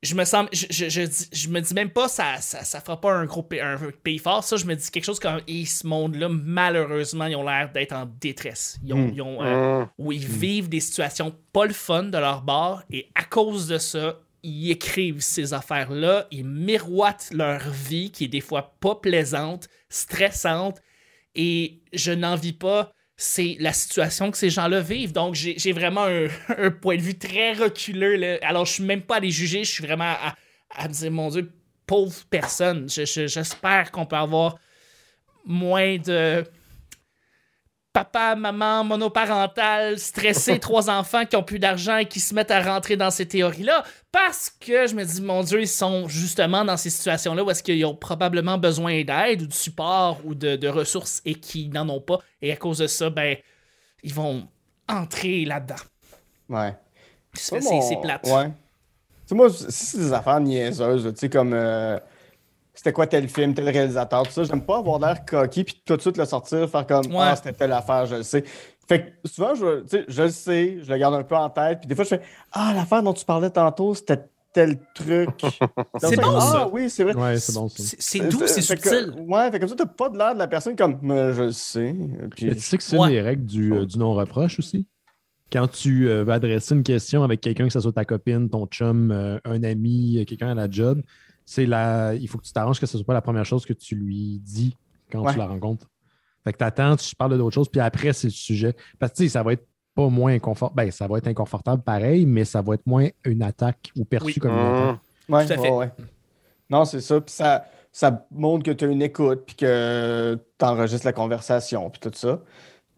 je 0.02 0.16
me 0.16 0.24
sens 0.24 0.48
je, 0.54 0.66
je, 0.70 0.88
je, 1.34 1.50
me 1.50 1.60
dis 1.60 1.74
même 1.74 1.90
pas 1.90 2.08
ça, 2.08 2.38
ça 2.40 2.64
ça 2.64 2.80
fera 2.80 3.00
pas 3.02 3.12
un 3.12 3.26
gros 3.26 3.44
pays, 3.44 3.60
un 3.60 3.78
pays 4.04 4.18
fort 4.18 4.44
ça 4.44 4.56
je 4.56 4.66
me 4.66 4.76
dis 4.76 4.90
quelque 4.92 5.04
chose 5.04 5.20
comme 5.20 5.42
et 5.48 5.66
ce 5.66 5.86
monde 5.86 6.16
là 6.16 6.30
malheureusement 6.30 7.26
ils 7.26 7.36
ont 7.36 7.44
l'air 7.44 7.72
d'être 7.74 7.92
en 7.94 8.06
détresse 8.06 8.78
ils 8.84 8.94
ont, 8.94 9.08
Mm. 9.08 9.12
ils 9.14 9.22
ont, 9.22 9.44
euh, 9.44 9.82
Hum, 9.82 9.88
où 9.98 10.12
ils 10.12 10.26
vivent 10.26 10.70
des 10.70 10.80
situations 10.80 11.36
pas 11.52 11.66
le 11.66 11.74
fun 11.74 12.04
de 12.04 12.18
leur 12.18 12.42
bord 12.44 12.82
et 12.90 13.10
à 13.16 13.24
cause 13.26 13.68
de 13.68 13.78
ça, 13.78 14.20
ils 14.42 14.72
écrivent 14.72 15.20
ces 15.20 15.54
affaires-là, 15.54 16.28
ils 16.32 16.46
miroitent 16.46 17.30
leur 17.34 17.70
vie 17.70 18.10
qui 18.10 18.24
est 18.24 18.30
des 18.30 18.40
fois 18.40 18.76
pas 18.80 18.96
plaisante, 18.96 19.68
stressante 19.90 20.80
et 21.36 21.82
je 21.94 22.12
n'en 22.14 22.36
vis 22.36 22.54
pas. 22.54 22.94
C'est 23.22 23.58
la 23.60 23.74
situation 23.74 24.32
que 24.32 24.38
ces 24.38 24.50
gens-là 24.50 24.80
vivent. 24.80 25.12
Donc, 25.12 25.36
j'ai 25.36 25.74
vraiment 25.74 26.06
un, 26.58 26.72
point 26.72 26.96
de 26.96 27.02
vue 27.02 27.18
très 27.18 27.52
reculeux. 27.52 28.40
Alors, 28.46 28.66
je 28.66 28.74
suis 28.74 28.84
même 28.84 29.02
pas 29.02 29.18
à 29.18 29.20
les 29.20 29.30
juger. 29.30 29.66
Je 29.66 29.72
suis 29.72 29.84
vraiment 29.86 30.06
à, 30.06 30.36
à 30.74 30.88
me 30.88 30.94
dire, 30.94 31.12
mon 31.12 31.28
Dieu, 31.28 31.52
pauvre 31.86 32.16
personne. 32.30 32.90
Je- 32.90 33.04
je- 33.06 33.28
J'espère 33.28 33.92
qu'on 33.92 34.06
peut 34.06 34.16
avoir 34.16 34.58
moins 35.46 35.98
de 35.98 36.46
papa, 37.94 38.36
maman, 38.36 38.84
monoparental, 38.84 39.98
stressé, 40.00 40.60
trois 40.60 40.90
enfants 40.90 41.26
qui 41.26 41.36
ont 41.36 41.44
plus 41.44 41.60
d'argent 41.60 41.98
et 41.98 42.06
qui 42.06 42.20
se 42.20 42.34
mettent 42.34 42.52
à 42.52 42.62
rentrer 42.62 42.96
dans 42.96 43.12
ces 43.12 43.28
théories-là. 43.28 43.84
Parce 44.12 44.50
que 44.50 44.88
je 44.88 44.96
me 44.96 45.04
dis, 45.04 45.22
mon 45.22 45.44
Dieu, 45.44 45.62
ils 45.62 45.68
sont 45.68 46.08
justement 46.08 46.64
dans 46.66 46.78
ces 46.78 46.90
situations-là 46.90 47.44
où 47.44 47.50
est-ce 47.52 47.64
qu'ils 47.64 47.86
ont 47.86 47.96
probablement 47.96 48.58
besoin 48.58 49.04
d'aide 49.04 49.42
ou 49.42 49.48
de 49.48 49.54
support 49.54 50.20
ou 50.26 50.36
de, 50.36 50.56
de 50.56 50.68
ressources 50.68 51.22
et 51.26 51.36
qu'ils 51.36 51.72
n'en 51.72 51.88
ont 51.90 52.02
pas. 52.02 52.20
Et 52.42 52.52
à 52.52 52.56
cause 52.56 52.80
de 52.80 52.88
ça, 52.88 53.10
ben, 53.10 53.36
ils 54.04 54.14
vont 54.14 54.48
entrer 54.88 55.46
là-dedans. 55.46 55.76
Ouais. 56.50 56.76
Mon- 57.52 57.82
c'est 57.82 58.02
plate. 58.02 58.26
Ouais. 58.28 58.48
Tu 58.48 58.54
sais, 59.28 59.36
moi, 59.36 59.50
si 59.52 59.72
c'est 59.72 59.98
des 60.00 60.14
affaires 60.14 60.40
niaiseuses, 60.40 61.14
tu 61.14 61.20
sais, 61.20 61.30
comme 61.30 61.54
euh, 61.54 62.00
c'était 62.80 62.94
quoi 62.94 63.08
tel 63.08 63.28
film, 63.28 63.54
tel 63.54 63.68
réalisateur, 63.68 64.24
tout 64.24 64.32
ça, 64.32 64.44
j'aime 64.46 64.62
pas 64.62 64.78
avoir 64.78 65.00
l'air 65.00 65.26
coquille 65.26 65.66
puis 65.66 65.82
tout 65.86 65.98
de 65.98 66.02
suite 66.02 66.16
le 66.18 66.24
sortir, 66.24 66.70
faire 66.70 66.88
comme 66.88 67.08
Ouais. 67.08 67.18
Ah, 67.20 67.36
c'était 67.36 67.52
telle 67.52 67.74
affaire, 67.74 68.06
je 68.06 68.16
le 68.16 68.24
sais. 68.24 68.42
Fait 68.88 69.18
que 69.22 69.28
souvent, 69.28 69.54
je, 69.54 69.82
tu 69.82 69.88
sais, 69.90 70.06
je 70.08 70.22
le 70.24 70.30
sais, 70.30 70.78
je 70.82 70.90
le 70.90 70.98
garde 70.98 71.14
un 71.14 71.24
peu 71.24 71.36
en 71.36 71.50
tête, 71.50 71.80
puis 71.82 71.88
des 71.90 71.94
fois, 71.96 72.06
je 72.06 72.10
fais 72.12 72.22
Ah, 72.54 72.72
l'affaire 72.74 73.04
dont 73.04 73.12
tu 73.14 73.26
parlais 73.26 73.50
tantôt, 73.50 73.94
c'était 73.96 74.20
tel 74.54 74.80
truc. 74.96 75.30
C'est 76.00 76.16
bon, 76.16 76.38
ah, 76.38 76.40
ça. 76.40 76.70
oui, 76.72 76.90
c'est 76.90 77.04
vrai. 77.04 77.14
Ouais, 77.16 77.38
c'est 77.38 77.54
bon. 77.54 77.68
C'est 77.68 78.02
c'est 78.02 78.20
doux, 78.30 78.40
c'est 78.48 78.62
Fait 78.62 78.78
que- 78.78 78.90
subtil. 78.90 79.14
ouais, 79.28 79.52
fait 79.52 79.60
comme 79.60 79.68
ça, 79.70 79.76
t'as 79.76 79.86
pas 79.86 80.08
de 80.08 80.18
l'air 80.18 80.34
de 80.34 80.40
la 80.40 80.48
personne 80.48 80.76
comme 80.78 80.98
Mais 81.02 81.34
je 81.34 81.42
le 81.44 81.52
sais. 81.52 81.94
Puis, 82.36 82.46
Mais 82.48 82.56
tu 82.56 82.62
sais 82.62 82.78
que 82.78 82.84
c'est 82.84 82.98
Ouais. 82.98 83.10
une 83.10 83.14
des 83.16 83.22
règles 83.22 83.46
du, 83.46 83.74
euh, 83.74 83.86
du 83.86 84.00
non-reproche 84.00 84.58
aussi. 84.58 84.88
Quand 85.52 85.68
tu 85.68 86.08
euh, 86.10 86.24
vas 86.24 86.36
adresser 86.36 86.76
une 86.76 86.84
question 86.84 87.24
avec 87.24 87.42
quelqu'un, 87.42 87.66
que 87.68 87.74
ce 87.74 87.80
soit 87.82 87.92
ta 87.92 88.06
copine, 88.06 88.50
ton 88.50 88.66
chum, 88.68 89.12
euh, 89.12 89.38
un 89.46 89.64
ami, 89.64 90.18
euh, 90.20 90.24
quelqu'un 90.26 90.50
à 90.50 90.54
la 90.56 90.70
job, 90.70 91.02
c'est 91.52 91.66
la... 91.66 92.14
il 92.14 92.28
faut 92.28 92.38
que 92.38 92.44
tu 92.46 92.54
t'arranges 92.54 92.80
que 92.80 92.86
ce 92.86 92.96
soit 92.96 93.06
pas 93.08 93.14
la 93.16 93.22
première 93.22 93.44
chose 93.46 93.66
que 93.66 93.74
tu 93.74 93.96
lui 93.96 94.40
dis 94.40 94.76
quand 95.12 95.22
Ouais. 95.26 95.32
tu 95.34 95.40
la 95.40 95.48
rencontres. 95.48 95.88
Fait 96.44 96.54
que 96.54 96.58
t'attends, 96.60 96.96
tu 96.96 97.16
parles 97.16 97.36
d'autre 97.40 97.56
chose, 97.56 97.68
puis 97.70 97.82
après, 97.82 98.14
c'est 98.14 98.28
le 98.28 98.32
sujet. 98.34 98.76
Parce 99.00 99.14
que 99.14 99.18
tu 99.18 99.24
sais, 99.24 99.30
ça 99.30 99.42
va 99.42 99.54
être 99.54 99.66
pas 99.96 100.10
moins 100.10 100.34
inconfortable. 100.34 100.76
Ben, 100.86 100.92
ça 100.92 101.08
va 101.08 101.18
être 101.18 101.28
inconfortable 101.28 101.82
pareil, 101.82 102.28
mais 102.28 102.46
ça 102.46 102.62
va 102.62 102.76
être 102.76 102.86
moins 102.86 103.08
une 103.26 103.42
attaque 103.42 103.92
ou 103.98 104.06
perçu 104.06 104.28
Oui. 104.28 104.34
comme 104.36 104.52
une 104.52 104.58
attaque. 104.60 104.90
hum. 105.28 105.36
Ouais, 105.36 105.46
Tout 105.48 105.54
à 105.54 105.56
fait. 105.58 105.62
ouais, 105.70 105.78
ouais. 105.78 105.92
Non, 106.70 106.86
c'est 106.86 107.02
ça. 107.02 107.20
Puis 107.20 107.34
ça, 107.34 107.66
ça 107.92 108.28
montre 108.32 108.64
que 108.64 108.72
tu 108.72 108.86
as 108.86 108.88
une 108.88 109.02
écoute, 109.02 109.42
puis 109.48 109.56
que 109.56 110.38
tu 110.60 110.66
enregistres 110.66 111.06
la 111.08 111.14
conversation, 111.14 111.90
puis 111.90 112.00
tout 112.00 112.12
ça. 112.14 112.40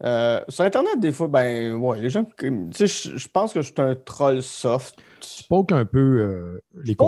Euh, 0.04 0.40
sur 0.48 0.64
Internet, 0.64 1.00
des 1.00 1.12
fois, 1.12 1.28
ben, 1.28 1.72
ouais, 1.74 2.00
les 2.00 2.10
gens, 2.10 2.24
tu 2.36 2.68
sais, 2.72 2.86
je 2.86 3.28
pense 3.28 3.52
que 3.54 3.62
je 3.62 3.66
suis 3.72 3.80
un 3.80 3.94
troll 3.94 4.42
soft. 4.42 5.00
Tu 5.22 5.44
poques 5.44 5.72
un 5.72 5.84
peu 5.84 5.98
euh, 5.98 6.62
les 6.84 6.94
peu, 6.94 7.04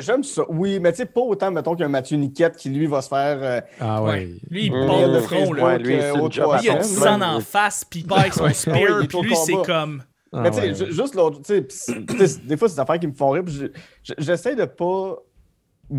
J'aime 0.00 0.22
ça. 0.22 0.42
Oui, 0.48 0.78
mais 0.80 0.92
tu 0.92 0.98
sais, 0.98 1.06
pas 1.06 1.20
autant, 1.22 1.50
mettons, 1.50 1.74
qu'un 1.74 1.88
Mathieu 1.88 2.16
Niquette 2.16 2.56
qui, 2.56 2.68
lui, 2.70 2.86
va 2.86 3.02
se 3.02 3.08
faire. 3.08 3.38
euh, 3.42 3.60
Ah 3.80 4.02
Ouais. 4.02 4.28
Lui, 4.50 4.66
il 4.66 4.70
part 4.70 5.08
de 5.08 5.16
au 5.16 5.20
front, 5.20 5.52
là. 5.52 5.64
Ouais, 5.64 5.78
lui, 5.78 5.94
euh, 5.94 6.12
il 6.62 6.70
a 6.70 6.74
du 6.78 6.84
sang 6.84 7.20
en 7.20 7.40
face, 7.40 7.84
puis 7.84 8.00
il 8.00 8.06
part 8.06 8.18
avec 8.20 8.34
son 8.34 8.48
spear, 8.52 9.06
puis 9.08 9.20
lui, 9.22 9.36
c'est 9.36 9.54
comme... 9.64 10.02
Ah 10.34 10.40
Mais 10.42 10.50
tu 10.50 10.56
sais, 10.56 10.62
ouais. 10.68 10.74
ju- 10.74 10.92
juste 10.92 11.14
l'autre, 11.14 11.40
tu 11.42 11.54
sais, 11.54 11.66
tu 12.06 12.26
sais, 12.26 12.40
des 12.44 12.56
fois, 12.56 12.68
c'est 12.68 12.76
des 12.76 12.80
affaires 12.80 12.98
qui 12.98 13.06
me 13.06 13.12
font 13.14 13.30
rire, 13.30 13.42
j'essaie 14.18 14.56
de 14.56 14.64
pas. 14.64 15.16
tu 15.90 15.96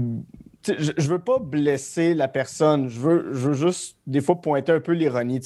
sais, 0.64 0.76
Je, 0.80 0.92
je 0.98 1.08
veux 1.10 1.20
pas 1.20 1.38
blesser 1.40 2.14
la 2.16 2.28
personne, 2.28 2.90
je 2.90 3.00
veux, 3.00 3.28
je 3.34 3.50
veux 3.50 3.54
juste, 3.54 3.98
des 4.08 4.22
fois, 4.22 4.42
pointer 4.42 4.72
un 4.72 4.80
peu 4.80 4.94
l'ironie. 4.94 5.40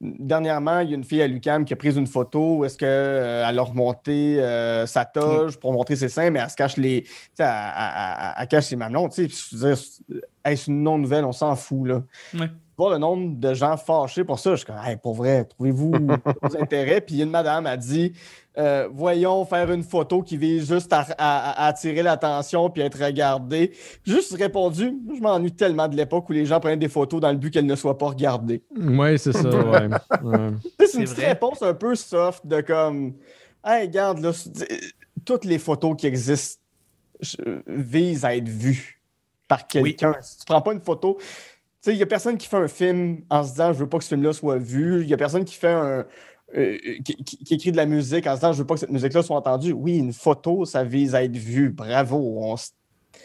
Dernièrement, 0.00 0.78
il 0.78 0.90
y 0.90 0.92
a 0.92 0.94
une 0.96 1.02
fille 1.02 1.22
à 1.22 1.26
Lucam 1.26 1.64
qui 1.64 1.72
a 1.72 1.76
pris 1.76 1.96
une 1.96 2.06
photo 2.06 2.58
où 2.58 2.64
est-ce 2.64 2.78
qu'elle 2.78 3.58
a 3.58 3.62
remonté 3.62 4.40
euh, 4.40 4.86
sa 4.86 5.04
toge 5.04 5.56
pour 5.58 5.72
montrer 5.72 5.96
ses 5.96 6.08
seins, 6.08 6.30
mais 6.30 6.38
elle 6.38 6.50
se 6.50 6.54
cache 6.54 6.76
les. 6.76 6.98
Elle, 7.38 7.44
elle- 7.46 7.92
elle- 7.96 8.34
elle 8.38 8.48
cache 8.48 8.66
ses 8.66 8.76
mamelons. 8.76 9.08
Je 9.10 9.22
veux 9.56 9.74
dire, 9.74 10.17
est-ce 10.52 10.70
une 10.70 10.82
non-nouvelle? 10.82 11.24
On 11.24 11.32
s'en 11.32 11.54
fout, 11.56 11.86
là 11.88 12.02
Ouais. 12.38 12.48
voir 12.76 12.90
le 12.90 12.98
nombre 12.98 13.36
de 13.38 13.54
gens 13.54 13.76
fâchés 13.76 14.24
pour 14.24 14.38
ça. 14.38 14.50
Je 14.52 14.56
suis 14.56 14.66
comme, 14.66 14.76
hey, 14.84 14.96
pour 14.96 15.14
vrai, 15.14 15.44
trouvez-vous 15.44 15.92
vos 16.42 16.56
intérêts? 16.60 17.00
Puis 17.00 17.20
une 17.22 17.30
madame 17.30 17.66
a 17.66 17.76
dit, 17.76 18.12
euh, 18.56 18.88
voyons 18.92 19.44
faire 19.44 19.70
une 19.72 19.82
photo 19.84 20.22
qui 20.22 20.36
vise 20.36 20.68
juste 20.68 20.92
à, 20.92 21.00
à- 21.18 21.50
à 21.64 21.66
attirer 21.68 22.02
l'attention 22.02 22.70
puis 22.70 22.82
être 22.82 23.02
regardée. 23.04 23.72
J'ai 24.04 24.14
Juste 24.14 24.34
répondu, 24.36 24.96
je 25.16 25.20
m'ennuie 25.20 25.52
tellement 25.52 25.86
de 25.88 25.96
l'époque 25.96 26.28
où 26.28 26.32
les 26.32 26.44
gens 26.46 26.58
prenaient 26.60 26.76
des 26.76 26.88
photos 26.88 27.20
dans 27.20 27.30
le 27.30 27.36
but 27.38 27.50
qu'elles 27.52 27.66
ne 27.66 27.76
soient 27.76 27.98
pas 27.98 28.06
regardées. 28.08 28.62
Ouais, 28.76 29.16
c'est 29.18 29.32
ça, 29.32 29.48
ouais. 29.48 29.88
C'est 30.80 30.86
C'est 30.86 30.98
une 30.98 31.04
petite 31.04 31.18
réponse 31.24 31.62
un 31.62 31.74
peu 31.74 31.94
soft 31.94 32.46
de 32.46 32.60
comme, 32.60 33.14
hey, 33.64 33.82
regarde, 33.86 34.18
là, 34.20 34.32
c'est- 34.32 34.80
toutes 35.24 35.44
les 35.44 35.58
photos 35.58 35.94
qui 35.96 36.06
existent 36.06 36.60
visent 37.66 38.24
à 38.24 38.36
être 38.36 38.48
vues 38.48 38.97
par 39.48 39.66
quelqu'un. 39.66 40.14
Si 40.22 40.38
tu 40.38 40.44
prends 40.44 40.60
pas 40.62 40.72
une 40.72 40.80
photo, 40.80 41.18
sais, 41.80 41.92
il 41.94 41.98
y 41.98 42.02
a 42.02 42.06
personne 42.06 42.36
qui 42.36 42.46
fait 42.46 42.56
un 42.58 42.68
film 42.68 43.22
en 43.30 43.42
se 43.42 43.50
disant 43.52 43.72
je 43.72 43.78
veux 43.78 43.88
pas 43.88 43.98
que 43.98 44.04
ce 44.04 44.08
film-là 44.10 44.32
soit 44.32 44.58
vu. 44.58 45.02
Il 45.02 45.08
y 45.08 45.14
a 45.14 45.16
personne 45.16 45.44
qui 45.44 45.54
fait 45.54 45.68
un. 45.72 46.04
euh, 46.56 46.78
qui, 47.04 47.14
qui- 47.24 47.36
qui 47.44 47.54
écrit 47.54 47.72
de 47.72 47.76
la 47.76 47.86
musique 47.86 48.26
en 48.26 48.30
se 48.32 48.36
disant 48.40 48.52
je 48.52 48.58
veux 48.58 48.66
pas 48.66 48.74
que 48.74 48.80
cette 48.80 48.90
musique-là 48.90 49.22
soit 49.22 49.36
entendue. 49.36 49.72
Oui, 49.72 49.98
une 49.98 50.12
photo, 50.12 50.64
ça 50.64 50.84
vise 50.84 51.14
à 51.14 51.22
être 51.24 51.36
vu. 51.36 51.70
Bravo. 51.70 52.16
on 52.40 52.54
s- 52.54 52.74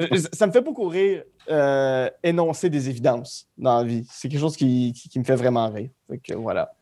Euh, 0.00 0.06
ça 0.32 0.46
me 0.46 0.52
fait 0.52 0.60
beaucoup 0.62 0.88
rire 0.88 1.22
euh, 1.50 2.08
énoncer 2.22 2.70
des 2.70 2.88
évidences 2.88 3.46
dans 3.58 3.78
la 3.78 3.84
vie. 3.84 4.06
C'est 4.10 4.28
quelque 4.28 4.40
chose 4.40 4.56
qui, 4.56 4.92
qui- 4.94 5.08
qui 5.08 5.18
me 5.18 5.24
fait 5.24 5.34
vraiment 5.36 5.68
rire. 5.70 5.90
Fait 6.08 6.18
que 6.18 6.34
voilà. 6.34 6.72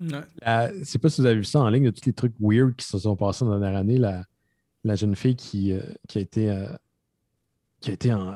La- 0.00 0.72
Je 0.76 0.84
sais 0.84 0.98
pas 0.98 1.08
si 1.08 1.20
vous 1.20 1.26
avez 1.26 1.36
vu 1.36 1.44
ça 1.44 1.60
en 1.60 1.68
ligne, 1.68 1.84
de 1.84 1.90
tous 1.90 2.06
les 2.06 2.12
trucs 2.12 2.34
weird 2.40 2.74
qui 2.74 2.84
se 2.86 2.98
sont 2.98 3.14
passés 3.16 3.44
dans 3.44 3.52
la 3.54 3.60
dernière 3.60 3.78
année. 3.80 3.98
La, 3.98 4.24
la 4.82 4.96
jeune 4.96 5.14
fille 5.14 5.36
qui, 5.36 5.72
euh, 5.72 5.80
qui 6.08 6.18
a 6.18 6.20
été, 6.20 6.50
euh, 6.50 6.66
qui 7.82 7.90
a 7.90 7.92
été 7.94 8.12
en, 8.12 8.32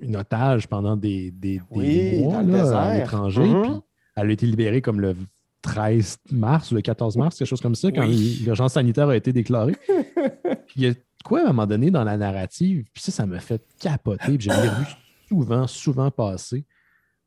une 0.00 0.16
otage 0.16 0.66
pendant 0.66 0.96
des, 0.96 1.30
des, 1.30 1.58
des 1.58 1.62
Oui, 1.70 2.22
mois 2.22 2.42
le 2.42 2.52
là, 2.52 2.80
à 2.80 2.98
l'étranger. 2.98 3.42
Puis 3.62 3.72
elle 4.16 4.28
a 4.28 4.32
été 4.32 4.46
libérée 4.46 4.82
comme 4.82 5.00
le 5.00 5.14
13 5.62 6.18
mars 6.32 6.70
ou 6.70 6.74
le 6.74 6.80
14 6.80 7.16
mars, 7.16 7.38
quelque 7.38 7.48
chose 7.48 7.60
comme 7.60 7.74
ça, 7.74 7.90
quand 7.92 8.06
Oui. 8.06 8.42
l'urgence 8.44 8.72
sanitaire 8.74 9.08
a 9.08 9.16
été 9.16 9.32
déclarée. 9.32 9.76
Il 10.76 10.82
y 10.82 10.88
a 10.88 10.94
quoi 11.24 11.40
à 11.40 11.44
un 11.44 11.46
moment 11.48 11.66
donné 11.66 11.90
dans 11.90 12.04
la 12.04 12.16
narrative, 12.16 12.84
puis 12.92 13.02
ça, 13.02 13.12
ça 13.12 13.26
m'a 13.26 13.40
fait 13.40 13.62
capoter. 13.78 14.38
Puis 14.38 14.48
je 14.48 14.50
l'ai 14.50 14.68
revu 14.68 14.86
souvent, 15.28 15.66
souvent 15.66 16.10
passer, 16.10 16.64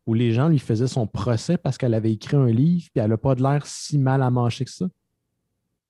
où 0.05 0.13
les 0.13 0.31
gens 0.31 0.47
lui 0.47 0.59
faisaient 0.59 0.87
son 0.87 1.05
procès 1.05 1.57
parce 1.57 1.77
qu'elle 1.77 1.93
avait 1.93 2.11
écrit 2.11 2.37
un 2.37 2.47
livre, 2.47 2.87
puis 2.93 3.03
elle 3.03 3.09
n'a 3.09 3.17
pas 3.17 3.35
de 3.35 3.43
l'air 3.43 3.65
si 3.65 3.97
mal 3.97 4.21
à 4.21 4.29
manger 4.29 4.65
que 4.65 4.71
ça? 4.71 4.85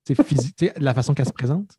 Sais, 0.08 0.16
physique, 0.16 0.72
la 0.78 0.94
façon 0.94 1.14
qu'elle 1.14 1.28
se 1.28 1.32
présente? 1.34 1.70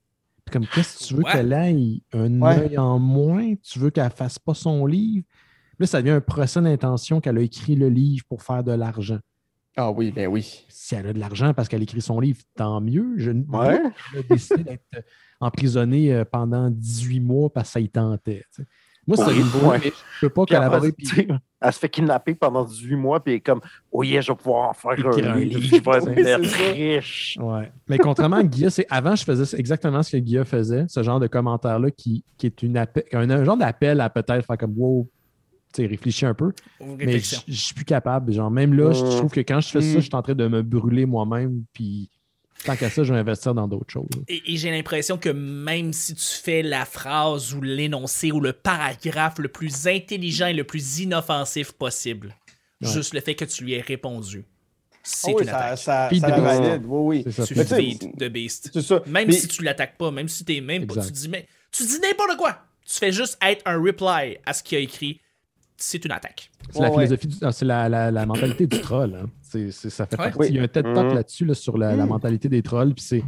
Comme, 0.51 0.67
qu'est-ce 0.67 0.99
que 0.99 1.05
tu 1.05 1.15
veux 1.15 1.23
Ouais. 1.25 1.33
qu'elle 1.33 1.53
ait 1.53 2.03
un 2.13 2.41
Ouais. 2.41 2.59
œil 2.71 2.79
en 2.79 2.99
moins? 2.99 3.55
Tu 3.63 3.79
veux 3.79 3.91
qu'elle 3.91 4.11
fasse 4.11 4.39
pas 4.39 4.55
son 4.55 4.87
livre? 4.87 5.25
Là, 5.79 5.87
ça 5.87 6.01
devient 6.03 6.13
un 6.15 6.21
procès 6.21 6.61
d'intention 6.61 7.21
qu'elle 7.21 7.39
a 7.39 7.41
écrit 7.43 7.75
le 7.77 7.89
livre 7.89 8.25
pour 8.29 8.43
faire 8.43 8.63
de 8.63 8.73
l'argent. 8.73 9.19
Ah 9.77 9.91
oui, 9.91 10.11
ben 10.11 10.27
oui. 10.27 10.67
Si 10.69 10.95
elle 10.95 11.07
a 11.07 11.13
de 11.13 11.19
l'argent 11.19 11.55
parce 11.55 11.69
qu'elle 11.69 11.83
écrit 11.83 12.03
son 12.03 12.21
livre, 12.21 12.41
tant 12.57 12.81
mieux. 12.81 13.15
Je 13.17 13.31
ne 13.31 13.45
Ouais. 13.45 13.81
elle 14.13 14.19
a 14.19 14.23
décidé 14.25 14.65
d'être 14.65 15.05
emprisonnée 15.41 16.13
euh, 16.13 16.25
pendant 16.25 16.69
18 16.71 17.21
mois 17.21 17.51
parce 17.53 17.69
que 17.69 17.73
ça 17.75 17.81
y 17.81 17.89
tentait. 17.89 18.45
tu 18.55 18.63
sais. 18.63 18.69
Moi, 19.17 19.17
c'est 19.27 19.33
Oui, 19.33 19.43
ouais. 19.69 19.79
mais 19.85 19.93
je 20.21 20.27
peux 20.27 20.29
pas 20.31 20.45
Puis 20.47 20.55
collaborer. 20.55 20.95
elle 21.61 21.73
se 21.73 21.79
fait 21.79 21.89
kidnapper 21.89 22.35
pendant 22.35 22.65
18 22.65 22.97
mois, 22.97 23.21
puis 23.23 23.33
elle 23.35 23.39
est 23.39 23.41
comme, 23.41 23.61
oh 23.93 24.03
yeah, 24.03 24.21
je 24.21 24.33
vais 24.33 24.37
pouvoir 24.37 24.71
en 24.71 24.73
faire 24.73 24.93
un 24.93 24.95
livre, 25.37 25.61
je 25.61 25.71
vais 25.71 25.81
oui, 26.41 26.49
ça. 26.49 26.73
riche. 26.73 27.39
Ouais. 27.41 27.71
Mais 27.89 27.99
contrairement 27.99 28.37
à 28.37 28.43
Guilla, 28.43 28.71
c'est 28.71 28.87
avant, 28.91 29.15
je 29.17 29.25
faisais 29.25 29.59
exactement 29.59 30.03
ce 30.03 30.13
que 30.13 30.17
Guilla 30.23 30.45
faisait, 30.45 30.85
ce 30.89 31.03
genre 31.03 31.21
de 31.21 31.27
commentaire-là 31.27 31.91
qui, 31.91 32.25
qui 32.39 32.47
est 32.47 32.63
une 32.63 32.77
appel- 32.77 33.05
un, 33.13 33.29
un 33.31 33.45
genre 33.45 33.57
d'appel 33.57 34.01
à 34.01 34.09
peut-être 34.11 34.47
faire 34.47 34.59
comme 34.59 34.75
wow, 34.77 35.09
tu 35.73 35.83
sais, 35.83 35.87
réfléchis 35.89 36.27
un 36.27 36.35
peu. 36.35 36.53
Mais 36.99 37.19
je 37.21 37.37
suis 37.53 37.75
plus 37.75 37.85
capable. 37.85 38.33
Genre, 38.33 38.51
même 38.51 38.75
là, 38.75 38.93
je 38.93 39.05
Mm. 39.05 39.09
trouve 39.11 39.31
que 39.31 39.41
quand 39.41 39.61
je 39.61 39.69
fais 39.69 39.81
ça, 39.81 39.95
je 40.01 40.01
suis 40.01 40.15
en 40.15 40.23
train 40.23 40.35
de 40.35 40.49
me 40.49 40.63
brûler 40.63 41.07
moi-même. 41.07 41.63
Puis 41.73 42.11
tant 42.65 42.77
qu'à 42.77 42.91
ça, 42.91 43.05
je 43.05 43.13
vais 43.13 43.19
investir 43.21 43.55
dans 43.55 43.67
d'autres 43.69 43.91
choses. 43.91 44.09
Et, 44.29 44.43
et 44.53 44.57
j'ai 44.57 44.71
l'impression 44.71 45.17
que 45.19 45.29
même 45.31 45.93
si 45.93 46.15
tu 46.15 46.25
fais 46.27 46.63
la 46.63 46.85
phrase 46.85 47.55
ou 47.55 47.61
l'énoncé 47.61 48.33
ou 48.33 48.41
le 48.41 48.53
paragraphe 48.53 49.39
le 49.39 49.49
plus 49.49 49.87
intelligent 49.87 50.47
et 50.49 50.53
le 50.55 50.65
plus 50.65 51.01
inoffensif 51.01 51.73
possible, 51.73 52.35
Ouais. 52.83 52.89
juste 52.91 53.13
le 53.13 53.21
fait 53.21 53.35
que 53.35 53.45
tu 53.45 53.65
lui 53.65 53.75
aies 53.75 53.81
répondu, 53.83 54.45
c'est 55.03 55.31
Ah 55.31 55.35
oui, 55.37 55.43
une 55.43 55.49
ça, 55.49 55.59
attaque. 55.59 55.79
ça, 55.79 56.11
ça 56.19 56.41
valide. 56.41 56.83
Oui, 56.87 57.23
oui. 57.27 57.33
C'est 57.35 57.45
ça. 57.45 57.47
Tu 57.47 57.75
feed 57.75 58.17
the 58.19 58.25
beast. 58.29 58.71
C'est 58.73 58.81
ça. 58.83 59.03
Même 59.07 59.27
Mais- 59.29 59.33
si 59.35 59.49
tu 59.49 59.63
l'attaques 59.63 59.99
pas, 59.99 60.11
même 60.11 60.29
si 60.29 60.45
t'es 60.47 60.61
même 60.63 60.87
pas, 60.87 61.05
tu 61.05 61.13
dis 61.13 61.29
mais 61.29 61.47
tu 61.73 61.85
dis 61.85 61.99
n'importe 62.01 62.37
quoi. 62.39 62.59
Tu 62.87 62.95
fais 62.99 63.13
juste 63.13 63.37
être 63.43 63.63
un 63.67 63.77
reply 63.79 64.39
à 64.47 64.53
ce 64.55 64.63
qu'il 64.63 64.79
a 64.79 64.81
écrit. 64.81 65.21
C'est 65.83 66.05
une 66.05 66.13
attaque. 66.13 66.51
C'est 66.71 66.83
la 66.83 66.91
philosophie, 66.91 67.27
du- 67.27 67.37
ah, 67.43 67.53
c'est 67.53 67.65
la, 67.65 67.89
la- 67.89 68.11
la 68.11 68.27
mentalité 68.27 68.67
du 68.67 68.81
troll. 68.83 69.15
hein. 69.15 69.31
C'est- 69.41 69.71
c'est- 69.71 69.89
ça 69.91 70.05
fait 70.07 70.19
Ouais. 70.19 70.25
partie. 70.27 70.39
Oui. 70.39 70.47
Il 70.51 70.57
y 70.57 70.59
a 70.61 70.63
un 70.63 70.69
TED 70.69 70.85
Talk 70.93 71.07
Mhm. 71.09 71.15
là-dessus, 71.15 71.45
là, 71.47 71.55
sur 71.55 71.79
la, 71.79 71.97
la 71.97 72.03
Mhm. 72.05 72.11
mentalité 72.11 72.49
des 72.51 72.63
trolls. 72.63 72.95
Puis 72.95 73.03
c'est 73.05 73.25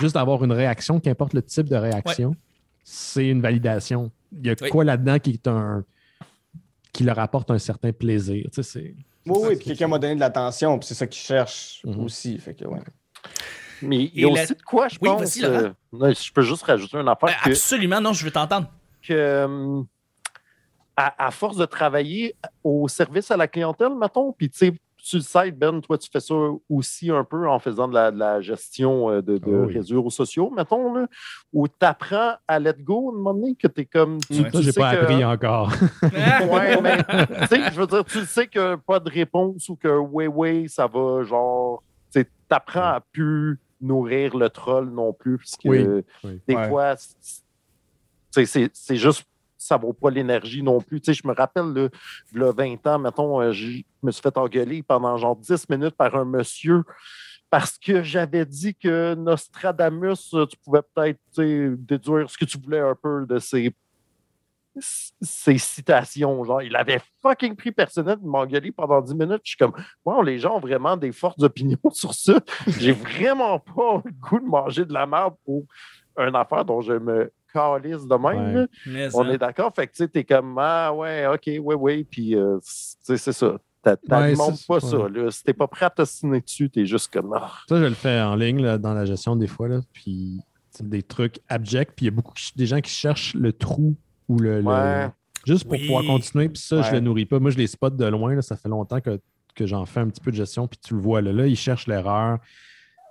juste 0.00 0.16
avoir 0.16 0.44
une 0.44 0.52
réaction, 0.52 1.00
qu'importe 1.00 1.34
le 1.34 1.42
type 1.42 1.68
de 1.68 1.74
réaction, 1.76 2.36
c'est 2.84 3.26
une 3.26 3.40
validation. 3.42 4.12
Il 4.32 4.46
y 4.46 4.50
a 4.50 4.54
Oui. 4.62 4.68
quoi 4.70 4.84
là-dedans 4.84 5.18
qui 5.18 5.30
est 5.30 5.48
un 5.48 5.84
qui 6.92 7.04
leur 7.04 7.18
apporte 7.18 7.50
un 7.50 7.58
certain 7.58 7.92
plaisir. 7.92 8.44
Tu 8.52 8.54
sais, 8.54 8.62
c'est- 8.62 8.94
Oui, 9.26 9.38
oui, 9.48 9.56
puis 9.56 9.66
quelqu'un 9.66 9.88
m'a 9.88 9.98
donné 9.98 10.14
de 10.14 10.20
l'attention, 10.20 10.78
puis 10.78 10.86
c'est 10.88 10.94
ça 10.94 11.06
qu'il 11.06 11.20
cherche 11.20 11.82
Mhm. 11.84 12.00
aussi. 12.04 12.38
Fait 12.38 12.54
que, 12.54 12.64
ouais. 12.64 12.80
Mais 13.82 14.04
il 14.14 14.20
y 14.20 14.24
a 14.24 14.28
aussi 14.28 14.54
de 14.54 14.62
quoi, 14.62 14.88
je 14.88 14.96
Oui, 15.02 15.08
pense. 15.08 15.36
euh, 15.42 15.70
non, 15.92 16.10
je 16.12 16.32
peux 16.32 16.42
juste 16.42 16.62
rajouter 16.62 16.96
une 16.96 17.08
affaire 17.08 17.28
Ben, 17.28 17.34
que, 17.44 17.50
absolument, 17.50 18.00
non, 18.00 18.12
je 18.12 18.24
veux 18.24 18.30
t'entendre. 18.30 18.68
que, 19.02 19.12
euh, 19.12 19.82
à, 21.00 21.26
à 21.26 21.30
force 21.30 21.56
de 21.56 21.64
travailler 21.64 22.34
au 22.64 22.88
service 22.88 23.30
à 23.30 23.36
la 23.36 23.46
clientèle, 23.46 23.94
mettons, 23.94 24.32
puis 24.32 24.50
tu 24.50 24.58
sais, 24.58 24.72
tu 24.96 25.16
le 25.18 25.22
sais, 25.22 25.52
Ben, 25.52 25.80
toi, 25.80 25.96
tu 25.96 26.08
fais 26.12 26.18
ça 26.18 26.34
aussi 26.68 27.08
un 27.12 27.22
peu 27.22 27.48
en 27.48 27.60
faisant 27.60 27.86
de 27.86 27.94
la, 27.94 28.10
de 28.10 28.18
la 28.18 28.40
gestion 28.40 29.08
euh, 29.08 29.22
de, 29.22 29.38
de 29.38 29.44
Oh 29.46 29.66
oui. 29.66 29.74
réseaux 29.74 30.10
sociaux, 30.10 30.50
mettons, 30.50 30.92
là, 30.92 31.06
où 31.52 31.68
tu 31.68 31.74
apprends 31.82 32.32
à 32.48 32.58
let 32.58 32.74
go, 32.80 33.10
à 33.10 33.12
un 33.12 33.16
moment 33.16 33.32
donné, 33.34 33.54
que 33.54 33.68
tu 33.68 33.82
es 33.82 33.84
comme. 33.86 34.18
Tu, 34.28 34.40
Ouais. 34.42 34.50
tu 34.50 34.56
Ça, 34.56 34.62
j'ai 34.62 34.72
pas 34.72 34.96
que- 34.96 35.02
appris 35.02 35.24
encore. 35.24 35.70
Ouais, 36.50 36.80
mais 36.82 36.96
tu 37.04 37.46
sais, 37.46 37.70
je 37.72 37.80
veux 37.80 37.86
dire, 37.86 38.04
tu 38.04 38.18
le 38.18 38.26
sais 38.26 38.48
que 38.48 38.74
pas 38.74 38.98
de 38.98 39.08
réponse 39.08 39.68
ou 39.68 39.76
que 39.76 39.96
oui, 39.96 40.26
oui, 40.26 40.68
ça 40.68 40.88
va, 40.88 41.22
genre, 41.22 41.80
tu 42.12 42.26
apprends 42.50 42.80
à 42.94 43.00
plus 43.12 43.60
nourrir 43.80 44.36
le 44.36 44.50
troll 44.50 44.90
non 44.90 45.12
plus, 45.12 45.38
parce 45.38 45.56
que 45.56 45.68
Oui, 45.68 46.04
oui. 46.24 46.40
des 46.48 46.56
Ouais. 46.56 46.68
fois, 46.68 46.94
c'est 48.32 48.96
juste, 48.96 49.24
ça 49.58 49.76
vaut 49.76 49.92
pas 49.92 50.10
l'énergie 50.10 50.62
non 50.62 50.80
plus. 50.80 51.00
Tu 51.00 51.12
sais, 51.12 51.20
je 51.22 51.26
me 51.26 51.34
rappelle, 51.34 51.72
là, 51.74 51.88
v'là 52.32 52.52
20 52.52 52.86
ans, 52.86 52.98
mettons, 52.98 53.40
euh, 53.40 53.52
je 53.52 53.82
me 54.02 54.10
suis 54.10 54.22
fait 54.22 54.36
engueuler 54.38 54.82
pendant 54.82 55.16
genre 55.16 55.36
10 55.36 55.68
minutes 55.68 55.96
par 55.96 56.14
un 56.14 56.24
monsieur 56.24 56.84
parce 57.50 57.78
que 57.78 58.02
j'avais 58.02 58.44
dit 58.44 58.74
que 58.74 59.14
Nostradamus, 59.14 60.34
euh, 60.34 60.46
tu 60.46 60.56
pouvais 60.58 60.82
peut-être 60.94 61.18
déduire 61.36 62.30
ce 62.30 62.36
que 62.36 62.44
tu 62.44 62.58
voulais 62.58 62.80
un 62.80 62.94
peu 62.94 63.26
de 63.26 63.38
ses 63.38 63.74
ses 64.80 65.58
citations. 65.58 66.44
Genre, 66.44 66.62
il 66.62 66.76
avait 66.76 67.00
fucking 67.22 67.56
pris 67.56 67.72
personnel 67.72 68.18
de 68.20 68.26
m'engueuler 68.26 68.72
pendant 68.72 69.00
10 69.00 69.14
minutes. 69.14 69.40
Je 69.44 69.50
suis 69.50 69.56
comme, 69.56 69.72
wow, 70.04 70.22
les 70.22 70.38
gens 70.38 70.56
ont 70.56 70.60
vraiment 70.60 70.96
des 70.96 71.12
fortes 71.12 71.42
opinions 71.42 71.78
sur 71.92 72.14
ça. 72.14 72.38
J'ai 72.66 72.92
vraiment 72.92 73.58
pas 73.58 74.02
le 74.04 74.12
goût 74.12 74.40
de 74.40 74.46
manger 74.46 74.84
de 74.84 74.92
la 74.92 75.06
merde 75.06 75.34
pour 75.44 75.64
une 76.16 76.36
affaire 76.36 76.64
dont 76.64 76.80
je 76.80 76.92
me 76.92 77.32
calisse 77.52 78.06
de 78.06 78.14
même. 78.16 78.68
Ouais. 78.86 79.08
On 79.14 79.24
ça. 79.24 79.30
est 79.32 79.38
d'accord? 79.38 79.72
Fait 79.74 79.86
que 79.86 79.92
tu 79.92 79.98
sais, 79.98 80.08
t'es 80.08 80.24
comme, 80.24 80.56
ah 80.58 80.92
ouais, 80.92 81.26
ok, 81.26 81.42
oui, 81.62 81.74
oui. 81.78 82.04
Puis, 82.04 82.34
euh, 82.36 82.58
c'est 82.62 83.16
ça. 83.18 83.56
T'a- 83.82 83.96
Ouais, 84.10 84.34
pas 84.66 84.80
ça. 84.80 84.98
ouais. 84.98 85.10
Là. 85.10 85.30
Si 85.30 85.42
t'es 85.44 85.52
pas 85.54 85.66
prêt 85.68 85.86
à 85.86 85.90
t'assiner 85.90 86.40
dessus, 86.40 86.68
t'es 86.68 86.84
juste 86.84 87.12
comme, 87.12 87.32
ah. 87.34 87.52
Ça, 87.68 87.78
je 87.78 87.84
le 87.84 87.94
fais 87.94 88.20
en 88.20 88.34
ligne 88.34 88.60
là, 88.62 88.76
dans 88.76 88.92
la 88.92 89.04
gestion 89.04 89.36
des 89.36 89.46
fois. 89.46 89.68
Là, 89.68 89.80
puis 89.92 90.40
c'est 90.70 90.88
des 90.88 91.02
trucs 91.02 91.38
abjects. 91.48 91.92
Puis 91.96 92.06
il 92.06 92.08
y 92.08 92.12
a 92.12 92.14
beaucoup 92.14 92.34
des 92.56 92.66
gens 92.66 92.80
qui 92.80 92.90
cherchent 92.90 93.34
le 93.34 93.52
trou 93.52 93.96
ou 94.28 94.38
le. 94.38 94.60
le- 94.60 95.08
juste 95.46 95.64
pour 95.64 95.72
Oui. 95.74 95.86
pouvoir 95.86 96.04
continuer. 96.04 96.48
Puis 96.48 96.60
ça, 96.60 96.82
je 96.82 96.92
le 96.92 97.00
nourris 97.00 97.24
pas. 97.26 97.38
Moi, 97.38 97.50
je 97.52 97.56
les 97.58 97.66
spot 97.68 97.96
de 97.96 98.04
loin. 98.04 98.34
Là, 98.34 98.42
ça 98.42 98.56
fait 98.56 98.68
longtemps 98.68 99.00
que, 99.00 99.20
que 99.54 99.64
j'en 99.66 99.86
fais 99.86 100.00
un 100.00 100.08
petit 100.08 100.20
peu 100.20 100.32
de 100.32 100.36
gestion. 100.36 100.66
Puis 100.66 100.78
tu 100.84 100.94
le 100.94 101.00
vois 101.00 101.22
là. 101.22 101.32
Là, 101.32 101.46
ils 101.46 101.56
cherchent 101.56 101.86
l'erreur. 101.86 102.38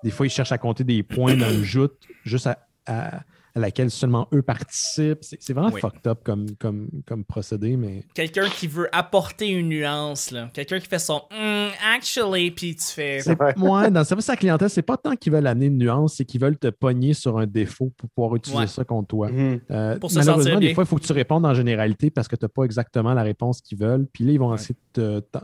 Des 0.03 0.11
fois, 0.11 0.27
ils 0.27 0.29
cherchent 0.29 0.51
à 0.51 0.57
compter 0.59 0.83
des 0.83 1.01
points 1.01 1.35
dans 1.35 1.49
une 1.49 1.63
joute 1.63 1.97
juste 2.23 2.45
à, 2.47 2.59
à- 2.85 3.21
à 3.57 3.59
laquelle 3.59 3.89
seulement 3.89 4.27
eux 4.33 4.41
participent. 4.43 5.19
C'est 5.21 5.51
vraiment 5.53 5.71
Oui. 5.73 5.81
fucked 5.81 6.05
up 6.07 6.19
comme, 6.23 6.45
comme, 6.59 6.89
comme 7.07 7.23
procédé, 7.25 7.75
mais 7.75 8.03
Quelqu'un 8.13 8.47
qui 8.49 8.67
veut 8.67 8.87
apporter 8.95 9.47
une 9.47 9.69
nuance, 9.69 10.29
là. 10.31 10.49
Quelqu'un 10.53 10.79
qui 10.79 10.87
fait 10.87 10.99
son 10.99 11.21
Hmm, 11.31 11.69
actually, 11.95 12.51
puis 12.51 12.75
tu 12.75 12.85
fais. 12.85 13.27
Ouais. 13.27 13.53
moi, 13.57 13.89
dans 13.89 14.01
le 14.01 14.05
service 14.05 14.29
à 14.29 14.33
la 14.33 14.37
clientèle, 14.37 14.69
c'est 14.69 14.81
pas 14.83 14.97
tant 14.97 15.15
qu'ils 15.15 15.33
veulent 15.33 15.47
amener 15.47 15.65
une 15.65 15.77
nuance, 15.77 16.15
c'est 16.17 16.25
qu'ils 16.25 16.39
veulent 16.41 16.57
te 16.57 16.67
pogner 16.67 17.13
sur 17.13 17.37
un 17.39 17.47
défaut 17.47 17.91
pour 17.97 18.09
pouvoir 18.11 18.35
utiliser 18.35 18.61
Ouais. 18.61 18.67
ça 18.67 18.83
contre 18.83 19.07
toi. 19.07 19.31
Mhm. 19.31 19.59
Euh, 19.71 19.97
Pour 19.99 20.11
malheureusement, 20.13 20.59
des 20.59 20.73
fois, 20.73 20.83
il 20.83 20.87
faut 20.87 20.95
que 20.97 21.05
tu 21.05 21.13
répondes 21.13 21.45
en 21.45 21.53
généralité 21.53 22.09
parce 22.11 22.27
que 22.27 22.35
tu 22.35 22.45
n'as 22.45 22.49
pas 22.49 22.63
exactement 22.63 23.13
la 23.13 23.23
réponse 23.23 23.61
qu'ils 23.61 23.77
veulent. 23.79 24.05
Puis 24.13 24.23
là, 24.23 24.31
ils 24.33 24.39
vont 24.39 24.49
Ouais. 24.49 24.55
essayer 24.55 24.75
de 24.95 25.19
te- 25.19 25.25
t'en- 25.31 25.41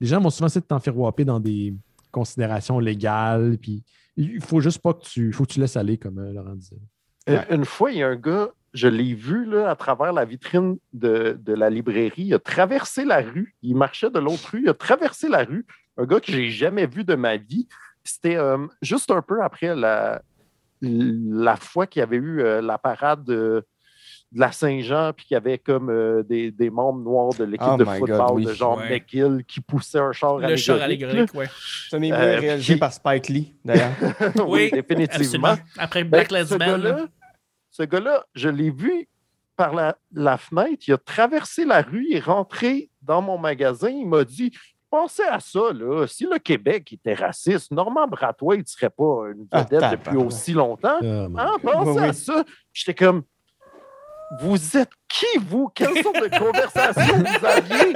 Les 0.00 0.06
gens 0.06 0.20
vont 0.20 0.30
souvent 0.30 0.46
essayer 0.46 0.60
de 0.60 0.66
t'enferroiper 0.66 1.24
dans 1.24 1.40
des 1.40 1.74
considérations 2.12 2.78
légales. 2.78 3.56
Puis 3.60 3.82
il 4.16 4.40
faut 4.40 4.60
juste 4.60 4.78
pas 4.78 4.92
que 4.94 5.02
tu. 5.02 5.26
Il 5.28 5.32
faut 5.32 5.44
que 5.44 5.52
tu 5.52 5.60
laisses 5.60 5.76
aller, 5.76 5.98
comme 5.98 6.18
euh, 6.18 6.32
Laurent 6.32 6.54
disait. 6.54 6.76
Euh, 7.28 7.42
Une 7.50 7.64
fois, 7.64 7.90
il 7.92 7.98
y 7.98 8.02
a 8.02 8.08
un 8.08 8.16
gars, 8.16 8.48
je 8.72 8.88
l'ai 8.88 9.14
vu 9.14 9.44
là, 9.44 9.70
à 9.70 9.76
travers 9.76 10.12
la 10.12 10.24
vitrine 10.24 10.78
de, 10.92 11.38
de 11.40 11.54
la 11.54 11.70
librairie. 11.70 12.24
Il 12.24 12.34
a 12.34 12.38
traversé 12.38 13.04
la 13.04 13.20
rue. 13.20 13.54
Il 13.62 13.76
marchait 13.76 14.10
de 14.10 14.18
l'autre 14.18 14.50
rue. 14.52 14.62
Il 14.62 14.68
a 14.68 14.74
traversé 14.74 15.28
la 15.28 15.44
rue. 15.44 15.66
Un 15.96 16.04
gars 16.04 16.20
que 16.20 16.30
j'ai 16.30 16.50
jamais 16.50 16.86
vu 16.86 17.04
de 17.04 17.14
ma 17.14 17.36
vie. 17.36 17.68
C'était 18.04 18.36
euh, 18.36 18.66
juste 18.82 19.10
un 19.10 19.22
peu 19.22 19.42
après 19.42 19.74
la, 19.74 20.22
la 20.80 21.56
fois 21.56 21.86
qu'il 21.86 22.00
y 22.00 22.02
avait 22.02 22.16
eu 22.16 22.40
euh, 22.40 22.60
la 22.60 22.78
parade 22.78 23.64
de, 24.32 24.40
la 24.40 24.52
Saint-Jean, 24.52 25.12
puis 25.14 25.26
qu'il 25.26 25.34
y 25.34 25.38
avait 25.38 25.58
comme 25.58 25.88
euh, 25.90 26.22
des, 26.22 26.50
des 26.50 26.70
membres 26.70 27.00
noirs 27.00 27.32
de 27.34 27.44
l'équipe 27.44 27.66
Oh 27.72 27.76
de 27.76 27.84
God, 27.84 27.98
football 27.98 28.32
oui. 28.34 28.44
de 28.46 28.52
genre 28.52 28.78
Ouais. 28.78 28.90
McGill 28.90 29.44
qui 29.46 29.60
poussait 29.60 29.98
un 29.98 30.12
char 30.12 30.38
Le 30.38 30.56
char 30.56 30.80
allégorique, 30.82 31.32
ouais. 31.34 31.48
C'est 31.88 31.96
un 31.96 32.02
émile 32.02 32.14
Euh, 32.14 32.38
réalisé 32.40 32.76
par 32.76 32.92
Spike 32.92 33.28
Lee, 33.28 33.54
d'ailleurs. 33.64 33.92
oui, 34.36 34.42
Oui, 34.46 34.70
définitivement. 34.72 35.48
Absolument. 35.48 35.56
Après 35.78 36.04
Black 36.04 36.30
Ben, 36.30 36.38
Lives 36.38 36.48
ce 36.48 36.54
Matter. 36.54 36.70
gars-là, 36.72 37.06
ce 37.70 37.82
gars-là, 37.84 38.24
je 38.34 38.48
l'ai 38.48 38.70
vu 38.70 39.08
par 39.56 39.74
la, 39.74 39.96
la 40.12 40.36
fenêtre. 40.36 40.84
Il 40.88 40.92
a 40.94 40.98
traversé 40.98 41.64
la 41.64 41.80
rue, 41.82 42.06
il 42.10 42.16
est 42.16 42.20
rentré 42.20 42.90
dans 43.02 43.22
mon 43.22 43.38
magasin, 43.38 43.88
il 43.88 44.06
m'a 44.08 44.24
dit 44.24 44.52
Pensez 44.88 45.24
à 45.24 45.40
ça, 45.40 45.72
là. 45.74 46.06
Si 46.06 46.24
le 46.24 46.38
Québec 46.38 46.92
était 46.92 47.14
raciste, 47.14 47.72
Normand 47.72 48.06
Bratois, 48.06 48.54
il 48.54 48.60
ne 48.60 48.66
serait 48.66 48.88
pas 48.88 49.24
une 49.34 49.46
Ah, 49.50 49.62
vedette 49.62 49.80
depuis 49.90 50.04
tabarnak. 50.04 50.26
aussi 50.26 50.52
longtemps. 50.52 50.98
Ah, 51.02 51.28
mon 51.28 51.38
Hein, 51.38 51.50
pensez 51.60 51.90
Oui, 51.90 51.98
à 52.04 52.08
oui. 52.08 52.14
ça. 52.14 52.44
J'étais 52.72 52.94
comme 52.94 53.22
Vous 54.40 54.76
êtes 54.76 54.90
qui, 55.08 55.38
vous? 55.48 55.70
Quelle 55.74 56.02
sorte 56.02 56.20
de 56.20 56.38
conversation 56.38 57.16
vous 57.18 57.46
aviez? 57.46 57.92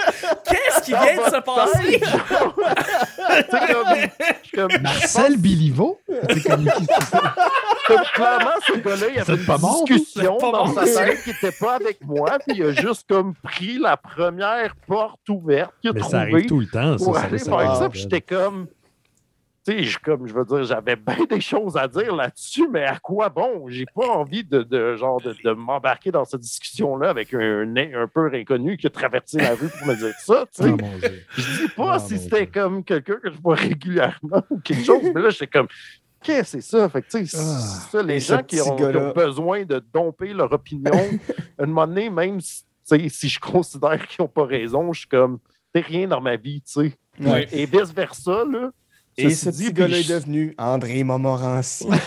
Qu'est-ce 0.48 0.80
qui 0.82 0.92
vient 0.92 1.16
de 1.26 1.30
se 1.30 1.40
passer? 1.40 2.00
tête? 2.00 3.46
Tu 3.50 3.56
sais, 3.58 3.72
comme- 4.54 4.68
comme, 4.70 4.82
Marcel 4.82 5.36
Biliveau? 5.36 5.98
C'est 6.08 6.42
comme- 6.48 6.64
comme 6.64 8.02
clairement, 8.14 8.50
ce 8.64 8.72
gars-là, 8.78 9.06
il 9.08 9.14
y 9.16 9.18
avait 9.18 9.32
une 9.34 9.84
discussion 9.84 10.36
pas 10.38 10.52
dans 10.52 10.72
sa 10.72 10.84
tête 10.84 11.22
qui 11.24 11.30
n'était 11.30 11.52
pas 11.58 11.74
avec 11.74 11.98
moi, 12.04 12.38
puis 12.46 12.56
il 12.58 12.62
a 12.64 12.72
juste 12.72 13.06
comme 13.08 13.34
pris 13.42 13.78
la 13.78 13.96
première 13.96 14.74
porte 14.86 15.28
ouverte 15.28 15.72
qu'il 15.80 15.90
a 15.90 15.94
Mais 15.94 16.02
ça 16.02 16.20
arrive 16.20 16.46
tout 16.46 16.60
le 16.60 16.66
temps, 16.68 16.96
ça. 16.96 17.04
pour 17.04 17.16
ça 17.16 17.22
aller 17.24 17.38
ça 17.38 17.44
faire 17.46 17.54
arrive. 17.58 17.78
ça, 17.80 17.88
puis 17.90 18.00
j'étais 18.00 18.20
comme... 18.20 18.68
Tu 19.66 19.72
sais, 19.72 19.82
je- 19.84 19.98
comme 19.98 20.26
je 20.26 20.32
veux 20.32 20.44
dire, 20.46 20.64
j'avais 20.64 20.96
bien 20.96 21.24
des 21.28 21.40
choses 21.40 21.76
à 21.76 21.86
dire 21.86 22.16
là-dessus, 22.16 22.66
mais 22.70 22.84
à 22.84 22.98
quoi 22.98 23.28
bon? 23.28 23.68
J'ai 23.68 23.84
pas 23.94 24.06
envie 24.08 24.42
de, 24.42 24.62
de 24.62 24.96
genre 24.96 25.20
de, 25.20 25.34
de 25.44 25.50
m'embarquer 25.52 26.10
dans 26.10 26.24
cette 26.24 26.40
discussion-là 26.40 27.10
avec 27.10 27.34
un, 27.34 27.66
nez 27.66 27.92
un 27.94 28.06
peu 28.08 28.30
inconnu 28.32 28.78
qui 28.78 28.86
a 28.86 28.90
traversé 28.90 29.36
la 29.38 29.50
rue 29.54 29.68
pour 29.68 29.86
me 29.86 29.94
dire 29.96 30.14
ça. 30.18 30.46
tu 30.56 30.62
sais. 30.62 30.70
Ah. 30.80 31.06
Je 31.36 31.42
dis 31.66 31.68
pas 31.76 31.92
Ah, 31.94 31.98
si 31.98 32.18
c'était 32.18 32.46
comme 32.46 32.82
quelqu'un 32.82 33.16
que 33.22 33.30
je 33.30 33.38
vois 33.38 33.54
régulièrement 33.56 34.42
ou 34.48 34.58
quelque 34.60 34.84
chose, 34.84 35.02
mais 35.14 35.20
là, 35.20 35.28
j'étais 35.28 35.46
comme, 35.46 35.68
qu'est-ce 36.22 36.56
que 36.56 36.62
c'est 36.62 36.76
ça? 36.78 36.88
Fait 36.88 37.02
que, 37.02 37.08
tu 37.18 37.26
sais, 37.26 37.36
Ah. 37.38 37.58
ça, 37.92 38.02
les 38.02 38.18
gens 38.20 38.42
qui 38.42 38.60
ont, 38.62 38.76
qui 38.76 38.82
gars-là- 38.82 39.10
ont 39.10 39.12
besoin 39.12 39.64
de 39.64 39.82
domper 39.92 40.32
leur 40.32 40.50
opinion, 40.52 40.90
à 41.58 41.62
un 41.64 41.66
moment 41.66 41.86
donné, 41.86 42.08
même 42.08 42.40
si, 42.40 42.62
si 43.10 43.28
je 43.28 43.38
considère 43.38 44.06
qu'ils 44.08 44.22
n'ont 44.22 44.28
pas 44.28 44.46
raison, 44.46 44.90
je 44.94 45.00
suis 45.00 45.08
comme, 45.08 45.38
t'es 45.74 45.80
rien 45.80 46.08
dans 46.08 46.20
ma 46.22 46.36
vie, 46.36 46.62
tu 46.62 46.72
sais. 46.72 46.92
Et 47.52 47.66
vice-versa, 47.66 48.44
là. 48.50 48.70
Et 49.16 49.30
ce 49.30 49.50
petit 49.50 49.72
gars-là 49.72 49.98
est 49.98 50.08
devenu 50.08 50.54
André 50.56 51.02
Montmorency. 51.04 51.86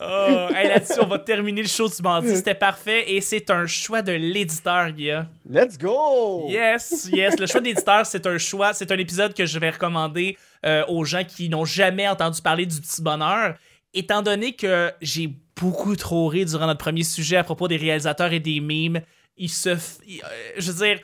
Oh, 0.00 0.48
hey, 0.54 0.68
Là-dessus, 0.68 1.00
on 1.00 1.06
va 1.06 1.18
terminer 1.18 1.62
le 1.62 1.68
show 1.68 1.88
du 1.88 2.02
mardi. 2.02 2.34
C'était 2.36 2.54
parfait 2.54 3.12
et 3.12 3.20
c'est 3.20 3.50
un 3.50 3.66
choix 3.66 4.02
de 4.02 4.12
l'éditeur, 4.12 4.90
Guilla. 4.90 5.26
Let's 5.48 5.78
go! 5.78 6.46
Yes, 6.48 7.08
yes. 7.12 7.38
Le 7.38 7.46
choix 7.46 7.60
de 7.60 7.66
l'éditeur, 7.66 8.04
c'est 8.06 8.26
un 8.26 8.38
choix, 8.38 8.72
c'est 8.74 8.90
un 8.92 8.98
épisode 8.98 9.34
que 9.34 9.46
je 9.46 9.58
vais 9.58 9.70
recommander 9.70 10.36
euh, 10.64 10.84
aux 10.88 11.04
gens 11.04 11.24
qui 11.24 11.48
n'ont 11.48 11.64
jamais 11.64 12.08
entendu 12.08 12.40
parler 12.42 12.66
du 12.66 12.80
petit 12.80 13.02
bonheur. 13.02 13.54
Étant 13.92 14.22
donné 14.22 14.52
que 14.54 14.90
j'ai 15.00 15.30
beaucoup 15.60 15.94
trop 15.96 16.26
ri 16.28 16.44
durant 16.44 16.66
notre 16.66 16.80
premier 16.80 17.04
sujet 17.04 17.36
à 17.36 17.44
propos 17.44 17.68
des 17.68 17.76
réalisateurs 17.76 18.32
et 18.32 18.40
des 18.40 18.60
mimes, 18.60 19.00
il 19.36 19.48
se. 19.48 19.70
f- 19.70 19.98
il- 20.06 20.20
euh, 20.22 20.26
je 20.58 20.70
veux 20.72 20.84
dire. 20.86 20.98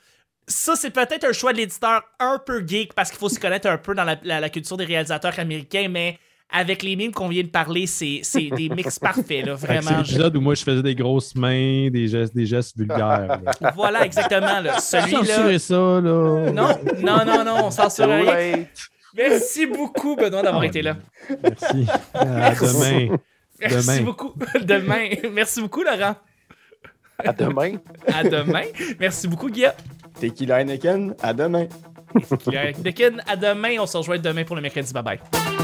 Ça, 0.50 0.74
c'est 0.74 0.90
peut-être 0.90 1.24
un 1.24 1.32
choix 1.32 1.52
de 1.52 1.58
l'éditeur 1.58 2.02
un 2.18 2.38
peu 2.44 2.66
geek 2.66 2.92
parce 2.94 3.10
qu'il 3.10 3.18
faut 3.20 3.28
se 3.28 3.38
connaître 3.38 3.68
un 3.68 3.78
peu 3.78 3.94
dans 3.94 4.04
la, 4.04 4.16
la- 4.24 4.40
la 4.40 4.48
culture 4.50 4.76
des 4.76 4.84
réalisateurs 4.84 5.38
américains, 5.38 5.86
mais 5.88 6.18
avec 6.52 6.82
les 6.82 6.96
mimes 6.96 7.12
qu'on 7.12 7.28
vient 7.28 7.44
de 7.44 7.48
parler, 7.48 7.86
c'est 7.86 8.20
c'est 8.24 8.50
des 8.50 8.68
mix 8.76 8.98
parfaits, 8.98 9.46
là, 9.46 9.54
que 9.54 9.60
C'est 9.60 9.66
vraiment. 9.68 9.98
l'épisode 9.98 10.36
où 10.36 10.40
moi 10.40 10.54
je 10.56 10.64
faisais 10.64 10.82
des 10.82 10.96
grosses 10.96 11.36
mains, 11.36 11.88
des 11.90 12.08
gestes, 12.08 12.34
des 12.34 12.46
gestes 12.46 12.76
vulgaires. 12.76 13.40
là. 13.62 13.72
Voilà, 13.76 14.04
exactement. 14.04 14.60
là. 14.60 14.80
Celui-là. 14.80 15.24
Censurez 15.24 15.58
ça, 15.60 15.74
là. 15.76 16.50
Non, 16.50 16.78
non, 16.98 17.24
non, 17.24 17.44
non, 17.44 17.56
on 17.66 17.70
censure 17.70 18.08
rien. 18.08 18.64
Merci 19.16 19.66
beaucoup, 19.66 20.16
Benoît, 20.16 20.42
d'avoir 20.42 20.62
Ah, 20.62 20.66
été 20.66 20.82
là. 20.82 20.96
Merci. 21.42 21.86
À 22.14 22.54
demain. 22.54 23.16
Merci 23.60 23.76
Demain. 23.86 24.02
beaucoup. 24.02 24.34
Demain. 24.60 25.08
Merci 25.32 25.60
beaucoup, 25.62 25.82
Laurent. 25.84 26.16
À 27.18 27.32
demain. 27.32 27.72
À 28.12 28.24
demain. 28.24 28.64
Merci 28.98 29.28
beaucoup, 29.28 29.48
Guilla. 29.50 29.74
Tequila 30.20 30.60
Heineken, 30.60 31.14
à 31.22 31.32
demain. 31.32 31.66
Guilla 32.46 32.72
Dekin, 32.72 33.18
à 33.26 33.36
demain. 33.36 33.76
On 33.80 33.86
se 33.86 33.96
rejoint 33.96 34.18
demain 34.18 34.44
pour 34.44 34.56
le 34.56 34.62
mercredi. 34.62 34.92
Bye 34.92 35.02
bye. 35.02 35.59